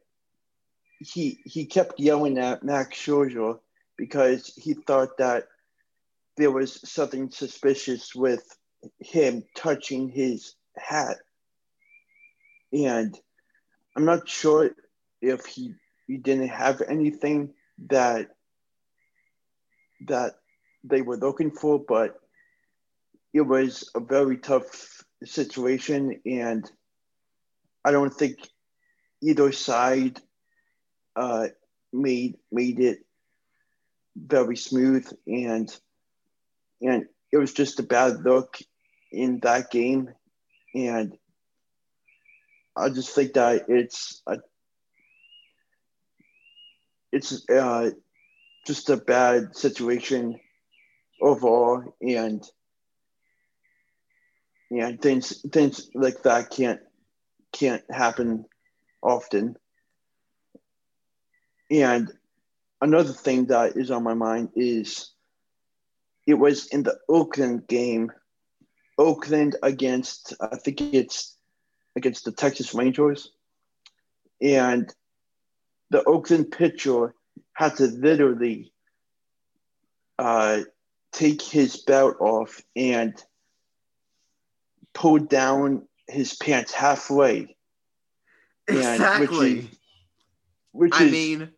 he 1.00 1.40
he 1.44 1.66
kept 1.66 2.00
yelling 2.00 2.38
at 2.38 2.64
Max 2.64 2.98
Scherzer 2.98 3.60
because 3.98 4.54
he 4.56 4.74
thought 4.74 5.18
that 5.18 5.48
there 6.38 6.52
was 6.52 6.80
something 6.90 7.30
suspicious 7.30 8.16
with 8.16 8.44
him 9.00 9.44
touching 9.56 10.10
his 10.10 10.56
hat. 10.76 11.18
And 12.72 13.18
I'm 13.96 14.06
not 14.06 14.28
sure 14.28 14.72
if 15.22 15.46
he 15.46 15.76
he 16.08 16.18
didn't 16.18 16.50
have 16.50 16.82
anything 16.82 17.54
that 17.90 18.30
that 20.08 20.34
they 20.84 21.02
were 21.02 21.18
looking 21.18 21.52
for, 21.52 21.80
but 21.80 22.20
it 23.34 23.42
was 23.42 23.90
a 23.96 24.00
very 24.00 24.38
tough 24.38 25.04
situation, 25.24 26.20
and 26.26 26.70
I 27.86 27.92
don't 27.92 28.14
think 28.14 28.38
either 29.22 29.52
side 29.52 30.20
uh, 31.16 31.48
made 31.92 32.36
made 32.52 32.80
it 32.80 33.06
very 34.16 34.58
smooth, 34.58 35.08
and 35.26 35.74
and 36.84 37.06
it 37.32 37.38
was 37.38 37.54
just 37.54 37.80
a 37.80 37.84
bad 37.84 38.24
look 38.24 38.60
in 39.12 39.40
that 39.42 39.72
game, 39.72 40.10
and 40.76 41.18
I 42.76 42.90
just 42.90 43.16
think 43.16 43.34
that 43.34 43.66
it's 43.68 44.22
a, 44.28 44.38
it's 47.12 47.50
uh, 47.50 47.92
just 48.68 48.90
a 48.90 48.98
bad 48.98 49.56
situation 49.56 50.40
overall, 51.22 51.96
and 52.02 52.44
yeah, 54.70 54.92
things 55.02 55.42
things 55.52 55.90
like 55.94 56.24
that 56.24 56.50
can't 56.50 56.82
can't 57.52 57.84
happen 57.92 58.46
often. 59.02 59.56
And 61.72 62.12
another 62.82 63.14
thing 63.14 63.46
that 63.48 63.78
is 63.78 63.92
on 63.92 64.04
my 64.04 64.16
mind 64.16 64.50
is 64.56 65.13
it 66.26 66.36
was 66.36 66.68
in 66.68 66.84
the 66.84 66.98
Oakland 67.10 67.68
game, 67.68 68.12
Oakland 68.98 69.56
against 69.64 70.34
I 70.40 70.56
think 70.58 70.82
it's 70.82 71.36
against 71.96 72.26
the 72.26 72.32
Texas 72.32 72.74
Rangers. 72.74 73.32
And 74.42 74.94
the 75.90 76.04
Oakland 76.04 76.52
pitcher 76.52 77.14
had 77.54 77.76
to 77.78 77.86
literally 77.86 78.74
uh, 80.18 80.62
take 81.12 81.42
his 81.42 81.78
belt 81.78 82.18
off 82.20 82.62
and 82.76 83.14
pull 84.94 85.20
down 85.20 85.88
his 86.08 86.34
pants 86.36 86.72
halfway. 86.72 87.56
Exactly. 88.68 89.28
Which 89.28 89.64
is, 89.64 89.66
which 90.72 90.94
I 90.96 91.06
mean, 91.06 91.50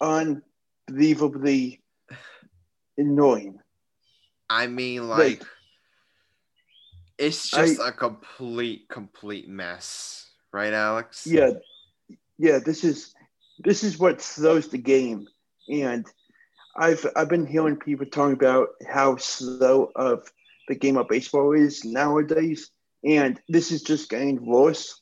unbelievably 0.00 1.80
annoying. 2.96 3.58
I 4.48 4.66
mean, 4.66 5.08
like, 5.08 5.40
like 5.40 5.48
it's 7.18 7.50
just 7.50 7.80
I, 7.80 7.88
a 7.88 7.92
complete, 7.92 8.88
complete 8.88 9.48
mess, 9.48 10.30
right, 10.52 10.72
Alex? 10.72 11.26
Yeah, 11.26 11.52
yeah. 12.38 12.58
This 12.58 12.84
is 12.84 13.14
this 13.58 13.84
is 13.84 13.98
what 13.98 14.20
slows 14.20 14.68
the 14.68 14.78
game, 14.78 15.26
and 15.68 16.06
I've 16.76 17.06
I've 17.16 17.28
been 17.28 17.46
hearing 17.46 17.76
people 17.76 18.06
talking 18.06 18.34
about 18.34 18.68
how 18.86 19.16
slow 19.16 19.90
of 19.94 20.30
the 20.68 20.74
game 20.74 20.96
of 20.96 21.08
baseball 21.08 21.52
is 21.52 21.84
nowadays, 21.84 22.70
and 23.04 23.40
this 23.48 23.70
is 23.70 23.82
just 23.82 24.10
getting 24.10 24.44
worse 24.44 25.00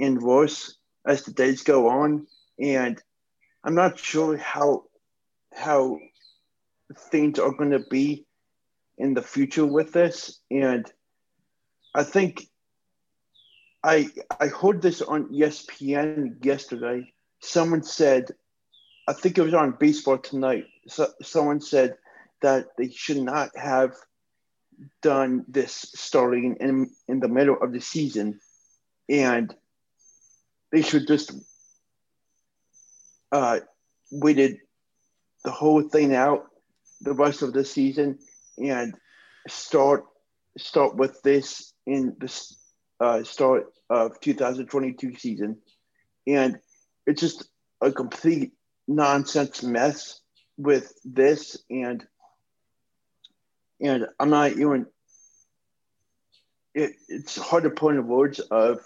and 0.00 0.22
worse 0.22 0.76
as 1.06 1.22
the 1.22 1.32
days 1.32 1.62
go 1.62 1.88
on, 1.88 2.26
and 2.58 3.00
I'm 3.64 3.74
not 3.74 3.98
sure 3.98 4.36
how 4.36 4.84
how 5.54 5.98
things 6.96 7.38
are 7.38 7.52
going 7.52 7.70
to 7.70 7.84
be 7.90 8.26
in 8.98 9.14
the 9.14 9.22
future 9.22 9.66
with 9.66 9.92
this, 9.92 10.40
and 10.50 10.90
I 11.94 12.04
think 12.04 12.46
I 13.82 14.08
I 14.40 14.46
heard 14.46 14.82
this 14.82 15.02
on 15.02 15.32
ESPN 15.32 16.44
yesterday. 16.44 17.12
Someone 17.40 17.82
said, 17.82 18.30
I 19.08 19.12
think 19.12 19.38
it 19.38 19.42
was 19.42 19.54
on 19.54 19.76
Baseball 19.78 20.18
Tonight. 20.18 20.66
So, 20.86 21.08
someone 21.22 21.60
said 21.60 21.96
that 22.40 22.66
they 22.78 22.90
should 22.90 23.18
not 23.18 23.50
have 23.56 23.94
done 25.00 25.44
this 25.48 25.90
starting 25.94 26.56
in 26.60 26.90
in 27.08 27.20
the 27.20 27.28
middle 27.28 27.56
of 27.60 27.72
the 27.72 27.80
season, 27.80 28.40
and 29.08 29.54
they 30.70 30.82
should 30.82 31.06
just 31.06 31.32
uh, 33.32 33.60
waited 34.10 34.58
the 35.44 35.50
whole 35.50 35.82
thing 35.82 36.14
out 36.14 36.51
the 37.02 37.12
rest 37.12 37.42
of 37.42 37.52
the 37.52 37.64
season 37.64 38.18
and 38.58 38.94
start 39.48 40.04
start 40.58 40.96
with 40.96 41.20
this 41.22 41.72
in 41.86 42.16
the 42.18 42.54
uh, 43.00 43.22
start 43.24 43.72
of 43.90 44.20
2022 44.20 45.16
season, 45.16 45.58
and 46.26 46.58
it's 47.06 47.20
just 47.20 47.48
a 47.80 47.90
complete 47.90 48.52
nonsense 48.86 49.62
mess 49.62 50.20
with 50.58 50.92
this 51.04 51.56
and 51.70 52.06
and 53.80 54.06
I'm 54.20 54.30
not 54.30 54.52
even 54.52 54.86
it, 56.74 56.92
it's 57.08 57.36
hard 57.36 57.64
to 57.64 57.70
put 57.70 57.94
in 57.94 58.06
words 58.06 58.38
of 58.40 58.80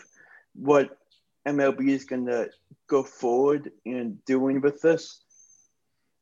what 0.55 0.97
MLB 1.47 1.89
is 1.89 2.05
going 2.05 2.27
to 2.27 2.51
go 2.89 3.03
forward 3.03 3.71
and 3.85 4.25
doing 4.25 4.61
with 4.61 4.81
this. 4.81 5.21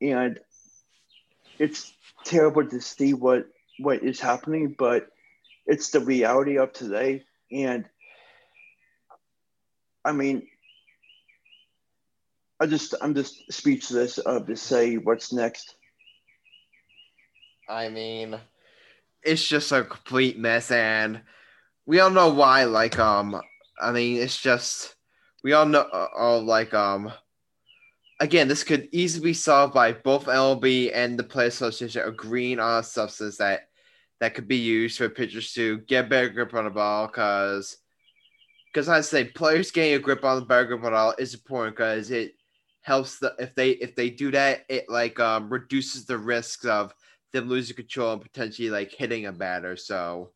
And 0.01 0.39
it's 1.59 1.93
terrible 2.25 2.67
to 2.67 2.81
see 2.81 3.15
what 3.15 3.47
what 3.79 4.03
is 4.03 4.21
happening, 4.21 4.75
but 4.79 5.09
it's 5.67 5.91
the 5.91 6.01
reality 6.01 6.59
of 6.59 6.73
today. 6.73 7.25
And 7.53 7.85
I 10.05 10.13
mean, 10.13 10.47
I 12.61 12.67
just 12.67 12.95
I'm 13.01 13.15
just 13.15 13.53
speechless 13.53 14.19
of 14.19 14.47
to 14.47 14.57
say 14.57 14.97
what's 14.97 15.33
next. 15.33 15.77
I 17.69 17.89
mean, 17.89 18.39
it's 19.23 19.47
just 19.47 19.73
a 19.73 19.85
complete 19.85 20.39
mess, 20.39 20.71
and 20.71 21.23
we 21.87 22.01
all 22.01 22.11
know 22.11 22.33
why. 22.33 22.65
Like, 22.65 22.99
um, 22.99 23.41
I 23.81 23.93
mean, 23.93 24.19
it's 24.19 24.41
just 24.41 24.95
we 25.43 25.53
all 25.53 25.67
know, 25.67 25.81
uh, 25.81 26.09
all 26.17 26.43
like, 26.43 26.73
um, 26.75 27.13
again, 28.21 28.49
this 28.49 28.65
could 28.65 28.89
easily 28.93 29.31
be 29.31 29.35
solved 29.35 29.75
by 29.75 29.93
both 29.93 30.27
MLB 30.27 30.91
and 30.95 31.19
the 31.19 31.25
Players 31.25 31.55
Association 31.55 32.03
agreeing 32.07 32.61
on 32.61 32.81
a 32.81 32.83
substance 32.83 33.39
that 33.39 33.69
that 34.21 34.35
could 34.35 34.49
be 34.49 34.57
used 34.57 34.99
for 34.99 35.09
pitchers 35.09 35.53
to 35.55 35.79
get 35.79 36.09
better 36.09 36.29
grip 36.29 36.55
on 36.55 36.65
the 36.65 36.71
ball. 36.71 37.07
Because, 37.07 37.77
because 38.73 38.89
I 38.89 39.01
say 39.01 39.25
players 39.25 39.71
getting 39.71 39.95
a 39.95 39.99
grip 39.99 40.25
on 40.25 40.41
the 40.41 40.47
better 40.47 40.65
grip 40.65 40.79
on 40.81 40.85
the 40.85 40.91
ball 40.91 41.15
is 41.19 41.35
important 41.35 41.77
because 41.77 42.11
it 42.11 42.33
helps 42.83 43.19
the 43.19 43.35
if 43.39 43.55
they 43.55 43.71
if 43.71 43.97
they 43.97 44.11
do 44.11 44.31
that, 44.31 44.65
it 44.69 44.89
like 44.89 45.19
um 45.19 45.51
reduces 45.51 46.05
the 46.05 46.19
risks 46.19 46.65
of 46.65 46.95
them 47.33 47.49
losing 47.49 47.77
control 47.77 48.13
and 48.13 48.23
potentially 48.23 48.71
like 48.71 48.93
hitting 48.93 49.27
a 49.27 49.33
batter. 49.33 49.77
So 49.77 50.31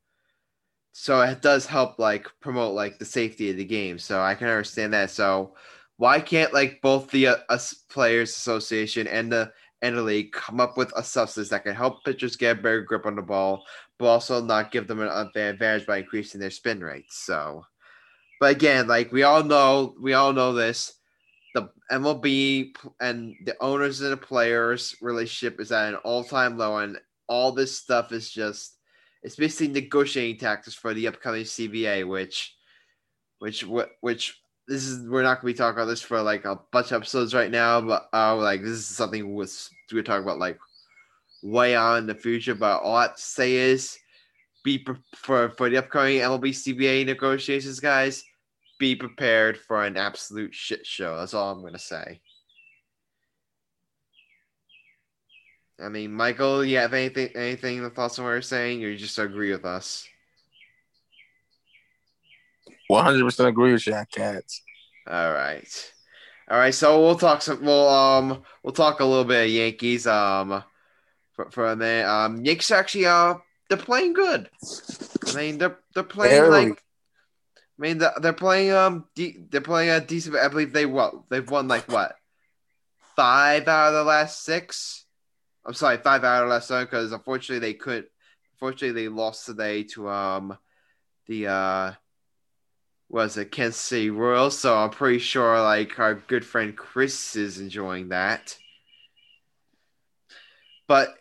so 0.93 1.21
it 1.21 1.43
does 1.43 1.65
help 1.65 1.99
like 1.99 2.27
promote 2.41 2.75
like 2.75 2.99
the 2.99 3.05
safety 3.05 3.51
of 3.51 3.57
the 3.57 3.65
game. 3.65 3.99
So 3.99 4.21
I 4.21 4.35
can 4.35 4.49
understand 4.49 4.93
that. 4.95 5.11
So 5.11 5.55
why 5.99 6.21
can't 6.21 6.55
like 6.55 6.81
both 6.81 7.11
the 7.11 7.27
uh, 7.27 7.37
us 7.51 7.75
players 7.75 8.31
association 8.31 9.07
and 9.07 9.31
the 9.31 9.53
and 9.83 9.97
the 9.97 10.03
league 10.03 10.33
come 10.33 10.61
up 10.61 10.77
with 10.77 10.93
a 10.97 11.05
substance 11.05 11.49
that 11.51 11.65
can 11.65 11.75
help 11.75 12.03
pitchers 12.05 12.37
get 12.37 12.59
a 12.59 12.61
better 12.61 12.81
grip 12.81 13.07
on 13.07 13.15
the 13.15 13.23
ball, 13.23 13.65
but 13.99 14.07
also 14.07 14.43
not 14.43 14.73
give 14.73 14.89
them 14.89 15.01
an 15.01 15.09
unfair 15.09 15.51
advantage 15.51 15.87
by 15.87 15.99
increasing 15.99 16.41
their 16.41 16.51
spin 16.51 16.81
rates. 16.81 17.17
So, 17.19 17.65
but 18.41 18.51
again, 18.51 18.89
like 18.89 19.13
we 19.13 19.23
all 19.23 19.45
know, 19.45 19.95
we 20.01 20.15
all 20.15 20.33
know 20.33 20.53
this. 20.53 20.95
The 21.55 21.71
MLB 21.93 22.77
and 23.01 23.35
the 23.45 23.57
owners 23.61 24.01
and 24.01 24.13
the 24.13 24.17
players 24.17 24.97
relationship 25.01 25.61
is 25.61 25.73
at 25.73 25.89
an 25.89 25.97
all-time 25.97 26.59
low, 26.59 26.79
and 26.79 26.99
all 27.29 27.53
this 27.53 27.77
stuff 27.77 28.13
is 28.13 28.31
just 28.31 28.79
it's 29.23 29.37
basically 29.37 29.69
negotiating 29.69 30.39
tactics 30.39 30.77
for 30.77 30.95
the 30.95 31.09
upcoming 31.09 31.43
CBA, 31.43 32.07
which, 32.07 32.55
which, 33.41 33.65
which 34.01 34.41
this 34.69 34.85
is 34.85 35.09
we're 35.09 35.23
not 35.23 35.41
gonna 35.41 35.53
be 35.53 35.57
talking 35.57 35.79
about 35.79 35.87
this 35.87 36.03
for 36.03 36.21
like 36.21 36.45
a 36.45 36.61
bunch 36.73 36.93
of 36.93 37.01
episodes 37.01 37.35
right 37.35 37.51
now, 37.51 37.81
but 37.81 38.09
uh, 38.13 38.37
like 38.37 38.61
this 38.61 38.73
is 38.73 38.87
something 38.87 39.35
we're 39.35 40.03
talking 40.03 40.23
about 40.23 40.39
like 40.39 40.59
way 41.43 41.75
on 41.75 41.99
in 41.99 42.07
the 42.07 42.15
future. 42.15 42.55
But 42.55 42.83
all 42.83 42.97
I 42.97 43.03
have 43.03 43.17
to 43.17 43.23
say 43.23 43.55
is, 43.55 43.99
be 44.63 44.79
pre- 44.79 44.97
for 45.17 45.51
for 45.51 45.71
the 45.71 45.79
upcoming 45.79 46.19
MLB 46.19 46.51
CBA 46.51 47.07
negotiations, 47.07 47.81
guys. 47.81 48.23
Be 48.79 48.95
prepared 48.95 49.59
for 49.59 49.85
an 49.85 49.97
absolute 49.97 50.55
shit 50.55 50.87
show. 50.87 51.17
That's 51.17 51.35
all 51.35 51.51
I'm 51.51 51.63
gonna 51.63 51.79
say. 51.79 52.21
I 55.81 55.89
mean, 55.89 56.13
Michael, 56.13 56.63
you 56.65 56.77
have 56.77 56.93
anything 56.93 57.31
anything 57.35 57.83
the 57.83 57.89
thoughts 57.89 58.19
on 58.19 58.27
what 58.27 58.33
we're 58.33 58.43
saying, 58.43 58.85
or 58.85 58.89
you 58.89 58.99
just 58.99 59.19
agree 59.19 59.51
with 59.51 59.65
us? 59.65 60.07
One 62.89 63.05
hundred 63.05 63.25
percent 63.25 63.49
agree 63.49 63.73
with 63.73 63.83
Jack 63.83 64.11
Cats. 64.11 64.63
All 65.07 65.33
right, 65.33 65.93
all 66.51 66.59
right. 66.59 66.75
So 66.75 67.01
we'll 67.01 67.19
talk 67.19 67.43
some. 67.43 67.65
We'll 67.65 67.89
um 67.89 68.43
we'll 68.63 68.73
talk 68.75 69.01
a 69.01 69.05
little 69.05 69.25
bit 69.25 69.45
of 69.45 69.51
Yankees. 69.51 70.07
Um, 70.07 70.63
for, 71.39 71.51
for 71.51 71.67
a 71.67 71.77
minute. 71.77 72.07
Um, 72.07 72.45
Yankees 72.45 72.71
actually 72.73 73.07
uh 73.07 73.35
they're 73.69 73.79
playing 73.79 74.13
good. 74.13 74.51
I 75.29 75.33
mean 75.37 75.59
they're 75.59 75.79
they're 75.95 76.03
playing 76.03 76.43
Barely. 76.43 76.69
like. 76.71 76.83
I 77.57 77.81
mean 77.81 77.99
they're 77.99 78.33
playing 78.33 78.73
um 78.73 79.05
de- 79.15 79.39
they're 79.51 79.61
playing 79.61 79.91
a 79.91 80.01
decent. 80.01 80.35
I 80.35 80.49
believe 80.49 80.73
they 80.73 80.85
what 80.85 81.15
they've 81.31 81.49
won 81.49 81.69
like 81.69 81.91
what 81.91 82.17
five 83.15 83.69
out 83.69 83.89
of 83.89 83.95
the 83.95 84.05
last 84.05 84.45
six. 84.45 85.05
I'm 85.65 85.75
sorry, 85.75 85.99
five 85.99 86.25
out 86.25 86.43
of 86.43 86.49
the 86.49 86.55
last 86.55 86.69
seven 86.69 86.87
because 86.87 87.13
unfortunately 87.13 87.61
they 87.61 87.75
couldn't. 87.75 88.09
Unfortunately, 88.55 89.03
they 89.03 89.09
lost 89.09 89.47
today 89.47 89.85
to 89.85 90.09
um 90.09 90.59
the 91.27 91.47
uh 91.47 91.93
was 93.09 93.37
it 93.37 93.51
Kansas 93.53 93.81
City 93.81 94.11
Royals. 94.11 94.59
So 94.59 94.77
I'm 94.77 94.91
pretty 94.91 95.19
sure 95.19 95.61
like 95.63 95.99
our 95.99 96.15
good 96.15 96.45
friend 96.45 96.77
Chris 96.77 97.37
is 97.37 97.59
enjoying 97.59 98.11
that. 98.11 98.57
But 100.87 101.15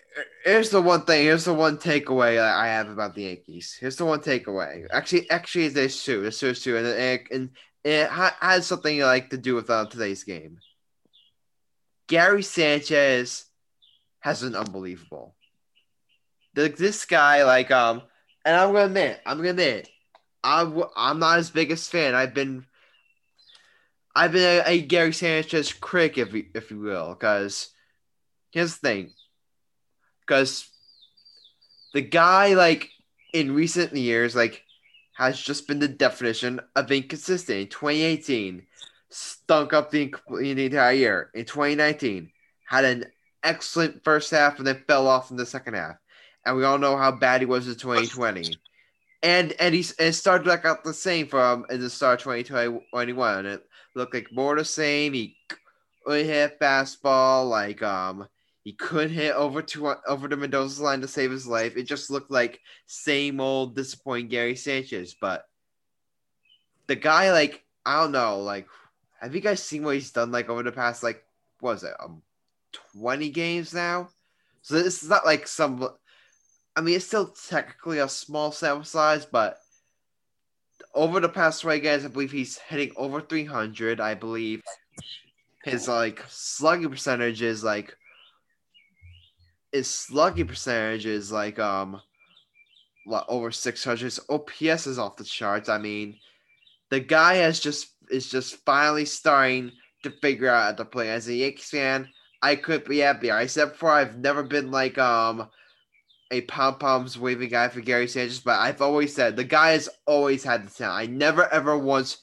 here's 0.43 0.69
the 0.69 0.81
one 0.81 1.01
thing. 1.03 1.23
Here's 1.23 1.45
the 1.45 1.53
one 1.53 1.77
takeaway 1.77 2.39
I 2.39 2.67
have 2.67 2.89
about 2.89 3.15
the 3.15 3.23
Yankees. 3.23 3.77
Here's 3.79 3.97
the 3.97 4.05
one 4.05 4.19
takeaway. 4.19 4.87
Actually, 4.91 5.29
actually, 5.29 5.67
there's 5.69 6.03
two. 6.03 6.21
There's 6.21 6.39
two, 6.39 6.77
and 6.77 6.87
it, 6.87 7.27
and 7.31 7.49
it 7.83 8.09
has 8.09 8.65
something 8.65 8.99
like 8.99 9.29
to 9.29 9.37
do 9.37 9.55
with 9.55 9.69
uh, 9.69 9.85
today's 9.85 10.23
game. 10.23 10.59
Gary 12.07 12.43
Sanchez 12.43 13.45
has 14.19 14.41
been 14.41 14.55
unbelievable. 14.55 15.35
This 16.53 17.05
guy, 17.05 17.43
like, 17.43 17.69
um, 17.69 18.01
and 18.43 18.55
I'm 18.55 18.73
gonna 18.73 18.85
admit, 18.85 19.19
I'm 19.25 19.37
gonna 19.37 19.49
admit, 19.49 19.89
I'm 20.47 20.81
I'm 20.95 21.19
not 21.19 21.37
his 21.37 21.49
biggest 21.49 21.91
fan. 21.91 22.15
I've 22.15 22.33
been, 22.33 22.65
I've 24.15 24.31
been 24.31 24.63
a, 24.65 24.69
a 24.69 24.81
Gary 24.81 25.11
Sanchez 25.11 25.73
critic, 25.73 26.17
if 26.17 26.33
you, 26.33 26.45
if 26.55 26.71
you 26.71 26.79
will, 26.79 27.09
because 27.09 27.69
here's 28.51 28.77
the 28.77 28.87
thing, 28.87 29.11
because 30.21 30.69
the 31.93 32.01
guy, 32.01 32.53
like, 32.53 32.89
in 33.33 33.53
recent 33.53 33.93
years, 33.93 34.37
like, 34.37 34.63
has 35.15 35.37
just 35.37 35.67
been 35.67 35.79
the 35.79 35.87
definition 35.89 36.61
of 36.77 36.91
inconsistent. 36.93 37.59
In 37.59 37.67
2018, 37.67 38.63
stunk 39.09 39.73
up 39.73 39.91
the, 39.91 40.13
the 40.29 40.65
entire 40.65 40.93
year. 40.93 41.29
In 41.33 41.43
2019, 41.43 42.31
had 42.65 42.85
an 42.85 43.05
excellent 43.43 44.01
first 44.05 44.31
half 44.31 44.59
and 44.59 44.67
then 44.67 44.81
fell 44.87 45.07
off 45.07 45.29
in 45.29 45.35
the 45.35 45.45
second 45.45 45.73
half. 45.73 45.97
And 46.45 46.55
we 46.55 46.63
all 46.63 46.77
know 46.77 46.95
how 46.95 47.11
bad 47.11 47.41
he 47.41 47.45
was 47.45 47.67
in 47.67 47.75
2020. 47.75 48.55
And 49.27 49.53
and 49.59 49.75
he 49.75 49.85
and 49.99 50.15
started 50.15 50.47
back 50.47 50.63
out 50.63 50.85
the 50.85 50.93
same 50.93 51.27
from 51.27 51.65
in 51.69 51.81
the 51.81 51.89
start 51.89 52.21
of 52.21 52.23
2021. 52.23 53.45
It 53.45 53.61
looked 53.93 54.13
like 54.13 54.31
more 54.31 54.55
the 54.55 54.63
same. 54.63 55.11
He 55.11 55.35
couldn't 56.05 56.27
hit 56.27 56.57
fastball, 56.61 57.49
like 57.49 57.83
um 57.83 58.25
he 58.63 58.71
couldn't 58.71 59.09
hit 59.09 59.35
over 59.35 59.61
to 59.61 59.95
over 60.07 60.29
to 60.29 60.37
Mendoza's 60.37 60.79
line 60.79 61.01
to 61.01 61.09
save 61.09 61.29
his 61.29 61.45
life. 61.45 61.75
It 61.75 61.83
just 61.83 62.09
looked 62.09 62.31
like 62.31 62.61
same 62.85 63.41
old 63.41 63.75
disappointing 63.75 64.29
Gary 64.29 64.55
Sanchez. 64.55 65.13
But 65.19 65.43
the 66.87 66.95
guy, 66.95 67.33
like, 67.33 67.65
I 67.85 68.03
don't 68.03 68.13
know, 68.13 68.39
like 68.39 68.69
have 69.19 69.35
you 69.35 69.41
guys 69.41 69.61
seen 69.61 69.83
what 69.83 69.95
he's 69.95 70.11
done 70.11 70.31
like 70.31 70.47
over 70.47 70.63
the 70.63 70.71
past 70.71 71.03
like 71.03 71.21
what 71.59 71.73
was 71.73 71.83
it 71.83 71.95
um 71.99 72.21
20 72.97 73.29
games 73.31 73.73
now. 73.73 74.07
So 74.61 74.75
this 74.75 75.03
is 75.03 75.09
not 75.09 75.25
like 75.25 75.49
some. 75.49 75.85
I 76.77 76.81
mean, 76.81 76.95
it's 76.95 77.07
still 77.07 77.33
technically 77.49 77.97
a 77.97 78.07
small 78.07 78.51
sample 78.51 78.83
size, 78.83 79.25
but 79.25 79.57
over 80.93 81.19
the 81.19 81.27
past 81.27 81.63
20 81.63 81.79
games, 81.79 82.05
I 82.05 82.09
believe 82.09 82.31
he's 82.31 82.59
hitting 82.59 82.91
over 82.95 83.19
300. 83.19 83.99
I 83.99 84.13
believe 84.13 84.61
his 85.63 85.87
like 85.87 86.23
slugging 86.27 86.91
percentage 86.91 87.41
is 87.41 87.63
like 87.63 87.97
his 89.71 89.87
slugging 89.89 90.45
percentage 90.45 91.07
is 91.07 91.31
like 91.31 91.57
um 91.57 91.99
over 93.27 93.49
600. 93.49 93.99
His 93.99 94.19
OPS 94.29 94.85
is 94.85 94.99
off 94.99 95.17
the 95.17 95.23
charts. 95.23 95.69
I 95.69 95.79
mean, 95.79 96.19
the 96.91 96.99
guy 96.99 97.35
has 97.35 97.59
just 97.59 97.87
is 98.11 98.29
just 98.29 98.63
finally 98.65 99.05
starting 99.05 99.71
to 100.03 100.11
figure 100.21 100.49
out 100.49 100.63
how 100.63 100.71
to 100.73 100.85
play. 100.85 101.09
As 101.09 101.27
a 101.27 101.33
Yankees 101.33 101.71
fan, 101.71 102.07
I 102.43 102.55
could 102.55 102.85
be 102.85 102.99
happier. 102.99 103.33
I 103.33 103.47
said 103.47 103.71
before 103.71 103.93
I've 103.93 104.19
never 104.19 104.43
been 104.43 104.69
like 104.69 104.99
um 104.99 105.49
a 106.31 106.41
pom 106.41 106.77
poms 106.77 107.17
waving 107.17 107.49
guy 107.49 107.69
for 107.69 107.81
Gary 107.81 108.07
Sanchez, 108.07 108.39
but 108.39 108.59
I've 108.59 108.81
always 108.81 109.13
said 109.13 109.35
the 109.35 109.43
guy 109.43 109.71
has 109.71 109.89
always 110.05 110.43
had 110.43 110.67
the 110.67 110.71
talent. 110.71 110.99
I 110.99 111.05
never 111.11 111.51
ever 111.51 111.77
once 111.77 112.17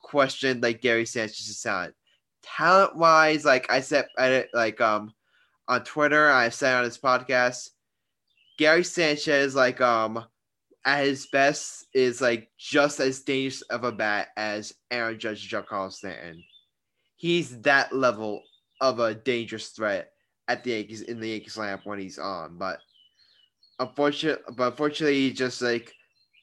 questioned 0.00 0.62
like 0.62 0.82
Gary 0.82 1.06
Sanchez's 1.06 1.60
talent. 1.62 1.94
Talent 2.42 2.96
wise, 2.96 3.44
like 3.44 3.70
I 3.70 3.80
said 3.80 4.06
it 4.18 4.48
like 4.52 4.80
um 4.80 5.12
on 5.68 5.84
Twitter, 5.84 6.30
I 6.30 6.50
said 6.50 6.76
on 6.76 6.84
his 6.84 6.98
podcast, 6.98 7.70
Gary 8.58 8.84
Sanchez 8.84 9.54
like 9.54 9.80
um 9.80 10.24
at 10.84 11.04
his 11.04 11.26
best 11.26 11.86
is 11.92 12.20
like 12.20 12.48
just 12.56 13.00
as 13.00 13.20
dangerous 13.20 13.62
of 13.62 13.84
a 13.84 13.92
bat 13.92 14.28
as 14.36 14.72
Aaron 14.90 15.18
Judge 15.18 15.52
and 15.52 15.66
Giancarlo 15.66 15.92
Stanton. 15.92 16.42
He's 17.16 17.60
that 17.62 17.92
level 17.92 18.42
of 18.80 19.00
a 19.00 19.14
dangerous 19.14 19.70
threat 19.70 20.10
at 20.46 20.62
the 20.62 20.72
Yankees 20.72 21.00
in 21.00 21.18
the 21.18 21.28
Yankees 21.30 21.56
lineup 21.56 21.84
when 21.84 21.98
he's 21.98 22.18
on. 22.18 22.56
But 22.56 22.78
unfortunately, 23.78 24.54
but 24.56 24.68
unfortunately, 24.68 25.30
just 25.32 25.62
like 25.62 25.92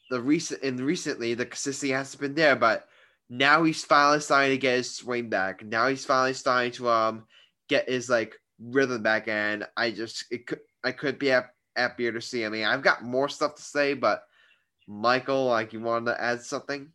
the 0.10 0.22
recent 0.22 0.64
and 0.64 0.80
recently, 0.80 1.34
the 1.34 1.46
consistency 1.46 1.92
hasn't 1.92 2.22
been 2.22 2.36
there. 2.36 2.56
But 2.56 2.88
now 3.30 3.64
he's 3.64 3.84
finally 3.84 4.20
starting 4.20 4.52
to 4.52 4.58
get 4.58 4.78
his 4.78 4.96
swing 4.96 5.30
back. 5.30 5.64
Now 5.64 5.88
he's 5.88 6.06
finally 6.06 6.34
starting 6.34 6.72
to 6.74 6.90
um 6.90 7.24
get 7.70 7.90
his 7.90 8.10
like 8.10 8.36
rhythm 8.60 9.02
back, 9.04 9.28
and 9.28 9.68
I 9.76 9.92
just 9.92 10.26
it 10.32 10.48
could 10.48 10.60
I 10.84 10.92
could 10.92 11.20
be 11.20 11.34
happier 11.76 12.12
to 12.12 12.22
see. 12.22 12.46
I 12.46 12.50
mean, 12.50 12.66
I've 12.66 12.84
got 12.84 13.04
more 13.04 13.30
stuff 13.30 13.56
to 13.56 13.62
say, 13.62 13.94
but 13.94 14.24
Michael, 14.88 15.46
like, 15.46 15.74
you 15.74 15.80
wanted 15.80 16.12
to 16.12 16.22
add 16.22 16.42
something? 16.42 16.90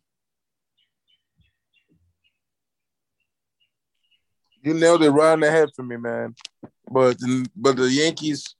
You 4.61 4.73
nailed 4.73 5.03
it 5.03 5.09
right 5.09 5.31
on 5.31 5.39
the 5.39 5.49
head 5.49 5.69
for 5.75 5.83
me, 5.83 5.97
man. 5.97 6.35
But 6.91 7.17
but 7.55 7.77
the 7.77 7.89
Yankees 7.89 8.55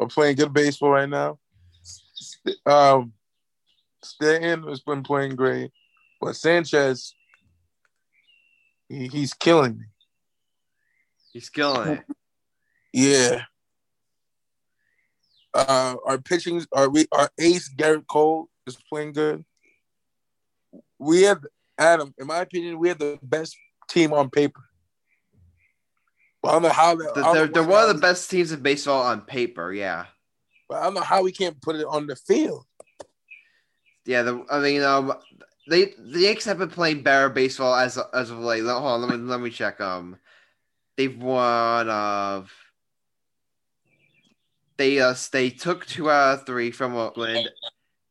are 0.00 0.08
playing 0.08 0.36
good 0.36 0.52
baseball 0.52 0.90
right 0.90 1.08
now. 1.08 1.38
Um, 2.64 3.12
Stanton 4.02 4.62
has 4.68 4.80
been 4.80 5.02
playing 5.02 5.36
great, 5.36 5.70
but 6.20 6.34
Sanchez, 6.36 7.14
he, 8.88 9.08
he's 9.08 9.34
killing 9.34 9.78
me. 9.78 9.84
He's 11.32 11.50
killing 11.50 11.88
it. 11.88 12.04
Yeah. 12.92 13.42
Uh, 15.52 15.96
our 16.06 16.18
pitching, 16.18 16.64
our 16.72 16.88
we, 16.88 17.06
our 17.12 17.30
ace 17.38 17.70
Gerrit 17.76 18.06
Cole 18.06 18.48
is 18.66 18.78
playing 18.88 19.12
good. 19.12 19.44
We 20.98 21.22
have 21.22 21.44
Adam, 21.78 22.14
in 22.18 22.26
my 22.26 22.38
opinion, 22.38 22.78
we 22.78 22.88
have 22.88 22.98
the 22.98 23.18
best 23.22 23.56
team 23.88 24.12
on 24.12 24.30
paper. 24.30 24.69
I 26.44 26.52
don't 26.52 26.62
know 26.62 26.68
how 26.70 26.94
they're, 26.94 27.12
they're, 27.12 27.46
they're 27.48 27.62
one 27.62 27.88
of 27.88 27.94
the 27.94 28.00
best 28.00 28.30
teams 28.30 28.50
in 28.50 28.60
baseball 28.60 29.02
on 29.02 29.20
paper, 29.20 29.72
yeah. 29.72 30.06
But 30.68 30.78
I 30.78 30.84
don't 30.84 30.94
know 30.94 31.02
how 31.02 31.22
we 31.22 31.32
can't 31.32 31.60
put 31.60 31.76
it 31.76 31.84
on 31.86 32.06
the 32.06 32.16
field. 32.16 32.64
Yeah, 34.06 34.22
the, 34.22 34.44
I 34.50 34.60
mean, 34.60 34.82
um, 34.82 35.12
they 35.68 35.92
the 35.98 36.20
Yankees 36.20 36.46
have 36.46 36.58
been 36.58 36.70
playing 36.70 37.02
better 37.02 37.28
baseball 37.28 37.74
as 37.74 37.98
as 38.14 38.30
of 38.30 38.38
late. 38.38 38.64
Hold 38.64 38.84
on, 38.84 39.00
let 39.02 39.10
me 39.10 39.16
let 39.16 39.40
me 39.40 39.50
check. 39.50 39.80
Um, 39.80 40.16
they've 40.96 41.16
won 41.16 41.88
of. 41.88 42.52
They 44.78 45.00
uh 45.00 45.14
they 45.32 45.50
took 45.50 45.84
two 45.84 46.10
out 46.10 46.40
of 46.40 46.46
three 46.46 46.70
from 46.70 46.96
Oakland. 46.96 47.50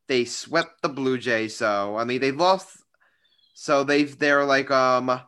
They 0.06 0.24
swept 0.24 0.82
the 0.82 0.88
Blue 0.88 1.18
Jays, 1.18 1.56
so 1.56 1.96
I 1.96 2.04
mean 2.04 2.20
they've 2.20 2.36
lost. 2.36 2.68
So 3.54 3.84
they've 3.84 4.16
they're 4.18 4.44
like 4.44 4.70
um 4.70 5.20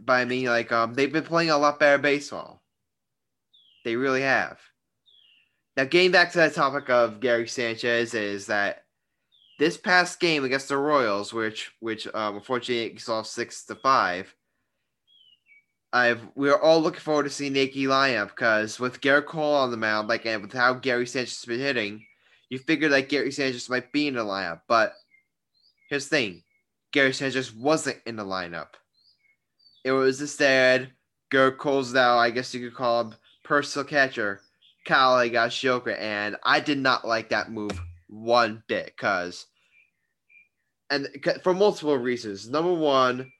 by 0.00 0.24
me 0.24 0.48
like 0.48 0.72
um 0.72 0.94
they've 0.94 1.12
been 1.12 1.24
playing 1.24 1.50
a 1.50 1.58
lot 1.58 1.78
better 1.78 1.98
baseball. 1.98 2.62
They 3.84 3.96
really 3.96 4.22
have. 4.22 4.58
Now 5.76 5.84
getting 5.84 6.10
back 6.10 6.32
to 6.32 6.38
that 6.38 6.54
topic 6.54 6.90
of 6.90 7.20
Gary 7.20 7.48
Sanchez 7.48 8.14
is 8.14 8.46
that 8.46 8.84
this 9.58 9.76
past 9.76 10.20
game 10.20 10.44
against 10.44 10.68
the 10.68 10.76
Royals, 10.76 11.32
which 11.32 11.72
which 11.80 12.06
um 12.14 12.36
unfortunately 12.36 12.98
saw 12.98 13.22
six 13.22 13.64
to 13.66 13.74
five. 13.74 14.34
I've 15.92 16.20
we're 16.34 16.58
all 16.58 16.80
looking 16.80 17.00
forward 17.00 17.24
to 17.24 17.30
seeing 17.30 17.56
Yankee 17.56 17.86
lineup 17.86 18.28
because 18.28 18.78
with 18.78 19.00
Gerrit 19.00 19.26
Cole 19.26 19.54
on 19.54 19.70
the 19.70 19.76
mound, 19.76 20.08
like 20.08 20.24
and 20.26 20.42
with 20.42 20.52
how 20.52 20.74
Gary 20.74 21.06
Sanchez 21.06 21.40
has 21.40 21.44
been 21.46 21.60
hitting, 21.60 22.04
you 22.48 22.58
figure 22.58 22.88
that 22.88 23.08
Gary 23.08 23.32
Sanchez 23.32 23.68
might 23.68 23.92
be 23.92 24.06
in 24.06 24.14
the 24.14 24.24
lineup. 24.24 24.60
But 24.68 24.94
here's 25.88 26.08
the 26.08 26.16
thing: 26.16 26.42
Gary 26.92 27.12
Sanchez 27.12 27.52
wasn't 27.52 27.98
in 28.06 28.16
the 28.16 28.24
lineup. 28.24 28.74
It 29.84 29.92
was 29.92 30.20
instead 30.20 30.92
Gerrit 31.32 31.58
Cole's 31.58 31.92
now, 31.92 32.18
I 32.18 32.30
guess 32.30 32.52
you 32.54 32.68
could 32.68 32.76
call 32.76 33.00
him 33.02 33.14
personal 33.44 33.86
catcher, 33.86 34.40
Kyle 34.86 35.16
Higashioka, 35.16 35.98
and 35.98 36.36
I 36.44 36.60
did 36.60 36.78
not 36.78 37.06
like 37.06 37.30
that 37.30 37.50
move 37.50 37.80
one 38.08 38.62
bit 38.66 38.86
because, 38.86 39.46
and 40.90 41.08
for 41.42 41.54
multiple 41.54 41.96
reasons. 41.96 42.48
Number 42.48 42.74
one, 42.74 43.30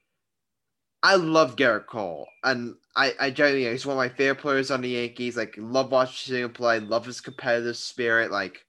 I 1.03 1.15
love 1.15 1.55
Gerrit 1.55 1.87
Cole, 1.87 2.27
and 2.43 2.75
I, 2.95 3.13
I 3.19 3.31
genuinely 3.31 3.71
he's 3.71 3.85
one 3.85 3.95
of 3.95 3.97
my 3.97 4.09
favorite 4.09 4.41
players 4.41 4.71
on 4.71 4.81
the 4.81 4.89
Yankees. 4.89 5.35
Like, 5.35 5.55
love 5.57 5.91
watching 5.91 6.37
him 6.37 6.53
play, 6.53 6.79
love 6.79 7.05
his 7.05 7.21
competitive 7.21 7.77
spirit. 7.77 8.31
Like, 8.31 8.65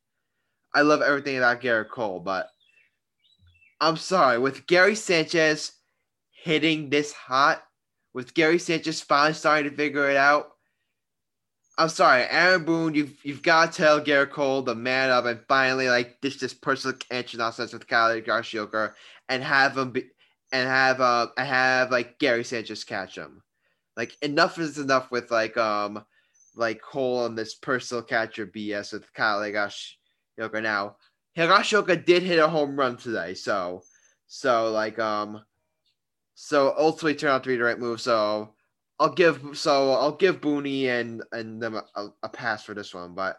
I 0.75 0.81
love 0.83 1.03
everything 1.03 1.37
about 1.37 1.61
Gerrit 1.61 1.91
Cole, 1.91 2.21
but 2.21 2.49
I'm 3.81 3.97
sorry 3.97 4.39
with 4.39 4.67
Gary 4.67 4.95
Sanchez 4.95 5.73
hitting 6.43 6.91
this 6.91 7.13
hot 7.13 7.63
with 8.15 8.35
Gary 8.35 8.59
Sanchez 8.59 9.01
finally 9.01 9.35
starting 9.35 9.71
to 9.71 9.77
figure 9.77 10.11
it 10.11 10.17
out. 10.17 10.49
I'm 11.79 11.89
sorry, 11.89 12.25
Aaron 12.29 12.65
Boone, 12.65 12.95
you've 12.95 13.17
you've 13.25 13.43
got 13.43 13.73
to 13.73 13.79
tell 13.79 14.01
Gerrit 14.01 14.31
Cole 14.31 14.63
the 14.63 14.75
man 14.75 15.11
up 15.11 15.25
and 15.25 15.41
finally 15.49 15.89
like 15.89 16.21
ditch 16.21 16.39
this 16.39 16.53
personal 16.53 16.97
catch 16.97 17.35
nonsense 17.35 17.73
with 17.73 17.87
Kyle 17.87 18.15
Higashioka 18.15 18.93
and 19.29 19.43
have 19.43 19.79
him 19.79 19.93
be, 19.93 20.05
and 20.53 20.69
have 20.69 21.01
uh 21.01 21.29
have 21.39 21.91
like 21.91 22.19
Gary 22.19 22.45
Sanchez 22.45 22.85
catch 22.85 23.17
him. 23.17 23.43
Like 23.97 24.17
enough 24.21 24.59
is 24.59 24.79
enough 24.79 25.11
with 25.11 25.31
like 25.31 25.57
um 25.57 26.05
like 26.55 26.83
Cole 26.83 27.21
on 27.21 27.35
this 27.35 27.55
personal 27.55 28.03
catcher 28.03 28.47
BS 28.47 28.93
with 28.93 29.11
Kyle 29.15 29.41
Higashioka. 29.41 30.63
Now 30.63 30.97
Higashioka 31.39 32.05
did 32.05 32.23
hit 32.23 32.39
a 32.39 32.49
home 32.49 32.77
run 32.77 32.99
today, 32.99 33.33
so 33.33 33.83
so 34.27 34.71
like 34.71 34.99
um 34.99 35.43
so 36.45 36.75
ultimately 36.77 37.15
turned 37.15 37.35
out 37.35 37.45
to 37.45 37.51
be 37.51 37.57
the 37.57 37.63
right 37.63 37.79
move. 37.79 38.01
So 38.01 38.53
I'll 38.99 39.13
give 39.15 39.41
so 39.55 39.93
I'll 39.93 40.17
give 40.17 40.41
Booney 40.41 40.87
and 40.87 41.23
and 41.31 41.63
them 41.63 41.77
a, 41.77 42.09
a 42.25 42.29
pass 42.29 42.65
for 42.65 42.75
this 42.75 42.93
one. 42.93 43.15
But 43.15 43.37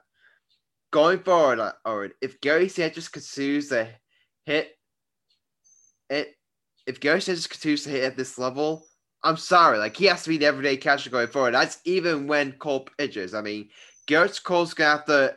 going 0.91 1.19
forward, 1.19 1.59
forward, 1.83 2.13
if 2.21 2.39
Gary 2.39 2.69
Sanchez 2.69 3.09
continues 3.09 3.67
to 3.69 3.89
hit 4.45 4.77
it, 6.09 6.35
if 6.87 7.01
Gary 7.01 7.19
Sanchez 7.19 7.45
continues 7.45 7.83
to 7.83 7.89
hit 7.89 8.05
at 8.05 8.15
this 8.15 8.37
level, 8.39 8.87
I'm 9.21 9.35
sorry, 9.35 9.79
like 9.79 9.97
he 9.97 10.05
has 10.05 10.23
to 10.23 10.29
be 10.29 10.37
the 10.37 10.45
everyday 10.45 10.77
catcher 10.77 11.09
going 11.09 11.27
forward. 11.27 11.55
That's 11.55 11.79
even 11.83 12.25
when 12.25 12.53
Cole 12.53 12.87
pitches. 12.97 13.33
I 13.33 13.41
mean, 13.41 13.67
Gerrit 14.07 14.41
Cole's 14.43 14.73
gonna 14.73 14.91
have 14.91 15.05
to 15.07 15.35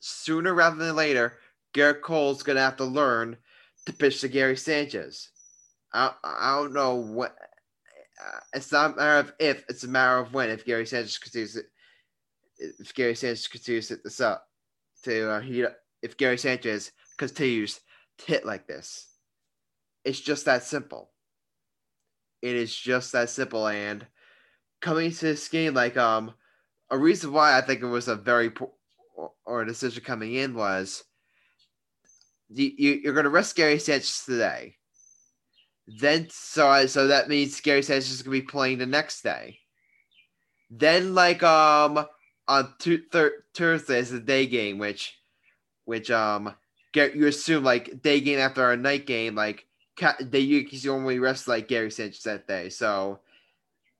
sooner 0.00 0.54
rather 0.54 0.84
than 0.84 0.96
later. 0.96 1.38
Gerrit 1.72 2.02
Cole's 2.02 2.42
gonna 2.42 2.58
have 2.58 2.78
to 2.78 2.84
learn 2.84 3.36
to 3.86 3.92
pitch 3.92 4.22
to 4.22 4.28
Gary 4.28 4.56
Sanchez. 4.56 5.30
I, 5.92 6.12
I 6.22 6.56
don't 6.56 6.72
know 6.72 6.96
what. 6.96 7.36
Uh, 8.20 8.40
it's 8.54 8.70
not 8.70 8.92
a 8.92 8.96
matter 8.96 9.18
of 9.18 9.32
if; 9.38 9.64
it's 9.68 9.84
a 9.84 9.88
matter 9.88 10.18
of 10.18 10.34
when. 10.34 10.50
If 10.50 10.64
Gary 10.64 10.86
Sanchez 10.86 11.18
continues, 11.18 11.54
to, 11.54 11.62
if 12.58 12.94
Gary 12.94 13.14
Sanchez 13.14 13.46
continues 13.46 13.88
to 13.88 13.94
hit 13.94 14.04
this 14.04 14.20
up, 14.20 14.46
to 15.04 15.30
uh, 15.30 15.40
heat 15.40 15.66
if 16.02 16.16
Gary 16.16 16.38
Sanchez 16.38 16.92
continues 17.18 17.80
to 18.18 18.26
hit 18.26 18.46
like 18.46 18.66
this, 18.66 19.08
it's 20.04 20.20
just 20.20 20.44
that 20.46 20.64
simple. 20.64 21.10
It 22.42 22.56
is 22.56 22.74
just 22.74 23.12
that 23.12 23.28
simple. 23.28 23.66
And 23.68 24.06
coming 24.80 25.10
to 25.10 25.20
this 25.20 25.48
game, 25.48 25.74
like 25.74 25.96
um, 25.96 26.32
a 26.90 26.96
reason 26.96 27.32
why 27.32 27.56
I 27.56 27.60
think 27.60 27.82
it 27.82 27.86
was 27.86 28.08
a 28.08 28.16
very 28.16 28.50
poor 28.50 28.72
or 29.44 29.62
a 29.62 29.66
decision 29.66 30.02
coming 30.02 30.34
in 30.34 30.54
was 30.54 31.04
you, 32.48 32.70
you 32.78 33.00
you're 33.04 33.14
going 33.14 33.24
to 33.24 33.30
rest 33.30 33.56
Gary 33.56 33.78
Sanchez 33.78 34.24
today 34.24 34.76
then 35.98 36.28
so 36.30 36.86
so 36.86 37.08
that 37.08 37.28
means 37.28 37.60
Gary 37.60 37.82
Sanchez 37.82 38.10
is 38.10 38.22
gonna 38.22 38.32
be 38.32 38.42
playing 38.42 38.78
the 38.78 38.86
next 38.86 39.22
day. 39.22 39.58
Then 40.70 41.14
like 41.14 41.42
um 41.42 42.06
on 42.46 42.74
two, 42.78 43.02
thir- 43.10 43.44
Thursday 43.54 43.98
is 43.98 44.10
the 44.10 44.20
day 44.20 44.46
game, 44.46 44.78
which 44.78 45.18
which 45.84 46.10
um 46.10 46.54
get 46.92 47.16
you 47.16 47.26
assume 47.26 47.64
like 47.64 48.02
day 48.02 48.20
game 48.20 48.38
after 48.38 48.70
a 48.70 48.76
night 48.76 49.06
game, 49.06 49.34
like 49.34 49.66
the 50.20 50.40
Yankees 50.40 50.84
normally 50.84 51.18
rest 51.18 51.48
like 51.48 51.68
Gary 51.68 51.90
Sanchez 51.90 52.22
that 52.22 52.46
day. 52.46 52.68
So 52.68 53.20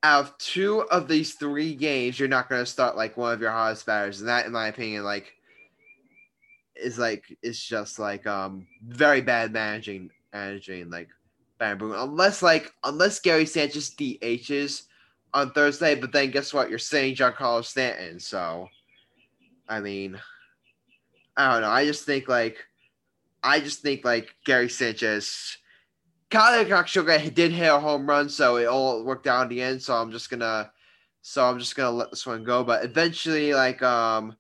out 0.03 0.25
of 0.25 0.39
two 0.39 0.83
of 0.91 1.09
these 1.09 1.35
three 1.35 1.75
games, 1.75 2.19
you're 2.19 2.29
not 2.29 2.49
gonna 2.49 2.67
start 2.67 2.97
like 2.97 3.17
one 3.17 3.33
of 3.33 3.41
your 3.41 3.51
hottest 3.51 3.87
batters, 3.87 4.21
and 4.21 4.29
that, 4.29 4.47
in 4.47 4.53
my 4.53 4.69
opinion, 4.69 5.05
like 5.05 5.33
is 6.77 6.99
like 6.99 7.37
it's 7.43 7.63
just 7.63 7.99
like 7.99 8.27
um 8.27 8.67
very 8.87 9.21
bad 9.21 9.53
managing 9.53 10.11
managing 10.33 10.89
like 10.89 11.09
Boone. 11.61 11.95
Unless 11.95 12.43
like 12.43 12.73
unless 12.85 13.21
Gary 13.21 13.47
Sanchez 13.47 13.95
DHs 13.95 14.85
on 15.35 15.53
Thursday, 15.53 15.95
but 15.95 16.13
then 16.13 16.31
guess 16.31 16.53
what? 16.53 16.71
You're 16.71 16.79
saying 16.79 17.17
Giancarlo 17.17 17.65
Stanton, 17.65 18.19
so 18.19 18.69
I 19.69 19.81
mean, 19.81 20.19
I 21.37 21.53
don't 21.53 21.63
know. 21.63 21.71
I 21.71 21.85
just 21.85 22.05
think 22.05 22.29
like 22.29 22.57
I 23.43 23.61
just 23.61 23.83
think 23.83 24.05
like 24.05 24.35
Gary 24.45 24.69
Sanchez. 24.69 25.57
Kyle 26.31 26.65
Higashioka 26.65 27.35
did 27.35 27.51
hit 27.51 27.67
a 27.67 27.81
home 27.81 28.07
run, 28.09 28.29
so 28.29 28.57
it 28.57 28.67
all 28.67 29.05
worked 29.05 29.27
out 29.27 29.43
in 29.43 29.49
the 29.49 29.63
end. 29.63 29.83
So 29.83 29.95
I'm 29.95 30.13
just 30.13 30.31
gonna, 30.31 30.71
so 31.23 31.45
I'm 31.45 31.59
just 31.59 31.75
gonna 31.75 31.91
let 31.91 32.11
this 32.11 32.25
one 32.25 32.45
go. 32.45 32.63
But 32.63 32.85
eventually, 32.85 33.53
like 33.53 33.83
um, 33.83 34.37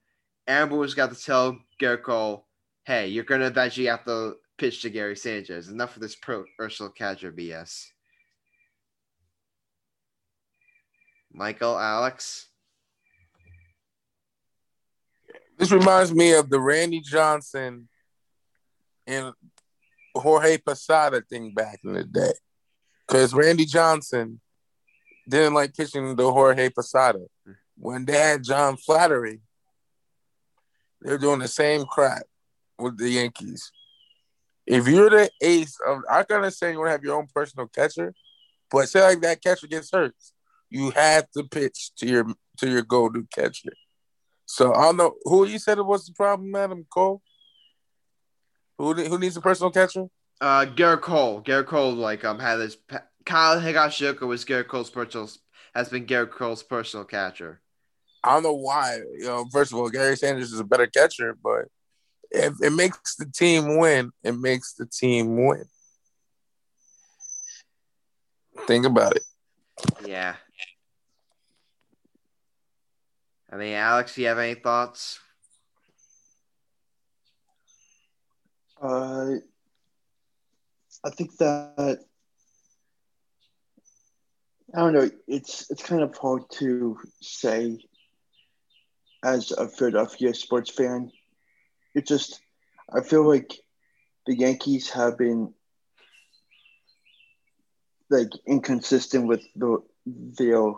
Boone's 0.46 0.94
got 0.94 1.12
to 1.12 1.20
tell 1.20 1.58
Cole, 2.04 2.46
"Hey, 2.84 3.08
you're 3.08 3.24
gonna 3.24 3.46
eventually 3.46 3.86
have 3.86 4.04
to 4.04 4.36
pitch 4.61 4.82
to 4.82 4.90
Gary 4.90 5.16
Sanchez. 5.16 5.68
Enough 5.68 5.96
of 5.96 6.02
this 6.02 6.14
pro 6.14 6.44
Ursula 6.61 6.90
catcher 6.90 7.32
BS. 7.32 7.86
Michael, 11.32 11.78
Alex. 11.78 12.46
This 15.56 15.72
reminds 15.72 16.12
me 16.12 16.34
of 16.34 16.50
the 16.50 16.61
Randy 16.61 17.00
Johnson 17.00 17.88
and 19.06 19.32
Jorge 20.14 20.58
Posada 20.58 21.22
thing 21.22 21.54
back 21.54 21.80
in 21.82 21.94
the 21.94 22.04
day. 22.04 22.32
Because 23.08 23.32
Randy 23.32 23.64
Johnson 23.64 24.40
didn't 25.26 25.54
like 25.54 25.74
pitching 25.74 26.14
to 26.14 26.22
Jorge 26.30 26.68
Posada. 26.68 27.20
When 27.78 28.04
they 28.04 28.18
had 28.18 28.44
John 28.44 28.76
Flaherty, 28.76 29.40
they 31.00 31.12
were 31.12 31.18
doing 31.18 31.38
the 31.38 31.48
same 31.48 31.86
crap 31.86 32.24
with 32.78 32.98
the 32.98 33.08
Yankees. 33.08 33.72
If 34.70 34.86
you're 34.86 35.10
the 35.10 35.28
ace 35.42 35.76
of, 35.84 36.02
I'm 36.08 36.24
gonna 36.28 36.50
say 36.50 36.70
you 36.70 36.78
want 36.78 36.88
to 36.88 36.92
have 36.92 37.02
your 37.02 37.16
own 37.16 37.26
personal 37.34 37.66
catcher, 37.66 38.14
but 38.70 38.88
say 38.88 39.02
like 39.02 39.20
that 39.22 39.42
catcher 39.42 39.66
gets 39.66 39.90
hurt, 39.92 40.14
you 40.68 40.90
have 40.90 41.28
to 41.32 41.42
pitch 41.42 41.90
to 41.96 42.06
your 42.06 42.26
to 42.58 42.70
your 42.70 42.82
go-to 42.82 43.26
catcher. 43.34 43.72
So 44.46 44.72
I 44.72 44.82
don't 44.82 44.96
know 44.96 45.14
who 45.24 45.44
you 45.44 45.58
said 45.58 45.78
it 45.78 45.82
was 45.82 46.06
the 46.06 46.12
problem, 46.12 46.52
Madam 46.52 46.86
Cole. 46.88 47.20
Who 48.78 48.94
who 48.94 49.18
needs 49.18 49.36
a 49.36 49.40
personal 49.40 49.72
catcher? 49.72 50.06
Uh, 50.40 50.66
Gerrit 50.66 51.02
Cole. 51.02 51.42
Gerrit 51.42 51.66
Cole 51.66 51.92
like 51.92 52.24
um 52.24 52.38
had 52.38 52.60
his 52.60 52.76
Kyle 53.26 53.60
Higashioka 53.60 54.22
was 54.22 54.44
Gerrit 54.44 54.68
Cole's 54.68 54.90
personal 54.90 55.28
has 55.74 55.88
been 55.88 56.06
Gerrit 56.06 56.30
Cole's 56.30 56.62
personal 56.62 57.04
catcher. 57.04 57.60
I 58.22 58.34
don't 58.34 58.44
know 58.44 58.54
why. 58.54 59.00
You 59.18 59.24
know, 59.24 59.46
first 59.50 59.72
of 59.72 59.78
all, 59.78 59.88
Gary 59.88 60.16
Sanders 60.16 60.52
is 60.52 60.60
a 60.60 60.64
better 60.64 60.86
catcher, 60.86 61.36
but 61.42 61.66
if 62.31 62.55
it 62.62 62.72
makes 62.72 63.16
the 63.16 63.26
team 63.26 63.78
win, 63.78 64.12
it 64.22 64.33
makes 64.33 64.74
the 64.74 64.87
team 64.87 65.37
win. 65.45 65.64
Think 68.66 68.87
about 68.87 69.16
it. 69.16 69.22
Yeah. 70.05 70.37
I 73.53 73.57
mean, 73.57 73.74
Alex, 73.74 74.16
you 74.16 74.26
have 74.26 74.39
any 74.39 74.55
thoughts? 74.55 75.18
Uh, 78.81 79.35
I 81.05 81.11
think 81.11 81.37
that 81.39 81.99
I 84.74 84.78
don't 84.78 84.93
know. 84.93 85.11
It's 85.26 85.70
it's 85.70 85.83
kind 85.83 86.03
of 86.03 86.16
hard 86.16 86.43
to 86.59 86.97
say 87.20 87.78
as 89.24 89.51
a 89.51 89.68
Philadelphia 89.68 90.33
sports 90.33 90.70
fan. 90.70 91.11
It 91.95 92.07
just 92.07 92.41
I 92.93 93.01
feel 93.03 93.26
like 93.28 93.53
the 94.26 94.36
Yankees 94.36 94.91
have 94.91 95.16
been 95.18 95.55
like 98.11 98.28
inconsistent 98.47 99.26
with 99.26 99.43
the 99.57 99.78
their 100.07 100.72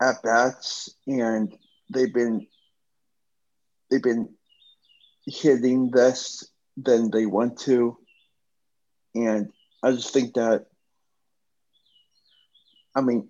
at 0.00 0.22
bats 0.22 0.90
and 1.06 1.52
they've 1.92 2.12
been 2.12 2.46
they've 3.90 4.02
been 4.02 4.28
hitting 5.26 5.90
less 5.92 6.44
than 6.76 7.10
they 7.10 7.26
want 7.26 7.58
to. 7.60 7.96
And 9.14 9.52
I 9.82 9.92
just 9.92 10.12
think 10.12 10.34
that 10.34 10.66
I 12.94 13.00
mean, 13.00 13.28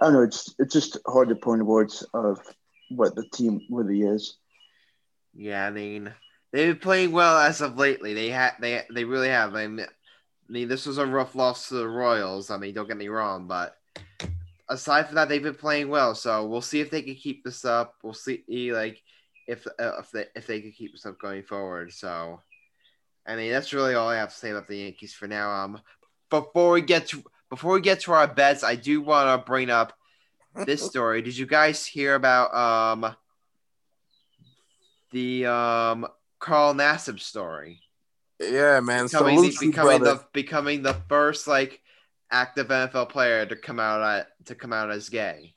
I 0.00 0.04
don't 0.06 0.14
know. 0.14 0.22
It's 0.22 0.54
it's 0.58 0.72
just 0.72 0.98
hard 1.06 1.28
to 1.28 1.36
point 1.36 1.64
words 1.64 2.04
of 2.14 2.38
what 2.96 3.14
the 3.14 3.26
team 3.28 3.60
really 3.70 4.02
is. 4.02 4.36
Yeah, 5.34 5.66
I 5.66 5.70
mean, 5.70 6.12
they've 6.52 6.74
been 6.74 6.80
playing 6.80 7.12
well 7.12 7.38
as 7.38 7.60
of 7.60 7.76
lately. 7.76 8.14
They 8.14 8.30
had 8.30 8.52
they 8.60 8.82
they 8.90 9.04
really 9.04 9.28
have. 9.28 9.54
I 9.54 9.66
mean, 9.66 9.86
I 9.86 10.52
mean, 10.52 10.68
this 10.68 10.86
was 10.86 10.98
a 10.98 11.06
rough 11.06 11.34
loss 11.34 11.68
to 11.68 11.74
the 11.74 11.88
Royals. 11.88 12.50
I 12.50 12.56
mean, 12.56 12.74
don't 12.74 12.88
get 12.88 12.96
me 12.96 13.08
wrong, 13.08 13.46
but 13.46 13.76
aside 14.68 15.06
from 15.06 15.16
that, 15.16 15.28
they've 15.28 15.42
been 15.42 15.54
playing 15.54 15.88
well. 15.88 16.14
So 16.14 16.46
we'll 16.46 16.60
see 16.60 16.80
if 16.80 16.90
they 16.90 17.02
can 17.02 17.14
keep 17.14 17.44
this 17.44 17.64
up. 17.64 17.94
We'll 18.02 18.14
see 18.14 18.44
like 18.72 19.02
if 19.46 19.66
uh, 19.66 19.98
if 19.98 20.10
they 20.10 20.26
if 20.34 20.46
they 20.46 20.60
can 20.60 20.72
keep 20.72 20.92
this 20.92 21.06
up 21.06 21.18
going 21.18 21.42
forward. 21.42 21.92
So, 21.92 22.40
I 23.26 23.36
mean, 23.36 23.50
that's 23.50 23.72
really 23.72 23.94
all 23.94 24.08
I 24.08 24.16
have 24.16 24.30
to 24.30 24.38
say 24.38 24.50
about 24.50 24.68
the 24.68 24.78
Yankees 24.78 25.14
for 25.14 25.26
now. 25.26 25.50
Um, 25.50 25.80
before 26.30 26.72
we 26.72 26.82
get 26.82 27.08
to 27.08 27.22
before 27.50 27.72
we 27.72 27.80
get 27.80 28.00
to 28.00 28.12
our 28.12 28.26
bets, 28.26 28.64
I 28.64 28.76
do 28.76 29.00
want 29.00 29.28
to 29.28 29.46
bring 29.46 29.70
up 29.70 29.92
this 30.54 30.82
story. 30.82 31.22
Did 31.22 31.36
you 31.36 31.46
guys 31.46 31.84
hear 31.86 32.14
about 32.14 32.54
um 32.54 33.16
the 35.12 35.46
um 35.46 36.06
Carl 36.38 36.74
Nassib 36.74 37.20
story? 37.20 37.80
Yeah, 38.40 38.80
man. 38.80 39.06
Becoming, 39.06 39.42
the, 39.42 39.56
becoming 39.60 40.02
the 40.02 40.24
becoming 40.32 40.82
the 40.82 40.94
first 41.08 41.46
like 41.46 41.80
active 42.30 42.68
NFL 42.68 43.08
player 43.08 43.46
to 43.46 43.56
come 43.56 43.78
out 43.78 44.02
at, 44.02 44.26
to 44.46 44.54
come 44.54 44.72
out 44.72 44.90
as 44.90 45.08
gay. 45.08 45.54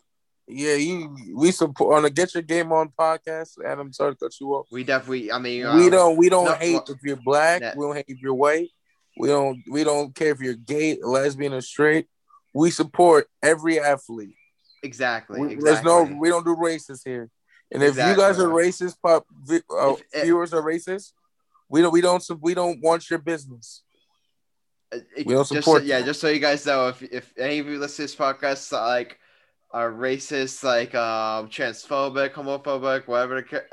Yeah, 0.48 0.76
you 0.76 1.14
we 1.36 1.52
support 1.52 1.98
on 1.98 2.06
a 2.06 2.10
Get 2.10 2.34
Your 2.34 2.44
Game 2.44 2.72
On 2.72 2.90
podcast. 2.98 3.58
Adam, 3.66 3.92
sorry 3.92 4.14
to 4.14 4.18
cut 4.18 4.40
you 4.40 4.54
off. 4.54 4.68
We 4.72 4.86
definitely, 4.86 5.30
I 5.30 5.40
mean, 5.40 5.62
we 5.76 5.86
um, 5.86 5.90
don't 5.90 6.18
we 6.18 6.30
don't 6.30 6.46
no, 6.46 6.54
hate 6.54 6.84
if 6.88 6.98
you're 7.04 7.18
black. 7.18 7.60
That, 7.60 7.76
we 7.76 7.86
don't 7.86 7.96
hate 7.96 8.06
if 8.08 8.22
you're 8.22 8.34
white. 8.34 8.70
We 9.18 9.28
don't 9.28 9.62
we 9.70 9.84
don't 9.84 10.16
care 10.16 10.32
if 10.32 10.40
you're 10.40 10.54
gay, 10.54 11.00
lesbian, 11.02 11.54
or 11.54 11.62
straight. 11.62 12.08
We 12.54 12.72
support 12.72 13.28
every 13.44 13.80
athlete. 13.80 14.37
Exactly. 14.88 15.42
We, 15.42 15.54
exactly. 15.54 15.70
There's 15.70 15.84
no 15.84 16.18
we 16.18 16.30
don't 16.30 16.46
do 16.46 16.56
racist 16.56 17.02
here. 17.04 17.30
And 17.72 17.84
if 17.84 17.90
exactly. 17.90 18.12
you 18.24 18.30
guys 18.30 18.40
are 18.40 18.48
racist, 18.48 18.96
pop 19.04 19.26
uh, 19.50 19.96
if, 20.14 20.24
viewers 20.24 20.54
are 20.54 20.62
racist, 20.62 21.12
we 21.70 21.82
don't 21.82 21.92
we 21.92 22.00
don't 22.00 22.24
we 22.42 22.54
don't 22.54 22.82
want 22.82 23.10
your 23.10 23.20
business. 23.20 23.84
Uh, 24.94 25.00
it, 25.18 25.28
we 25.28 25.34
don't 25.34 25.46
support. 25.46 25.82
Just, 25.82 25.90
yeah, 25.90 26.02
just 26.02 26.22
so 26.22 26.30
you 26.30 26.40
guys 26.40 26.66
know, 26.66 26.88
if 26.88 27.04
if 27.04 27.34
any 27.38 27.60
of 27.60 27.68
you 27.68 27.78
listen 27.78 27.98
to 27.98 28.02
this 28.04 28.16
podcast 28.16 28.72
like 28.72 29.20
are 29.72 29.92
racist, 29.92 30.64
like 30.64 30.96
um 30.96 31.50
transphobic, 31.50 32.32
homophobic, 32.32 33.06
whatever 33.08 33.42
the 33.42 33.64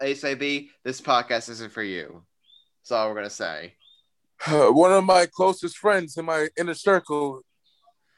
case 0.00 0.22
may 0.22 0.34
be, 0.34 0.70
this 0.84 1.00
podcast 1.00 1.48
isn't 1.50 1.72
for 1.72 1.82
you. 1.82 2.22
That's 2.82 2.92
all 2.92 3.08
we're 3.08 3.16
gonna 3.16 3.30
say. 3.30 3.74
one 4.48 4.92
of 4.92 5.02
my 5.02 5.26
closest 5.26 5.76
friends 5.76 6.16
in 6.16 6.24
my 6.24 6.48
inner 6.56 6.74
circle 6.74 7.42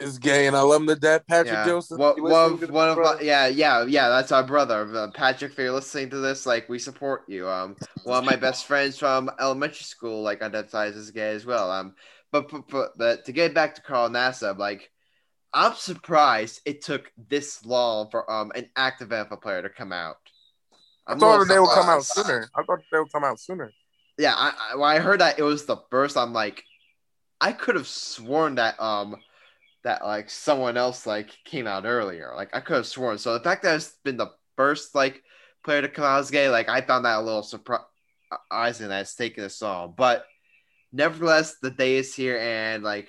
is 0.03 0.19
gay, 0.19 0.47
and 0.47 0.57
I 0.57 0.61
love 0.61 0.83
him 0.83 0.89
to 0.89 0.97
death. 0.97 1.23
Patrick 1.29 1.53
yeah. 1.53 1.65
Joseph. 1.65 2.01
Of, 2.01 2.71
one 2.71 2.89
of 2.89 2.99
my, 2.99 3.19
yeah, 3.21 3.47
yeah, 3.47 3.85
yeah. 3.85 4.09
That's 4.09 4.33
our 4.33 4.43
brother, 4.43 4.89
uh, 4.95 5.09
Patrick. 5.13 5.53
If 5.53 5.59
you're 5.59 5.73
listening 5.73 6.11
to 6.11 6.19
this, 6.19 6.47
like, 6.47 6.69
we 6.69 6.79
support 6.79 7.23
you. 7.29 7.49
Um, 7.49 7.77
one 8.05 8.19
of 8.19 8.25
my 8.25 8.37
best 8.37 8.67
friends 8.67 8.99
from 8.99 9.31
elementary 9.41 9.85
school, 9.85 10.23
like, 10.23 10.43
identifies 10.43 10.97
as 10.97 11.11
gay 11.11 11.31
as 11.31 11.47
well. 11.47 11.71
Um, 11.71 11.95
but 12.31 12.51
but, 12.51 12.69
but, 12.69 12.99
but 12.99 13.25
to 13.27 13.33
get 13.33 13.55
back 13.55 13.75
to 13.77 13.83
Carl 13.83 14.09
Nassib, 14.11 14.59
like, 14.59 14.91
I'm 15.55 15.75
surprised 15.75 16.61
it 16.65 16.83
took 16.83 17.13
this 17.29 17.65
long 17.65 18.11
for 18.11 18.31
um 18.31 18.53
an 18.55 18.71
active 18.75 19.11
NFL 19.11 19.43
player 19.43 19.63
to 19.63 19.69
come 19.69 19.93
out. 19.93 20.17
I'm 21.07 21.17
i 21.17 21.21
thought 21.21 21.49
they 21.49 21.59
would 21.59 21.69
come 21.71 21.89
out 21.89 22.05
sooner. 22.05 22.49
I 22.55 22.63
thought 22.63 22.79
they 22.91 22.99
would 22.99 23.13
come 23.13 23.25
out 23.25 23.39
sooner 23.39 23.73
yeah, 24.19 24.35
I, 24.37 24.53
I, 24.73 24.77
when 24.77 24.91
I 24.91 24.99
heard 24.99 25.21
that 25.21 25.39
it 25.39 25.43
was 25.43 25.65
the 25.65 25.79
first, 25.91 26.17
I'm 26.17 26.33
like, 26.33 26.65
I 27.41 27.53
could 27.53 27.75
have 27.75 27.89
sworn 27.89 28.57
that 28.57 28.81
um 28.81 29.17
that 29.85 30.05
like 30.05 30.31
someone 30.31 30.77
else 30.77 31.07
like 31.07 31.37
came 31.45 31.67
out 31.67 31.85
earlier. 31.85 32.33
Like 32.37 32.55
I 32.55 32.61
could 32.61 32.77
have 32.77 32.87
sworn. 32.87 33.19
So 33.19 33.35
the 33.35 33.45
fact 33.45 33.63
that 33.63 33.77
it's 33.77 33.97
been 34.05 34.17
the 34.17 34.31
first 34.57 34.95
like 34.95 35.23
player 35.65 35.83
to 35.83 35.89
come 35.89 36.05
out 36.05 36.21
as 36.21 36.31
gay, 36.31 36.49
like 36.49 36.69
I 36.69 36.81
found 36.81 37.05
that 37.05 37.19
a 37.19 37.23
little 37.23 37.43
surprising 37.43 38.89
that 38.89 39.01
it's 39.01 39.15
taken 39.15 39.45
us 39.45 39.63
all. 39.63 39.89
But 39.89 40.25
nevertheless, 40.93 41.57
the 41.61 41.71
day 41.71 41.97
is 41.97 42.15
here, 42.15 42.39
and 42.39 42.83
like, 42.83 43.09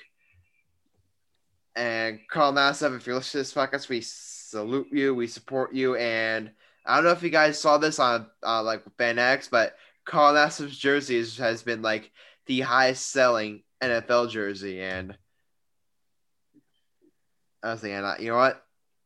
and 1.76 2.19
Carl 2.30 2.53
Nassib, 2.53 2.95
if 2.95 3.05
you're 3.05 3.15
listening 3.15 3.43
to 3.43 3.49
this 3.49 3.53
podcast, 3.53 3.89
we 3.89 4.01
salute 4.01 4.88
you, 4.91 5.13
we 5.15 5.28
support 5.28 5.74
you, 5.74 5.95
and 5.95 6.51
I 6.86 6.95
don't 6.95 7.05
know 7.05 7.11
if 7.11 7.24
you 7.24 7.30
guys 7.30 7.59
saw 7.59 7.78
this 7.78 7.99
on 7.99 8.28
uh, 8.45 8.63
like 8.63 8.84
Fan 8.97 9.19
X, 9.19 9.47
but 9.47 9.76
Carl 10.05 10.34
Nassib's 10.34 10.78
jersey 10.78 11.17
has 11.38 11.63
been 11.63 11.82
like 11.82 12.11
the 12.45 12.61
highest 12.61 13.11
selling 13.11 13.63
NFL 13.82 14.30
jersey, 14.30 14.82
and 14.82 15.17
I 17.64 17.72
was 17.72 17.82
thinking, 17.82 18.03
you 18.20 18.32
know 18.32 18.38
what? 18.38 18.61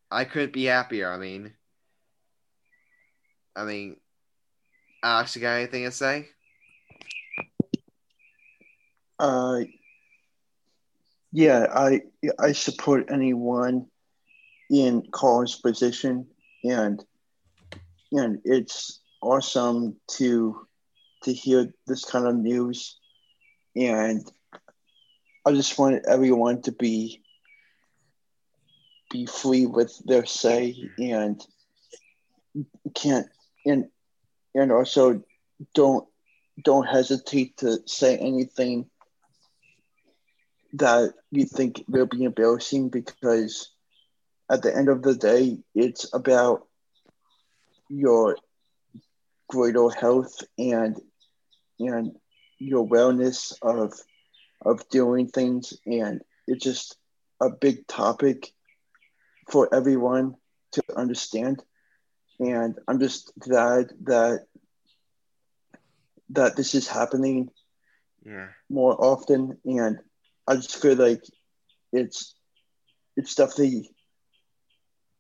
I 0.09 0.25
couldn't 0.25 0.53
be 0.53 0.65
happier. 0.65 1.11
I 1.11 1.17
mean, 1.17 1.53
I 3.55 3.65
mean, 3.65 3.97
Alex, 5.03 5.35
you 5.35 5.41
got 5.41 5.57
anything 5.57 5.83
to 5.83 5.91
say? 5.91 6.27
Uh, 9.19 9.59
yeah, 11.31 11.67
I 11.73 12.01
I 12.39 12.51
support 12.53 13.11
anyone 13.11 13.87
in 14.69 15.03
Carl's 15.11 15.55
position, 15.55 16.25
and 16.63 17.03
and 18.11 18.39
it's 18.43 19.01
awesome 19.21 19.97
to 20.17 20.67
to 21.23 21.33
hear 21.33 21.73
this 21.85 22.05
kind 22.05 22.25
of 22.25 22.35
news. 22.35 22.97
And 23.75 24.29
I 25.45 25.51
just 25.51 25.77
want 25.77 26.05
everyone 26.07 26.61
to 26.63 26.71
be 26.71 27.23
be 29.09 29.25
free 29.25 29.65
with 29.65 29.97
their 30.05 30.25
say 30.25 30.75
and 30.97 31.41
can't 32.95 33.27
and 33.65 33.85
and 34.55 34.71
also 34.71 35.21
don't 35.73 36.07
don't 36.63 36.87
hesitate 36.87 37.57
to 37.57 37.79
say 37.85 38.17
anything 38.17 38.89
that 40.73 41.13
you 41.31 41.45
think 41.45 41.83
will 41.87 42.05
be 42.05 42.23
embarrassing 42.23 42.89
because 42.89 43.69
at 44.49 44.61
the 44.61 44.75
end 44.75 44.89
of 44.89 45.01
the 45.01 45.15
day 45.15 45.57
it's 45.75 46.13
about 46.13 46.67
your 47.89 48.37
greater 49.47 49.89
health 49.89 50.43
and 50.57 50.99
and 51.79 52.11
your 52.59 52.87
wellness 52.87 53.53
of 53.61 53.93
of 54.61 54.87
doing 54.89 55.27
things. 55.27 55.73
And 55.85 56.21
it's 56.47 56.63
just 56.63 56.97
a 57.41 57.49
big 57.49 57.87
topic 57.87 58.51
for 59.49 59.73
everyone 59.73 60.35
to 60.73 60.83
understand 60.95 61.63
and 62.39 62.75
i'm 62.87 62.99
just 62.99 63.31
glad 63.39 63.87
that 64.03 64.45
that 66.29 66.55
this 66.55 66.75
is 66.75 66.87
happening 66.87 67.49
Yeah. 68.25 68.47
more 68.69 68.95
often 68.99 69.57
and 69.65 69.97
i 70.47 70.55
just 70.55 70.81
feel 70.81 70.95
like 70.95 71.21
it's 71.93 72.35
it's 73.15 73.35
definitely 73.35 73.89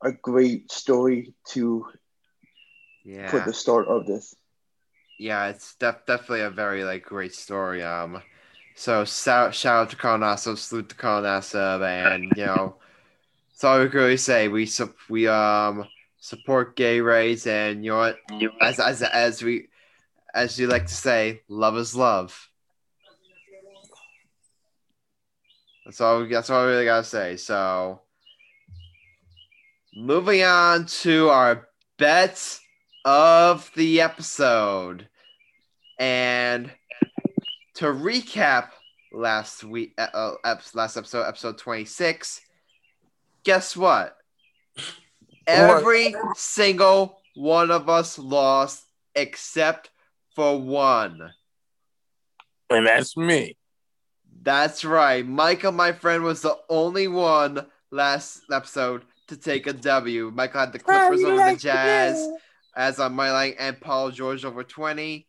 a 0.03 0.11
great 0.11 0.71
story 0.71 1.33
to 1.49 1.85
Yeah. 3.03 3.29
for 3.31 3.39
the 3.39 3.53
start 3.53 3.87
of 3.87 4.05
this 4.05 4.35
Yeah, 5.17 5.47
it's 5.47 5.75
def- 5.75 6.05
definitely 6.05 6.41
a 6.41 6.49
very 6.51 6.83
like 6.83 7.03
great 7.03 7.33
story. 7.33 7.81
Um, 7.83 8.21
so 8.75 9.03
shout 9.05 9.55
shout 9.55 9.83
out 9.83 9.89
to 9.89 9.95
Carl 9.95 10.19
Nassib, 10.19 10.57
salute 10.57 10.89
to 10.89 10.95
Carl 10.95 11.23
Nassib, 11.23 11.81
and 11.83 12.37
you 12.37 12.45
know, 12.45 12.75
that's 13.57 13.63
all 13.63 13.79
we 13.79 13.89
can 13.89 13.99
really 13.99 14.17
say. 14.17 14.49
We 14.49 14.67
sup- 14.67 15.09
we 15.09 15.27
um 15.27 15.87
support 16.19 16.75
gay 16.75 17.01
rights, 17.01 17.47
and 17.47 17.83
you 17.83 17.89
know 17.89 17.97
what? 17.97 18.17
As 18.61 18.79
as 18.79 19.01
as 19.01 19.41
we 19.41 19.69
as 20.31 20.59
you 20.59 20.67
like 20.67 20.85
to 20.85 20.93
say, 20.93 21.41
love 21.49 21.75
is 21.75 21.95
love. 21.95 22.49
That's 25.85 25.99
all. 25.99 26.21
We, 26.21 26.27
that's 26.27 26.51
all 26.51 26.65
we 26.65 26.71
really 26.71 26.85
gotta 26.85 27.03
say. 27.03 27.35
So, 27.37 28.01
moving 29.95 30.43
on 30.43 30.85
to 31.01 31.29
our 31.29 31.67
bets 31.97 32.61
of 33.05 33.71
the 33.75 34.01
episode. 34.01 35.07
And 35.97 36.69
to 37.73 37.85
recap 37.85 38.69
last 39.11 39.63
week, 39.63 39.95
uh, 39.97 40.35
uh, 40.43 40.57
last 40.75 40.95
episode, 40.95 41.23
episode 41.23 41.57
26, 41.57 42.41
guess 43.47 43.77
what? 43.77 44.17
Every 45.47 46.13
single 46.35 47.21
one 47.33 47.71
of 47.71 47.87
us 47.87 48.19
lost 48.19 48.83
except 49.15 49.89
for 50.35 50.59
one. 50.59 51.31
And 52.69 52.85
that's 52.85 53.15
me. 53.15 53.55
That's 54.41 54.83
right. 54.83 55.25
Michael, 55.25 55.71
my 55.71 55.93
friend, 55.93 56.23
was 56.23 56.41
the 56.41 56.57
only 56.67 57.07
one 57.07 57.65
last 57.89 58.41
episode 58.51 59.03
to 59.29 59.37
take 59.37 59.65
a 59.65 59.71
W. 59.71 60.29
Michael 60.35 60.59
had 60.59 60.73
the 60.73 60.79
Clippers 60.79 61.23
over 61.23 61.51
the 61.53 61.57
Jazz 61.57 62.27
as 62.75 62.99
on 62.99 63.13
my 63.13 63.31
line 63.31 63.55
and 63.57 63.79
Paul 63.79 64.11
George 64.11 64.43
over 64.43 64.65
20. 64.65 65.25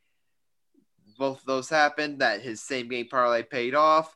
Both 1.20 1.38
of 1.38 1.46
those 1.46 1.70
happened. 1.70 2.18
That 2.18 2.40
his 2.40 2.60
same 2.60 2.88
game 2.88 3.06
parlay 3.08 3.44
paid 3.44 3.76
off, 3.76 4.12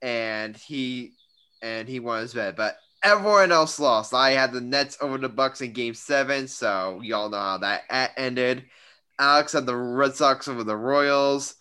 and 0.00 0.56
he 0.56 1.14
and 1.60 1.88
he 1.88 1.98
won 1.98 2.20
his 2.20 2.34
bet. 2.34 2.54
But 2.54 2.76
everyone 3.02 3.52
else 3.52 3.78
lost. 3.78 4.14
I 4.14 4.30
had 4.30 4.52
the 4.52 4.60
Nets 4.60 4.96
over 5.00 5.18
the 5.18 5.28
Bucks 5.28 5.60
in 5.60 5.72
Game 5.72 5.94
Seven, 5.94 6.48
so 6.48 7.00
y'all 7.02 7.28
know 7.28 7.38
how 7.38 7.58
that 7.58 8.12
ended. 8.16 8.64
Alex 9.18 9.52
had 9.52 9.66
the 9.66 9.76
Red 9.76 10.14
Sox 10.14 10.48
over 10.48 10.64
the 10.64 10.76
Royals. 10.76 11.54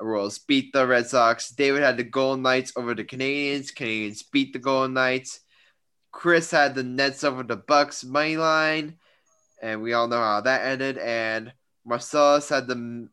Royals 0.00 0.38
beat 0.38 0.72
the 0.72 0.86
Red 0.86 1.06
Sox. 1.06 1.50
David 1.50 1.82
had 1.82 1.96
the 1.96 2.04
Golden 2.04 2.42
Knights 2.42 2.72
over 2.76 2.94
the 2.94 3.04
Canadiens. 3.04 3.72
Canadiens 3.72 4.22
beat 4.30 4.52
the 4.52 4.58
Golden 4.58 4.94
Knights. 4.94 5.40
Chris 6.12 6.50
had 6.50 6.74
the 6.74 6.82
Nets 6.82 7.24
over 7.24 7.42
the 7.42 7.56
Bucks 7.56 8.04
money 8.04 8.36
line, 8.36 8.96
and 9.62 9.82
we 9.82 9.92
all 9.92 10.08
know 10.08 10.20
how 10.20 10.40
that 10.42 10.64
ended. 10.64 10.98
And 10.98 11.52
Marcellus 11.84 12.48
had 12.48 12.66
the 12.66 13.08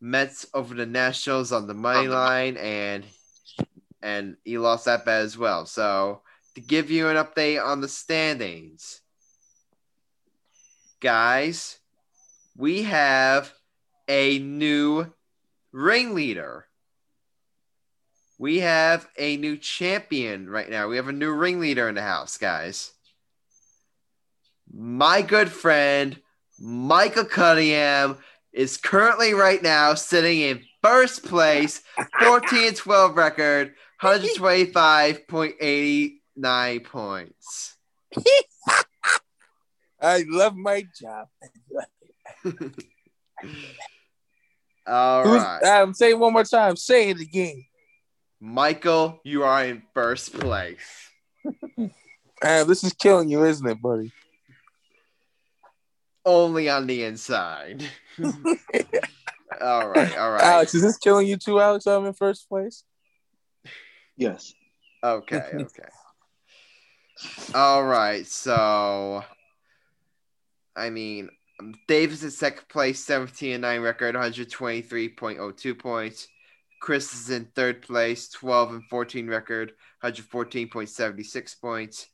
Mets 0.00 0.46
over 0.54 0.74
the 0.74 0.86
Nationals 0.86 1.52
on 1.52 1.66
the 1.66 1.74
money 1.74 2.08
line, 2.08 2.56
and 2.56 3.04
and 4.02 4.36
he 4.44 4.56
lost 4.56 4.86
that 4.86 5.04
bet 5.04 5.22
as 5.22 5.36
well. 5.36 5.66
So 5.66 6.22
to 6.54 6.60
give 6.60 6.90
you 6.90 7.08
an 7.08 7.16
update 7.16 7.64
on 7.64 7.80
the 7.80 7.88
standings, 7.88 9.00
guys, 11.00 11.78
we 12.56 12.82
have 12.82 13.52
a 14.08 14.38
new 14.38 15.12
ringleader. 15.72 16.66
We 18.38 18.60
have 18.60 19.06
a 19.18 19.36
new 19.36 19.56
champion 19.56 20.48
right 20.48 20.68
now. 20.68 20.88
We 20.88 20.96
have 20.96 21.08
a 21.08 21.12
new 21.12 21.32
ringleader 21.32 21.88
in 21.88 21.94
the 21.94 22.02
house, 22.02 22.38
guys. 22.38 22.92
My 24.72 25.22
good 25.22 25.50
friend 25.50 26.20
Michael 26.58 27.24
Cunningham 27.24 28.18
is 28.52 28.76
currently 28.76 29.32
right 29.32 29.62
now 29.62 29.94
sitting 29.94 30.40
in 30.40 30.62
first 30.82 31.24
place, 31.24 31.80
14 32.20 32.68
and 32.68 32.76
12 32.76 33.16
record, 33.16 33.74
125.89 36.40 36.84
points. 36.84 37.76
I 40.00 40.24
love 40.28 40.56
my 40.56 40.84
job. 41.00 41.28
All 44.86 45.24
Who's, 45.24 45.42
right. 45.42 45.62
um, 45.82 45.94
say 45.94 46.10
it 46.10 46.18
one 46.18 46.32
more 46.32 46.44
time. 46.44 46.76
Say 46.76 47.10
it 47.10 47.20
again. 47.20 47.64
Michael, 48.40 49.20
you 49.24 49.42
are 49.44 49.64
in 49.64 49.82
first 49.94 50.32
place. 50.38 51.10
Uh, 52.42 52.64
this 52.64 52.82
is 52.82 52.94
killing 52.94 53.28
you, 53.28 53.44
isn't 53.44 53.68
it, 53.68 53.82
buddy? 53.82 54.10
Only 56.24 56.70
on 56.70 56.86
the 56.86 57.04
inside. 57.04 57.84
all 58.18 59.86
right, 59.90 60.16
all 60.16 60.30
right. 60.30 60.42
Alex, 60.42 60.74
is 60.74 60.80
this 60.80 60.96
killing 60.96 61.26
you 61.26 61.36
too, 61.36 61.60
Alex? 61.60 61.86
I'm 61.86 62.06
in 62.06 62.14
first 62.14 62.48
place. 62.48 62.84
yes 64.16 64.54
Okay, 65.04 65.36
okay. 65.36 65.88
All 67.54 67.84
right, 67.84 68.26
so 68.26 69.24
I 70.76 70.90
mean, 70.90 71.30
Davis 71.88 72.22
is 72.22 72.38
second 72.38 72.68
place, 72.68 73.04
17 73.04 73.52
and 73.52 73.62
9 73.62 73.80
record, 73.80 74.14
123.02 74.14 75.78
points. 75.78 76.28
Chris 76.80 77.12
is 77.12 77.30
in 77.30 77.44
third 77.54 77.82
place, 77.82 78.28
12 78.30 78.70
and 78.70 78.84
14 78.88 79.26
record, 79.28 79.72
114.76 80.02 81.60
points. 81.60 82.06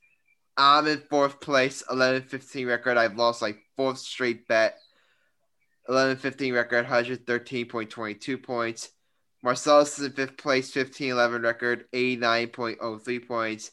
I'm 0.57 0.87
in 0.87 0.99
fourth 0.99 1.41
place, 1.41 1.85
11 1.91 2.23
15 2.23 2.67
record. 2.67 2.97
I've 2.97 3.17
lost 3.17 3.43
like 3.43 3.59
fourth 3.77 3.99
straight 3.99 4.49
bet. 4.49 4.79
11 5.89 6.17
15 6.17 6.55
record, 6.55 6.87
113.22 6.87 8.43
points. 8.43 8.91
Marcellus 9.43 9.99
is 9.99 10.07
in 10.07 10.13
fifth 10.13 10.37
place, 10.37 10.73
15 10.73 11.11
11 11.11 11.43
record, 11.43 11.85
89.03 11.93 13.29
points. 13.29 13.71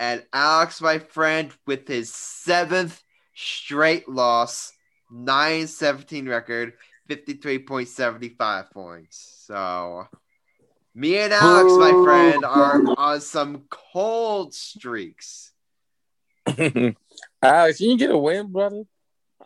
And 0.00 0.24
Alex, 0.32 0.80
my 0.80 0.98
friend, 0.98 1.52
with 1.66 1.86
his 1.86 2.12
seventh 2.12 3.02
straight 3.34 4.08
loss, 4.08 4.72
9 5.10 5.66
17 5.66 6.26
record, 6.26 6.72
53.75 7.10 8.70
points. 8.70 9.44
So, 9.46 10.08
me 10.94 11.18
and 11.18 11.34
Alex, 11.34 11.72
my 11.74 11.90
friend, 12.02 12.46
are 12.46 12.82
on 12.96 13.20
some 13.20 13.64
cold 13.68 14.54
streaks. 14.54 15.52
Alex, 17.42 17.80
you 17.82 17.98
get 17.98 18.10
a 18.10 18.16
win, 18.16 18.50
brother. 18.50 18.84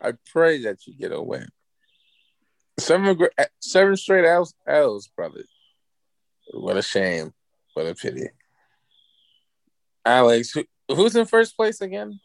I 0.01 0.13
pray 0.31 0.63
that 0.63 0.87
you 0.87 0.93
get 0.93 1.11
a 1.11 1.21
win. 1.21 1.49
Seven, 2.79 3.19
seven 3.59 3.97
straight 3.97 4.25
L's, 4.25 4.53
L's, 4.65 5.09
brother. 5.09 5.43
What 6.53 6.77
a 6.77 6.81
shame. 6.81 7.33
What 7.73 7.87
a 7.87 7.93
pity. 7.93 8.29
Alex, 10.05 10.51
who, 10.51 10.63
who's 10.93 11.15
in 11.15 11.25
first 11.25 11.55
place 11.55 11.81
again? 11.81 12.19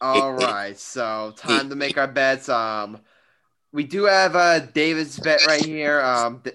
All 0.00 0.32
right, 0.32 0.78
so 0.78 1.34
time 1.36 1.68
to 1.68 1.76
make 1.76 1.98
our 1.98 2.08
bets. 2.08 2.48
Um, 2.48 3.00
we 3.70 3.84
do 3.84 4.04
have 4.04 4.34
uh 4.34 4.60
David's 4.60 5.18
bet 5.18 5.46
right 5.46 5.64
here. 5.64 6.00
Um, 6.00 6.40
D- 6.42 6.52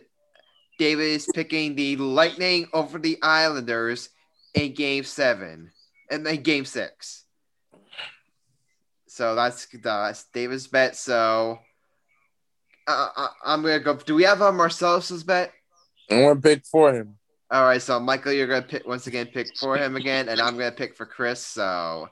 David 0.80 1.04
is 1.04 1.30
picking 1.34 1.76
the 1.76 1.96
Lightning 1.98 2.68
over 2.74 2.98
the 2.98 3.20
Islanders 3.22 4.10
in 4.56 4.74
Game 4.74 5.04
Seven, 5.04 5.72
and 6.10 6.26
then 6.26 6.42
Game 6.42 6.66
Six. 6.66 7.26
So 9.08 9.36
that's 9.36 9.68
that's 9.82 10.26
David's 10.34 10.68
bet. 10.68 10.96
So 10.96 11.60
uh, 12.88 13.10
I, 13.16 13.30
I'm 13.46 13.62
gonna 13.62 13.80
go. 13.80 13.96
Do 13.96 14.16
we 14.16 14.24
have 14.24 14.42
a 14.42 14.52
Marcellus's 14.52 15.24
bet? 15.24 15.54
I 16.10 16.22
want 16.22 16.42
to 16.42 16.50
pick 16.50 16.66
for 16.66 16.94
him. 16.94 17.18
All 17.52 17.64
right, 17.64 17.82
so 17.82 18.00
Michael, 18.00 18.34
you're 18.34 18.48
gonna 18.48 18.62
pick 18.64 18.88
once 18.88 19.08
again 19.08 19.28
pick 19.28 19.56
for 19.58 19.78
him 19.78 19.96
again, 19.96 20.30
and 20.30 20.42
I'm 20.42 20.58
gonna 20.58 20.72
pick 20.72 20.96
for 20.96 21.06
Chris. 21.06 21.46
So 21.46 22.10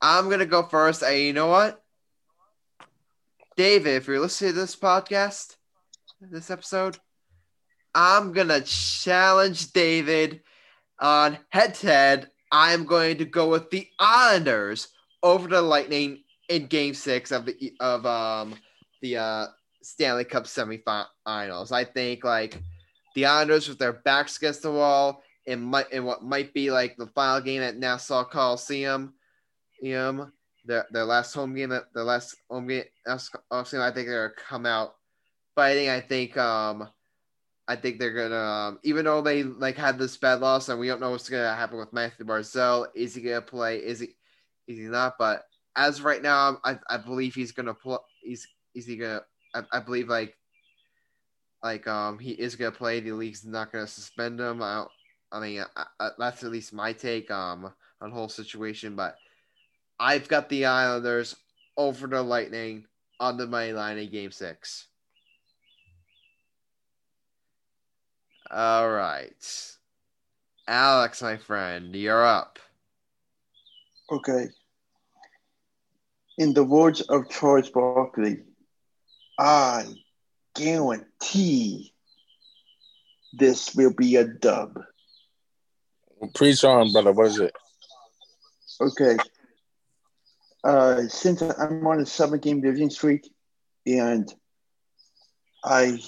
I'm 0.00 0.30
gonna 0.30 0.46
go 0.46 0.62
first. 0.62 1.02
And 1.02 1.18
you 1.18 1.32
know 1.32 1.48
what, 1.48 1.82
David, 3.56 3.96
if 3.96 4.06
you're 4.06 4.20
listening 4.20 4.52
to 4.52 4.60
this 4.60 4.76
podcast, 4.76 5.56
this 6.20 6.50
episode, 6.50 6.98
I'm 7.94 8.32
gonna 8.32 8.60
challenge 8.60 9.72
David 9.72 10.40
on 11.00 11.38
head 11.50 11.74
to 11.74 11.86
head. 11.86 12.30
I'm 12.52 12.84
going 12.84 13.18
to 13.18 13.24
go 13.24 13.48
with 13.48 13.70
the 13.70 13.88
Islanders 13.98 14.88
over 15.22 15.48
the 15.48 15.60
Lightning 15.60 16.22
in 16.48 16.66
Game 16.66 16.94
Six 16.94 17.32
of 17.32 17.46
the 17.46 17.74
of 17.80 18.06
um 18.06 18.54
the 19.02 19.16
uh, 19.16 19.46
Stanley 19.82 20.24
Cup 20.24 20.44
semifinals. 20.44 21.72
I 21.72 21.84
think 21.84 22.24
like 22.24 22.60
the 23.16 23.26
Islanders 23.26 23.68
with 23.68 23.78
their 23.78 23.94
backs 23.94 24.36
against 24.36 24.62
the 24.62 24.70
wall 24.70 25.22
in 25.46 25.60
might 25.62 25.90
in 25.90 26.04
what 26.04 26.22
might 26.22 26.54
be 26.54 26.70
like 26.70 26.96
the 26.96 27.06
final 27.08 27.40
game 27.40 27.62
at 27.62 27.76
Nassau 27.76 28.24
Coliseum, 28.24 29.14
um, 29.94 30.32
their 30.64 30.86
their 30.90 31.04
last 31.04 31.34
home 31.34 31.54
game 31.54 31.72
at 31.72 31.92
their 31.94 32.04
last 32.04 32.36
home 32.48 32.68
game. 32.68 32.84
I 33.06 33.16
think 33.16 33.72
they're 33.72 34.28
gonna 34.28 34.48
come 34.48 34.66
out 34.66 34.94
fighting. 35.54 35.88
I 35.88 36.00
think 36.00 36.36
um 36.36 36.88
I 37.68 37.74
think 37.74 37.98
they're 37.98 38.12
gonna, 38.12 38.36
um, 38.36 38.78
even 38.84 39.04
though 39.04 39.20
they 39.22 39.42
like 39.42 39.76
had 39.76 39.98
this 39.98 40.16
bad 40.16 40.40
loss, 40.40 40.68
and 40.68 40.78
we 40.78 40.86
don't 40.86 41.00
know 41.00 41.10
what's 41.10 41.28
gonna 41.28 41.54
happen 41.54 41.78
with 41.78 41.92
Mathew 41.92 42.24
Barzal. 42.24 42.86
Is 42.94 43.14
he 43.14 43.22
gonna 43.22 43.42
play? 43.42 43.78
Is 43.78 44.00
he? 44.00 44.14
Is 44.68 44.78
he 44.78 44.84
not? 44.84 45.14
But 45.18 45.44
as 45.74 46.00
right 46.00 46.22
now, 46.22 46.58
I, 46.64 46.78
I 46.88 46.98
believe 46.98 47.34
he's 47.34 47.52
gonna 47.52 47.74
play. 47.74 47.98
He's 48.22 48.46
is 48.74 48.86
he 48.86 48.96
gonna? 48.96 49.22
I, 49.54 49.62
I 49.72 49.80
believe 49.80 50.08
like 50.08 50.36
like 51.66 51.88
um 51.88 52.18
he 52.18 52.30
is 52.30 52.54
gonna 52.54 52.70
play. 52.70 53.00
The 53.00 53.12
league's 53.12 53.44
not 53.44 53.72
gonna 53.72 53.86
suspend 53.86 54.40
him. 54.40 54.62
I, 54.62 54.86
I 55.32 55.40
mean 55.40 55.64
I, 55.76 55.84
I, 55.98 56.10
that's 56.18 56.44
at 56.44 56.52
least 56.52 56.72
my 56.72 56.92
take 56.92 57.30
um 57.30 57.72
on 58.00 58.10
the 58.10 58.14
whole 58.14 58.28
situation. 58.28 58.94
But 58.94 59.16
I've 59.98 60.28
got 60.28 60.48
the 60.48 60.66
Islanders 60.66 61.34
over 61.76 62.06
the 62.06 62.22
Lightning 62.22 62.86
on 63.18 63.36
the 63.36 63.46
money 63.46 63.72
line 63.72 63.98
in 63.98 64.10
Game 64.10 64.30
Six. 64.30 64.86
All 68.50 68.88
right. 68.88 69.76
Alex, 70.68 71.22
my 71.22 71.36
friend, 71.36 71.94
you're 71.94 72.24
up. 72.24 72.60
Okay. 74.10 74.46
In 76.38 76.54
the 76.54 76.62
words 76.62 77.00
of 77.00 77.28
Charles 77.28 77.70
Barkley, 77.70 78.42
I 79.38 79.86
guarantee 80.56 81.92
this 83.32 83.74
will 83.74 83.92
be 83.92 84.16
a 84.16 84.24
dub. 84.24 84.80
Preach 86.34 86.64
on, 86.64 86.92
brother. 86.92 87.12
What 87.12 87.26
is 87.26 87.38
it? 87.38 87.52
Okay. 88.80 89.16
Uh, 90.64 91.02
since 91.08 91.42
I'm 91.42 91.86
on 91.86 92.00
a 92.00 92.06
seven 92.06 92.40
game 92.40 92.60
losing 92.60 92.90
streak 92.90 93.30
and 93.86 94.32
I 95.64 95.98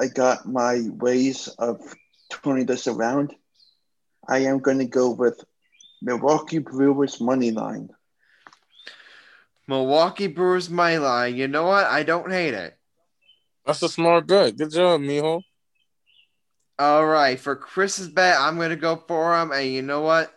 I 0.00 0.08
got 0.08 0.46
my 0.46 0.82
ways 0.88 1.48
of 1.58 1.80
turning 2.28 2.66
this 2.66 2.86
around. 2.86 3.34
I 4.28 4.38
am 4.38 4.58
going 4.58 4.78
to 4.78 4.86
go 4.86 5.10
with 5.10 5.42
Milwaukee 6.02 6.58
Brewers 6.58 7.20
money 7.20 7.50
line. 7.50 7.90
Milwaukee 9.68 10.26
Brewers 10.26 10.68
money 10.68 10.98
line. 10.98 11.36
You 11.36 11.48
know 11.48 11.64
what? 11.64 11.84
I 11.86 12.02
don't 12.02 12.30
hate 12.30 12.54
it. 12.54 12.76
That's 13.66 13.82
a 13.82 13.88
smart 13.88 14.26
bet. 14.26 14.56
Good 14.56 14.70
job, 14.70 15.00
Mijo. 15.00 15.42
All 16.78 17.06
right, 17.06 17.38
for 17.38 17.54
Chris's 17.54 18.08
bet, 18.08 18.36
I'm 18.38 18.58
gonna 18.58 18.76
go 18.76 18.96
for 18.96 19.40
him, 19.40 19.52
and 19.52 19.66
you 19.66 19.80
know 19.80 20.00
what? 20.00 20.34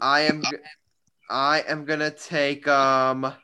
I 0.00 0.22
am, 0.22 0.42
I 1.28 1.60
am 1.68 1.84
gonna 1.84 2.10
take 2.10 2.66
um 2.66 3.34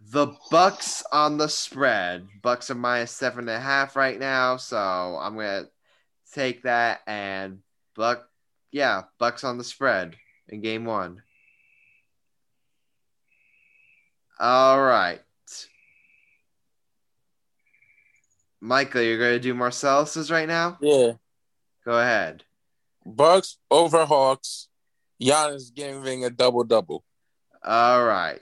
the 0.00 0.28
Bucks 0.50 1.02
on 1.12 1.36
the 1.36 1.48
spread. 1.48 2.26
Bucks 2.42 2.70
are 2.70 2.74
minus 2.74 3.10
seven 3.10 3.40
and 3.40 3.56
a 3.56 3.60
half 3.60 3.96
right 3.96 4.18
now, 4.18 4.56
so 4.56 4.78
I'm 4.78 5.34
gonna 5.34 5.68
take 6.32 6.62
that 6.62 7.00
and 7.06 7.60
Buck, 7.94 8.28
yeah, 8.72 9.02
Bucks 9.18 9.44
on 9.44 9.58
the 9.58 9.64
spread 9.64 10.16
in 10.48 10.60
game 10.60 10.84
one. 10.84 11.22
All 14.40 14.82
right, 14.82 15.20
Michael, 18.64 19.02
you're 19.02 19.18
gonna 19.18 19.38
do 19.38 19.52
Marcellus's 19.52 20.30
right 20.30 20.48
now. 20.48 20.78
Yeah, 20.80 21.12
go 21.84 22.00
ahead. 22.00 22.44
Bucks 23.04 23.58
over 23.70 24.06
Hawks. 24.06 24.68
Giannis 25.20 25.72
giving 25.74 26.24
a 26.24 26.30
double 26.30 26.64
double. 26.64 27.04
All 27.62 28.02
right. 28.02 28.40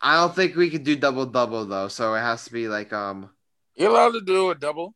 I 0.00 0.16
don't 0.16 0.34
think 0.34 0.56
we 0.56 0.70
could 0.70 0.84
do 0.84 0.96
double 0.96 1.26
double 1.26 1.66
though, 1.66 1.88
so 1.88 2.14
it 2.14 2.20
has 2.20 2.46
to 2.46 2.52
be 2.52 2.66
like 2.66 2.94
um. 2.94 3.28
You're 3.74 3.90
allowed 3.90 4.12
to 4.12 4.22
do 4.22 4.50
a 4.50 4.54
double. 4.54 4.94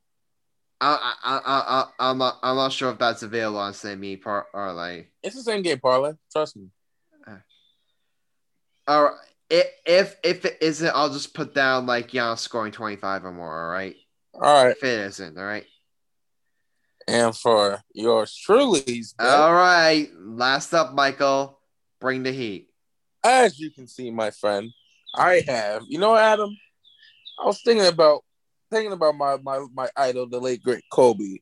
I 0.80 1.14
I 1.22 1.36
I 1.36 1.40
I 1.44 2.10
I'm 2.10 2.16
not 2.16 2.38
I'm 2.42 2.56
not 2.56 2.72
sure 2.72 2.90
if 2.92 2.98
that's 2.98 3.22
available 3.22 3.58
on 3.58 3.74
same 3.74 4.00
me 4.00 4.16
par 4.16 4.46
or 4.54 4.72
like. 4.72 5.12
It's 5.22 5.36
the 5.36 5.42
same 5.42 5.60
game 5.60 5.80
parlay. 5.80 6.14
Trust 6.32 6.56
me. 6.56 6.68
All 8.88 9.04
right. 9.04 9.35
If 9.48 10.16
if 10.24 10.44
it 10.44 10.58
isn't, 10.60 10.94
I'll 10.94 11.12
just 11.12 11.34
put 11.34 11.54
down 11.54 11.86
like 11.86 12.12
yeah, 12.12 12.34
scoring 12.34 12.72
twenty 12.72 12.96
five 12.96 13.24
or 13.24 13.32
more. 13.32 13.66
All 13.66 13.72
right. 13.72 13.94
All 14.34 14.64
right. 14.64 14.76
If 14.76 14.82
it 14.82 15.00
isn't, 15.06 15.38
all 15.38 15.44
right. 15.44 15.64
And 17.08 17.36
for 17.36 17.80
yours 17.94 18.34
truly, 18.34 19.04
all 19.20 19.54
right. 19.54 20.08
Last 20.18 20.74
up, 20.74 20.94
Michael. 20.94 21.60
Bring 22.00 22.24
the 22.24 22.32
heat. 22.32 22.68
As 23.22 23.58
you 23.58 23.70
can 23.70 23.86
see, 23.86 24.10
my 24.10 24.30
friend, 24.30 24.70
I 25.14 25.42
have. 25.46 25.84
You 25.88 25.98
know, 25.98 26.16
Adam, 26.16 26.50
I 27.40 27.46
was 27.46 27.62
thinking 27.62 27.86
about 27.86 28.22
thinking 28.70 28.92
about 28.92 29.16
my 29.16 29.36
my 29.36 29.64
my 29.72 29.88
idol, 29.96 30.28
the 30.28 30.40
late 30.40 30.62
great 30.62 30.84
Kobe, 30.90 31.38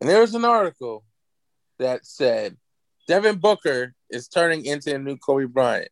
and 0.00 0.10
there 0.10 0.20
was 0.20 0.34
an 0.34 0.44
article 0.44 1.04
that 1.78 2.04
said 2.04 2.56
Devin 3.06 3.36
Booker 3.36 3.94
is 4.10 4.28
turning 4.28 4.64
into 4.64 4.94
a 4.94 4.98
new 4.98 5.16
Kobe 5.16 5.44
Bryant. 5.44 5.88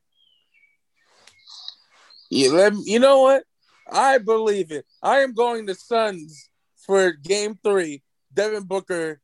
You, 2.33 2.55
let 2.55 2.73
me, 2.73 2.83
you 2.87 2.99
know 2.99 3.21
what? 3.21 3.45
I 3.91 4.19
believe 4.19 4.73
it. 4.73 4.87
I 5.03 5.19
am 5.19 5.35
going 5.35 5.67
to 5.67 5.75
Suns 5.75 6.49
for 6.77 7.13
Game 7.13 7.59
Three. 7.63 8.03
Devin 8.33 8.63
Booker, 8.63 9.21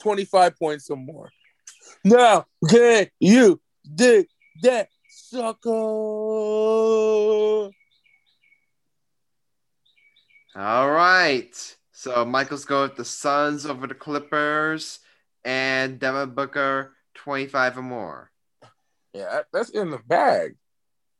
twenty 0.00 0.26
five 0.26 0.58
points 0.58 0.90
or 0.90 0.98
more. 0.98 1.30
Now, 2.04 2.44
can 2.68 3.06
you 3.18 3.60
dig 3.94 4.26
that 4.62 4.88
sucker. 5.08 5.70
All 10.54 10.90
right. 10.90 11.76
So 11.92 12.24
Michael's 12.24 12.64
going 12.64 12.90
with 12.90 12.98
the 12.98 13.04
Suns 13.04 13.64
over 13.64 13.86
the 13.86 13.94
Clippers 13.94 14.98
and 15.44 15.98
Devin 15.98 16.34
Booker 16.34 16.92
25 17.14 17.78
or 17.78 17.82
more. 17.82 18.30
Yeah, 19.14 19.42
that's 19.52 19.70
in 19.70 19.90
the 19.90 19.98
bag. 19.98 20.56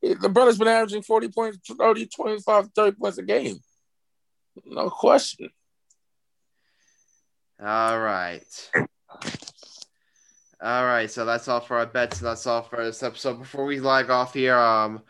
The 0.03 0.29
brother's 0.29 0.59
been 0.59 0.69
averaging 0.69 1.03
40 1.03 1.29
points, 1.29 1.59
30, 1.69 2.07
25, 2.07 2.71
30 2.75 2.97
points 2.97 3.19
a 3.19 3.23
game. 3.23 3.61
No 4.67 4.91
question. 4.91 5.51
All 7.65 8.01
right. 8.01 8.71
All 10.61 10.85
right, 10.85 11.11
so 11.11 11.25
that's 11.25 11.49
all 11.49 11.61
for 11.61 11.79
our 11.79 11.87
bets. 11.87 12.19
And 12.19 12.29
That's 12.29 12.47
all 12.47 12.63
for 12.63 12.85
this 12.85 13.03
episode. 13.03 13.39
Before 13.39 13.65
we 13.65 13.81
log 13.81 14.11
off 14.11 14.35
here, 14.35 14.57
um, 14.57 15.03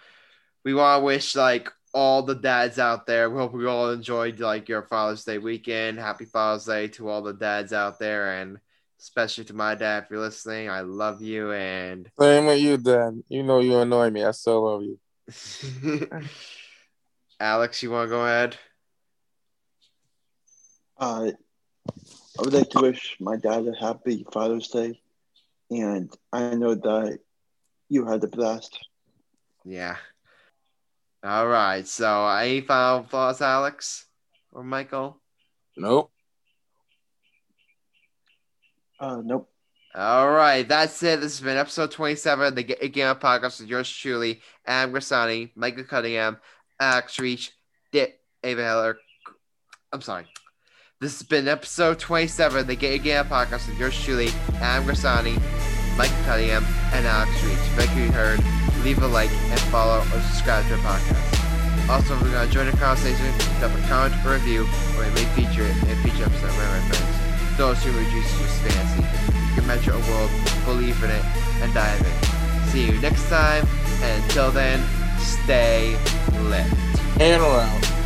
we 0.65 0.75
want 0.75 1.01
to 1.01 1.05
wish 1.05 1.37
like 1.37 1.71
all 1.93 2.23
the 2.23 2.35
dads 2.35 2.79
out 2.79 3.07
there. 3.07 3.29
We 3.29 3.39
hope 3.39 3.53
we 3.53 3.67
all 3.67 3.91
enjoyed 3.91 4.41
like 4.41 4.69
your 4.69 4.83
Father's 4.83 5.25
Day 5.25 5.39
weekend. 5.39 5.99
Happy 5.99 6.25
Father's 6.25 6.65
Day 6.65 6.89
to 6.89 7.09
all 7.09 7.23
the 7.23 7.35
dads 7.35 7.73
out 7.73 7.99
there, 7.99 8.41
and 8.41 8.59
especially 9.03 9.45
to 9.45 9.55
my 9.55 9.75
dad 9.75 10.05
if 10.05 10.11
you're 10.11 10.21
listening. 10.21 10.71
I 10.71 10.81
love 10.81 11.21
you, 11.21 11.53
and 11.53 12.09
same 12.21 12.47
with 12.47 12.61
you, 12.61 12.79
Dad. 12.79 13.23
You 13.29 13.43
know 13.43 13.59
you 13.59 13.79
annoy 13.79 14.11
me. 14.11 14.25
I 14.25 14.31
still 14.31 14.65
love 14.65 14.83
you. 14.83 14.99
Alex, 17.41 17.83
you 17.83 17.91
want 17.91 18.07
to 18.07 18.11
go 18.11 18.25
ahead? 18.25 18.57
Uh, 20.99 21.33
I 22.39 22.43
would 22.43 22.53
like 22.53 22.71
to 22.71 22.83
wish 22.83 23.17
my 23.19 23.37
dad 23.37 23.67
a 23.67 23.75
happy 23.75 24.25
Father's 24.33 24.69
Day 24.69 25.03
and 25.73 26.15
I 26.33 26.55
know 26.55 26.75
that 26.75 27.19
you 27.89 28.05
had 28.05 28.21
the 28.21 28.29
blast. 28.29 28.79
Yeah. 29.65 29.97
All 31.25 31.47
right. 31.47 31.87
So, 31.87 32.29
any 32.29 32.61
final 32.61 33.05
thoughts, 33.05 33.41
Alex 33.41 34.07
or 34.53 34.63
Michael? 34.63 35.21
Nope. 35.77 36.12
Uh, 39.03 39.21
nope. 39.25 39.51
All 39.97 40.31
right, 40.31 40.67
that's 40.67 41.03
it. 41.03 41.21
This 41.21 41.39
has 41.39 41.45
been 41.45 41.57
episode 41.57 41.91
27 41.91 42.47
of 42.47 42.55
the 42.55 42.63
Game 42.63 43.15
podcast 43.17 43.61
with 43.61 43.69
yours 43.69 43.91
truly, 43.91 44.41
Adam 44.65 44.95
Grassani, 44.95 45.51
Michael 45.57 45.85
Cunningham, 45.85 46.39
Alex 46.81 47.19
Reich, 47.19 47.51
Dick 47.91 48.21
Ava 48.45 48.63
Heller. 48.63 48.99
I'm 49.93 50.01
sorry. 50.01 50.25
This 51.01 51.19
has 51.19 51.27
been 51.27 51.49
episode 51.49 51.99
27 51.99 52.61
of 52.61 52.67
the 52.69 52.77
Game 52.77 53.01
podcast 53.25 53.69
with 53.69 53.79
yours 53.79 54.01
truly, 54.01 54.29
Adam 54.61 54.87
Grassani, 54.87 55.37
Mike 55.99 56.13
Cunningham, 56.25 56.65
and 56.93 57.05
Alex 57.05 57.31
Reich. 57.43 57.59
Thank 57.75 57.97
you 57.97 58.11
heard. 58.13 58.39
Leave 58.85 59.03
a 59.03 59.07
like 59.09 59.31
and 59.31 59.61
follow 59.63 59.99
or 59.99 60.21
subscribe 60.23 60.65
to 60.69 60.75
our 60.75 60.81
podcast. 60.81 61.91
Also, 61.91 62.15
if 62.15 62.23
you 62.23 62.33
want 62.33 62.49
to 62.49 62.55
join 62.55 62.71
the 62.71 62.77
conversation, 62.77 63.27
drop 63.59 63.77
a 63.77 63.89
comment 63.89 64.15
or 64.25 64.35
review, 64.35 64.63
or 64.97 65.05
we 65.05 65.11
may 65.11 65.25
feature 65.35 65.65
it 65.65 65.77
in 65.83 65.91
a 65.91 66.03
future 66.03 66.25
episode. 66.25 66.47
My 66.47 66.89
friends. 66.89 67.22
Those 67.57 67.83
who 67.83 67.91
reduce 67.93 68.31
just 68.39 68.59
fantasy. 68.63 69.03
You 69.49 69.55
can 69.55 69.67
measure 69.67 69.93
a 69.93 69.99
world, 70.11 70.31
believe 70.65 71.03
in 71.03 71.11
it, 71.11 71.25
and 71.61 71.73
dive 71.75 72.01
in. 72.01 72.69
See 72.69 72.87
you 72.87 73.01
next 73.01 73.29
time, 73.29 73.67
and 74.03 74.23
until 74.25 74.51
then, 74.51 74.81
stay 75.19 75.97
lit. 76.43 76.67
And 77.21 77.43
around. 77.43 78.02